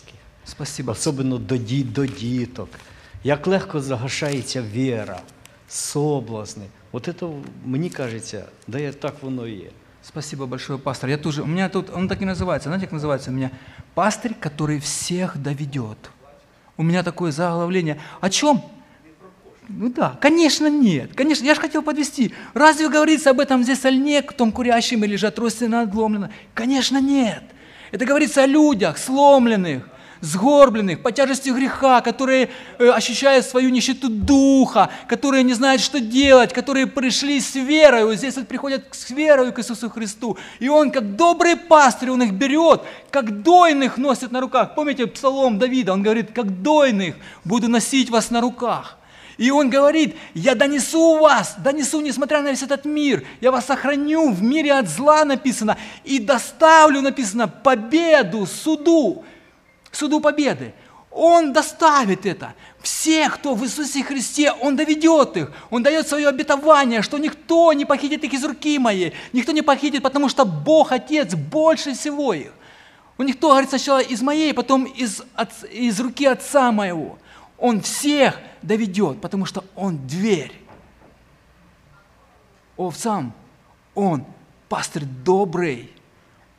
Спасибо. 0.46 0.92
Особливо 0.92 1.38
до, 1.38 1.58
ді, 1.58 1.84
до 1.84 2.06
діток. 2.06 2.70
Як 3.24 3.48
легко 3.48 3.80
загашається 3.82 4.62
віра, 4.62 5.20
соблазни. 5.68 6.66
Вот 6.92 7.08
это, 7.08 7.44
мне 7.66 7.90
кажется, 7.90 8.46
да 8.68 8.80
я 8.80 8.92
так 8.92 9.22
воно 9.22 9.46
и 9.46 9.70
Спасибо 10.02 10.46
большое, 10.46 10.80
пастор. 10.80 11.10
Я 11.10 11.18
тоже, 11.18 11.42
у 11.42 11.46
меня 11.46 11.70
тут, 11.70 11.90
он 11.90 12.08
так 12.08 12.22
и 12.22 12.26
называется, 12.26 12.70
знаете, 12.70 12.86
как 12.86 12.94
называется 12.94 13.32
у 13.32 13.34
меня? 13.34 13.52
Пастырь, 13.96 14.34
который 14.34 14.80
всех 14.80 15.38
доведет. 15.38 15.98
У 16.78 16.84
меня 16.84 17.04
такое 17.04 17.32
заглавление. 17.32 18.00
О 18.22 18.30
чем? 18.30 18.64
Ну 19.69 19.89
да, 19.89 20.19
конечно 20.21 20.69
нет. 20.69 21.15
Конечно, 21.15 21.45
я 21.45 21.55
же 21.55 21.61
хотел 21.61 21.83
подвести. 21.83 22.35
Разве 22.53 22.89
говорится 22.89 23.31
об 23.31 23.41
этом 23.41 23.63
здесь 23.63 23.85
о 23.85 23.91
льне, 23.91 24.21
том 24.23 24.53
курящем 24.53 25.05
или 25.05 25.17
же 25.17 25.27
о 25.27 25.31
трости 25.31 25.65
надломлено? 25.65 26.31
Конечно 26.53 27.01
нет. 27.01 27.43
Это 27.91 28.05
говорится 28.05 28.43
о 28.43 28.47
людях, 28.47 28.99
сломленных, 28.99 29.89
сгорбленных, 30.21 31.03
по 31.03 31.13
тяжести 31.13 31.51
греха, 31.51 32.01
которые 32.03 32.51
э, 32.79 32.89
ощущают 32.89 33.47
свою 33.47 33.71
нищету 33.71 34.09
духа, 34.09 34.91
которые 35.07 35.43
не 35.45 35.55
знают, 35.55 35.81
что 35.81 36.01
делать, 36.01 36.53
которые 36.53 36.87
пришли 36.87 37.41
с 37.41 37.55
верой. 37.55 38.05
Вот 38.05 38.17
здесь 38.17 38.37
вот 38.37 38.49
приходят 38.49 38.85
с 38.91 39.11
верой 39.11 39.53
к 39.53 39.59
Иисусу 39.61 39.89
Христу. 39.89 40.37
И 40.59 40.69
Он, 40.69 40.91
как 40.91 41.17
добрый 41.17 41.57
пастырь, 41.57 42.11
Он 42.11 42.23
их 42.23 42.33
берет, 42.33 42.83
как 43.11 43.43
дойных 43.43 43.97
носит 43.97 44.31
на 44.33 44.41
руках. 44.41 44.75
Помните 44.75 45.07
псалом 45.07 45.59
Давида? 45.59 45.93
Он 45.93 46.03
говорит, 46.03 46.33
как 46.33 46.63
дойных 46.63 47.15
буду 47.45 47.69
носить 47.69 48.11
вас 48.11 48.31
на 48.31 48.41
руках. 48.41 48.99
И 49.37 49.51
он 49.51 49.69
говорит, 49.69 50.17
я 50.35 50.55
донесу 50.55 51.19
вас, 51.19 51.57
донесу, 51.59 52.01
несмотря 52.01 52.41
на 52.43 52.51
весь 52.51 52.63
этот 52.63 52.85
мир, 52.85 53.27
я 53.41 53.51
вас 53.51 53.67
сохраню 53.67 54.31
в 54.31 54.43
мире 54.43 54.73
от 54.75 54.89
зла, 54.89 55.25
написано, 55.25 55.77
и 56.05 56.19
доставлю, 56.19 57.01
написано, 57.01 57.49
победу, 57.49 58.47
суду, 58.47 59.25
суду 59.91 60.21
победы. 60.21 60.73
Он 61.11 61.53
доставит 61.53 62.27
это. 62.27 62.55
Всех, 62.83 63.37
кто 63.37 63.55
в 63.55 63.65
Иисусе 63.65 64.03
Христе, 64.03 64.53
Он 64.53 64.75
доведет 64.75 65.37
их. 65.37 65.53
Он 65.71 65.83
дает 65.83 66.09
свое 66.09 66.29
обетование, 66.29 67.03
что 67.03 67.19
никто 67.19 67.73
не 67.73 67.85
похитит 67.85 68.25
их 68.25 68.33
из 68.33 68.45
руки 68.45 68.79
моей. 68.81 69.15
Никто 69.33 69.53
не 69.53 69.63
похитит, 69.63 70.03
потому 70.03 70.29
что 70.29 70.45
Бог, 70.45 70.91
Отец, 70.91 71.35
больше 71.35 71.95
всего 71.95 72.35
их. 72.35 72.53
У 73.17 73.23
никто, 73.23 73.51
говорит, 73.51 73.69
сначала 73.69 74.01
из 74.01 74.23
моей, 74.23 74.53
потом 74.53 74.85
из, 74.85 75.23
из 75.71 76.01
руки 76.01 76.27
Отца 76.27 76.73
моего. 76.73 77.17
Он 77.59 77.81
всех 77.81 78.41
доведет, 78.67 79.21
потому 79.21 79.47
что 79.47 79.65
Он 79.75 80.07
дверь. 80.07 80.53
Овцам 82.77 83.33
Он 83.95 84.25
пастырь 84.69 85.05
добрый. 85.05 85.91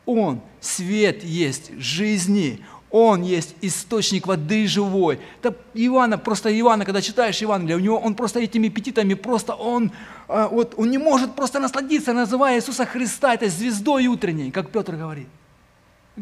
Он 0.05 0.41
свет 0.61 1.23
есть 1.23 1.71
жизни. 1.77 2.63
Он 2.91 3.23
есть 3.23 3.55
источник 3.61 4.27
воды 4.27 4.67
живой. 4.67 5.19
Это 5.41 5.57
Ивана, 5.73 6.17
просто 6.17 6.57
Ивана, 6.57 6.85
когда 6.85 7.01
читаешь 7.01 7.41
Евангелие, 7.41 7.75
у 7.75 7.81
него 7.81 7.97
он 7.99 8.15
просто 8.15 8.39
этими 8.39 8.69
аппетитами, 8.69 9.15
просто 9.15 9.53
он, 9.53 9.91
а, 10.29 10.47
вот, 10.47 10.75
он 10.77 10.91
не 10.91 10.97
может 10.97 11.35
просто 11.35 11.59
насладиться, 11.59 12.13
называя 12.13 12.57
Иисуса 12.57 12.85
Христа 12.85 13.33
этой 13.33 13.49
звездой 13.49 14.07
утренней, 14.07 14.49
как 14.49 14.69
Петр 14.69 14.95
говорит. 14.95 15.27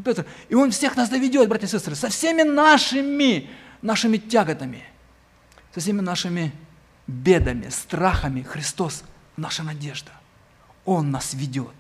Петр. 0.04 0.26
И 0.50 0.56
Он 0.56 0.72
всех 0.72 0.96
нас 0.96 1.10
доведет, 1.10 1.48
братья 1.48 1.68
и 1.68 1.70
сестры, 1.70 1.96
со 1.96 2.10
всеми 2.10 2.42
нашими, 2.42 3.50
нашими 3.82 4.18
тяготами, 4.18 4.84
со 5.74 5.80
всеми 5.80 6.02
нашими 6.02 6.54
бедами, 7.08 7.70
страхами. 7.70 8.42
Христос– 8.42 9.04
наша 9.38 9.64
надежда. 9.64 10.12
Он 10.86 11.12
нас 11.12 11.34
ведет. 11.34 11.76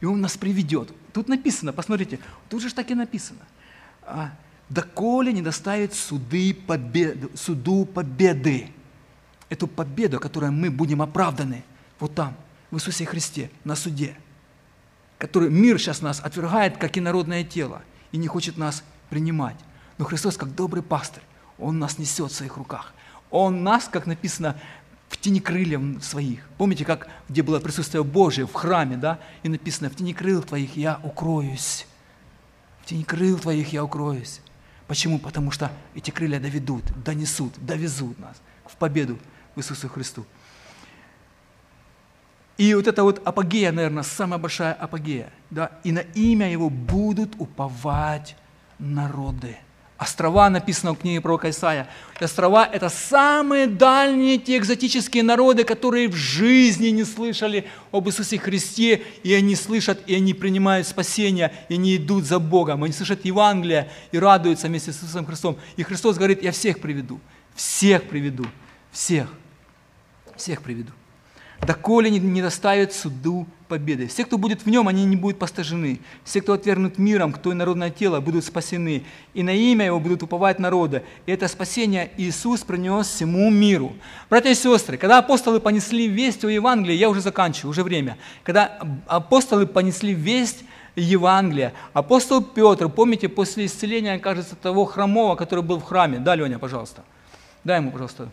И 0.00 0.04
Он 0.04 0.20
нас 0.20 0.36
приведет. 0.36 0.92
Тут 1.12 1.28
написано, 1.28 1.72
посмотрите, 1.72 2.18
тут 2.48 2.62
же 2.62 2.72
так 2.74 2.90
и 2.90 2.94
написано. 2.94 3.40
А, 4.02 4.32
«Доколе 4.68 5.32
не 5.32 5.42
доставит 5.42 5.94
суды 5.94 6.54
победы, 6.54 7.28
суду 7.34 7.84
победы». 7.84 8.70
Эту 9.48 9.66
победу, 9.66 10.18
которой 10.18 10.50
мы 10.50 10.70
будем 10.70 11.02
оправданы 11.02 11.62
вот 12.00 12.14
там, 12.14 12.34
в 12.70 12.76
Иисусе 12.76 13.04
Христе, 13.04 13.50
на 13.64 13.76
суде– 13.76 14.16
который 15.22 15.50
мир 15.50 15.78
сейчас 15.78 16.02
нас 16.02 16.18
отвергает, 16.18 16.78
как 16.78 16.98
инородное 16.98 17.44
тело, 17.44 17.82
и 18.10 18.16
не 18.16 18.26
хочет 18.26 18.56
нас 18.56 18.82
принимать. 19.08 19.54
Но 19.96 20.04
Христос, 20.04 20.36
как 20.36 20.52
добрый 20.56 20.82
пастырь, 20.82 21.22
Он 21.58 21.78
нас 21.78 21.96
несет 21.98 22.32
в 22.32 22.34
своих 22.34 22.56
руках. 22.56 22.92
Он 23.32 23.64
нас, 23.64 23.88
как 23.88 24.06
написано, 24.06 24.56
в 25.08 25.16
тени 25.16 25.40
крыльев 25.40 26.04
своих. 26.04 26.46
Помните, 26.58 26.84
как 26.84 27.08
где 27.28 27.42
было 27.42 27.58
присутствие 27.58 28.04
Божие 28.04 28.46
в 28.46 28.52
храме, 28.52 28.96
да? 28.96 29.18
И 29.42 29.48
написано, 29.48 29.90
в 29.90 29.96
тени 29.96 30.12
крыл 30.12 30.42
твоих 30.42 30.76
я 30.76 31.00
укроюсь. 31.02 31.86
В 32.82 32.86
тени 32.86 33.02
крыл 33.02 33.38
твоих 33.38 33.72
я 33.72 33.82
укроюсь. 33.82 34.40
Почему? 34.86 35.18
Потому 35.18 35.50
что 35.50 35.72
эти 35.94 36.10
крылья 36.10 36.38
доведут, 36.38 36.84
донесут, 37.02 37.54
довезут 37.64 38.18
нас 38.18 38.36
в 38.66 38.76
победу 38.76 39.18
в 39.54 39.60
Иисусу 39.60 39.88
Христу. 39.88 40.26
И 42.58 42.74
вот 42.74 42.86
это 42.86 43.02
вот 43.02 43.26
апогея, 43.26 43.72
наверное, 43.72 44.02
самая 44.02 44.38
большая 44.38 44.74
апогея. 44.74 45.32
Да? 45.50 45.72
И 45.84 45.92
на 45.92 46.00
имя 46.00 46.50
Его 46.50 46.68
будут 46.68 47.34
уповать 47.38 48.36
народы. 48.78 49.56
Острова 50.02 50.50
написано 50.50 50.94
в 50.94 50.98
книге 50.98 51.20
пророка 51.20 51.48
Исаия. 51.48 51.88
Острова– 52.20 52.66
это 52.72 52.88
самые 52.88 53.68
дальние 53.68 54.36
те 54.36 54.56
экзотические 54.58 55.22
народы, 55.22 55.62
которые 55.62 56.08
в 56.08 56.16
жизни 56.16 56.88
не 56.88 57.04
слышали 57.04 57.68
об 57.92 58.08
Иисусе 58.08 58.38
Христе, 58.38 59.02
и 59.22 59.32
они 59.32 59.54
слышат, 59.54 60.00
и 60.08 60.14
они 60.16 60.34
принимают 60.34 60.88
спасение, 60.88 61.52
и 61.68 61.74
они 61.74 61.96
идут 61.96 62.24
за 62.24 62.40
Богом, 62.40 62.82
они 62.82 62.92
слышат 62.92 63.24
Евангелие 63.24 63.90
и 64.10 64.18
радуются 64.18 64.66
вместе 64.66 64.92
с 64.92 64.96
Иисусом 64.96 65.24
Христом. 65.24 65.56
И 65.76 65.84
Христос 65.84 66.16
говорит, 66.16 66.42
я 66.42 66.50
всех 66.50 66.80
приведу, 66.80 67.20
всех 67.54 68.02
приведу, 68.08 68.46
всех, 68.90 69.28
всех 70.36 70.62
приведу 70.62 70.92
доколе 71.66 72.10
не, 72.10 72.18
не 72.18 72.42
доставит 72.42 72.92
суду 72.92 73.46
победы. 73.68 74.06
Все, 74.06 74.24
кто 74.24 74.36
будет 74.36 74.62
в 74.62 74.66
нем, 74.66 74.88
они 74.88 75.04
не 75.04 75.16
будут 75.16 75.38
постажены. 75.38 76.00
Все, 76.24 76.42
кто 76.42 76.52
отвергнут 76.52 76.98
миром, 76.98 77.32
кто 77.32 77.52
и 77.52 77.54
народное 77.54 77.90
тело, 77.90 78.20
будут 78.20 78.44
спасены. 78.44 79.04
И 79.32 79.42
на 79.42 79.54
имя 79.54 79.86
его 79.86 79.98
будут 79.98 80.22
уповать 80.22 80.58
народы. 80.58 81.02
И 81.24 81.32
это 81.32 81.48
спасение 81.48 82.10
Иисус 82.18 82.60
принес 82.62 83.06
всему 83.06 83.50
миру. 83.50 83.92
Братья 84.28 84.50
и 84.50 84.54
сестры, 84.54 84.96
когда 84.96 85.18
апостолы 85.18 85.60
понесли 85.60 86.06
весть 86.06 86.44
о 86.44 86.48
Евангелии, 86.48 86.94
я 86.94 87.08
уже 87.08 87.20
заканчиваю, 87.20 87.70
уже 87.70 87.82
время. 87.82 88.18
Когда 88.42 88.78
апостолы 89.06 89.66
понесли 89.66 90.12
весть 90.12 90.64
Евангелия, 90.96 91.72
апостол 91.94 92.42
Петр, 92.42 92.88
помните, 92.88 93.28
после 93.28 93.64
исцеления, 93.64 94.18
кажется, 94.18 94.56
того 94.56 94.84
хромого, 94.84 95.36
который 95.36 95.64
был 95.64 95.78
в 95.78 95.84
храме. 95.84 96.18
Да, 96.18 96.34
Леня, 96.34 96.58
пожалуйста. 96.58 97.02
Дай 97.64 97.78
ему, 97.78 97.90
пожалуйста, 97.90 98.28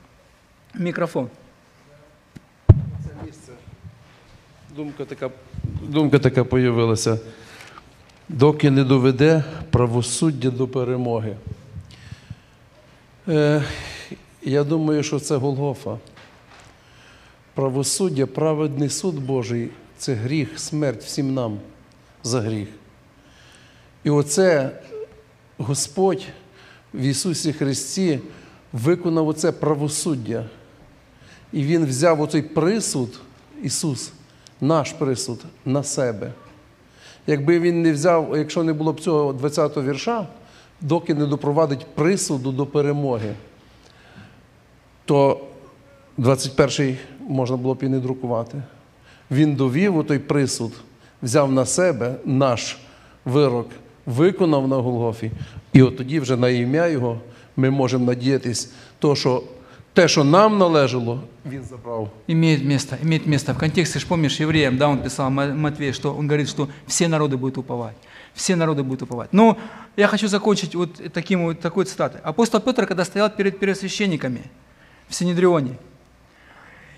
микрофон. 0.73 1.29
Думка 4.79 5.05
така 5.05 5.29
думка 5.81 6.19
така 6.19 6.43
появилася. 6.43 7.19
Доки 8.29 8.71
не 8.71 8.83
доведе 8.83 9.43
правосуддя 9.69 10.51
до 10.51 10.67
перемоги. 10.67 11.35
Е, 13.27 13.63
Я 14.41 14.63
думаю, 14.63 15.03
що 15.03 15.19
це 15.19 15.35
Голгофа. 15.35 15.97
Правосуддя, 17.53 18.25
праведний 18.25 18.89
суд 18.89 19.15
Божий 19.25 19.69
це 19.97 20.13
гріх, 20.13 20.59
смерть 20.59 21.03
всім 21.03 21.33
нам 21.33 21.59
за 22.23 22.41
гріх. 22.41 22.67
І 24.03 24.09
оце 24.09 24.71
Господь 25.57 26.25
в 26.93 27.01
Ісусі 27.01 27.53
Христі 27.53 28.19
виконав 28.73 29.27
оце 29.27 29.51
правосуддя. 29.51 30.45
І 31.53 31.63
Він 31.63 31.85
взяв 31.85 32.21
оцей 32.21 32.41
присуд, 32.41 33.19
Ісус 33.63 34.11
наш 34.61 34.91
присуд 34.91 35.45
на 35.65 35.83
себе. 35.83 36.33
Якби 37.27 37.59
він 37.59 37.81
не 37.81 37.91
взяв, 37.91 38.33
якщо 38.35 38.63
не 38.63 38.73
було 38.73 38.93
б 38.93 39.01
цього 39.01 39.33
20-го 39.33 39.83
вірша, 39.83 40.27
доки 40.81 41.13
не 41.13 41.25
допровадить 41.25 41.85
присуду 41.95 42.51
до 42.51 42.65
перемоги, 42.65 43.33
то 45.05 45.39
21-й 46.17 46.97
можна 47.27 47.57
було 47.57 47.73
б 47.73 47.83
і 47.83 47.87
не 47.87 47.99
друкувати. 47.99 48.61
Він 49.31 49.55
довів 49.55 49.97
у 49.97 50.03
той 50.03 50.19
присуд, 50.19 50.71
взяв 51.23 51.51
на 51.51 51.65
себе 51.65 52.15
наш 52.25 52.77
вирок, 53.25 53.67
виконав 54.05 54.67
на 54.67 54.75
Голгофі. 54.75 55.31
І 55.73 55.81
от 55.81 55.97
тоді 55.97 56.19
вже 56.19 56.37
на 56.37 56.49
ім'я 56.49 56.87
Його 56.87 57.19
ми 57.57 57.69
можемо 57.69 58.05
надіятись, 58.05 58.71
то, 58.99 59.15
що 59.15 59.43
те, 59.99 60.07
що 60.07 60.23
нам 60.23 60.57
належало, 60.57 61.23
він 61.45 61.63
забрав. 61.63 62.09
Имеет 62.29 62.63
место, 62.63 62.95
имеет 63.03 63.27
место. 63.27 63.53
В 63.53 63.57
контексте, 63.57 63.99
ж 63.99 64.07
помнишь, 64.07 64.39
евреям, 64.39 64.77
да, 64.77 64.87
он 64.87 64.97
писал, 64.99 65.29
Матвей, 65.29 65.93
что 65.93 66.15
он 66.15 66.27
говорит, 66.27 66.49
что 66.49 66.69
все 66.87 67.07
народы 67.07 67.35
будут 67.35 67.57
уповать. 67.57 67.95
Все 68.33 68.55
народы 68.55 68.83
будут 68.83 69.01
уповать. 69.01 69.33
Но 69.33 69.57
я 69.97 70.07
хочу 70.07 70.27
закончить 70.27 70.75
вот 70.75 71.01
таким 71.13 71.43
вот 71.43 71.59
такой 71.59 71.83
цитатой. 71.83 72.21
Апостол 72.23 72.61
Петр, 72.61 72.85
когда 72.85 73.03
стоял 73.03 73.29
перед 73.29 73.59
первосвященниками 73.59 74.41
в 75.09 75.15
Синедрионе, 75.15 75.71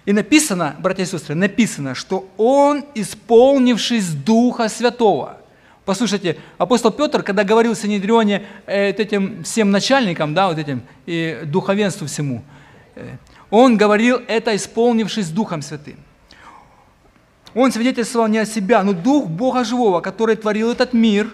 и 0.05 0.13
написано, 0.13 0.75
братья 0.79 1.03
и 1.03 1.07
сестры, 1.07 1.35
написано, 1.35 1.95
что 1.95 2.25
он, 2.37 2.83
исполнившись 2.95 4.09
Духа 4.09 4.69
Святого, 4.69 5.37
Послушайте, 5.85 6.37
апостол 6.59 6.91
Петр, 6.91 7.23
когда 7.23 7.43
говорил 7.43 7.73
в 7.73 7.77
Синедрионе 7.77 8.43
э, 8.67 8.89
этим 8.89 9.43
всем 9.43 9.71
начальникам, 9.71 10.35
да, 10.35 10.47
вот 10.47 10.59
этим, 10.59 10.83
и 11.07 11.39
духовенству 11.45 12.05
всему, 12.05 12.43
он 13.49 13.77
говорил 13.77 14.21
это, 14.27 14.55
исполнившись 14.55 15.29
Духом 15.29 15.61
Святым. 15.61 15.97
Он 17.53 17.71
свидетельствовал 17.71 18.27
не 18.27 18.37
о 18.37 18.45
себя, 18.45 18.81
но 18.83 18.93
Дух 18.93 19.27
Бога 19.27 19.63
Живого, 19.63 19.99
который 19.99 20.37
творил 20.37 20.71
этот 20.71 20.93
мир, 20.93 21.33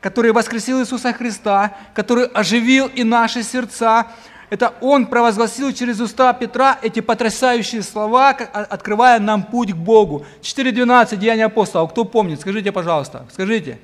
который 0.00 0.32
воскресил 0.32 0.80
Иисуса 0.80 1.12
Христа, 1.12 1.76
который 1.94 2.26
оживил 2.26 2.86
и 2.86 3.02
наши 3.04 3.42
сердца. 3.42 4.08
Это 4.50 4.74
Он 4.80 5.06
провозгласил 5.06 5.72
через 5.72 5.98
уста 5.98 6.32
Петра 6.32 6.78
эти 6.82 7.00
потрясающие 7.00 7.82
слова, 7.82 8.30
открывая 8.30 9.18
нам 9.18 9.42
путь 9.42 9.72
к 9.72 9.76
Богу. 9.76 10.26
4.12 10.42 11.16
Деяния 11.16 11.46
апостолов. 11.46 11.90
Кто 11.90 12.04
помнит? 12.04 12.40
Скажите, 12.40 12.70
пожалуйста. 12.70 13.26
Скажите. 13.32 13.78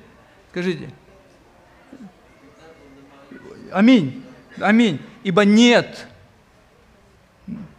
Скажите. 0.51 0.89
Аминь. 3.71 4.23
Аминь. 4.61 4.99
Ибо 5.23 5.43
нет 5.43 6.07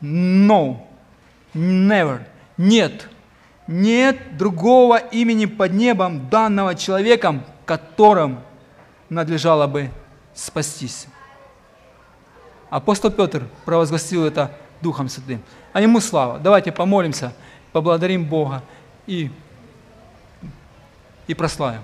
No. 0.05 0.86
Never. 1.55 2.26
Нет. 2.59 3.09
Нет 3.66 4.36
другого 4.36 4.98
имени 4.98 5.46
под 5.46 5.72
небом, 5.72 6.28
данного 6.28 6.74
человеком, 6.74 7.42
которым 7.64 8.40
надлежало 9.09 9.66
бы 9.66 9.90
спастись. 10.34 11.07
Апостол 12.68 13.11
Петр 13.11 13.44
провозгласил 13.64 14.26
это 14.26 14.55
Духом 14.82 15.09
Святым. 15.09 15.42
А 15.72 15.80
ему 15.80 16.00
слава. 16.00 16.38
Давайте 16.38 16.70
помолимся, 16.70 17.32
поблагодарим 17.72 18.26
Бога 18.26 18.62
и, 19.07 19.30
и 21.26 21.32
прославим. 21.32 21.80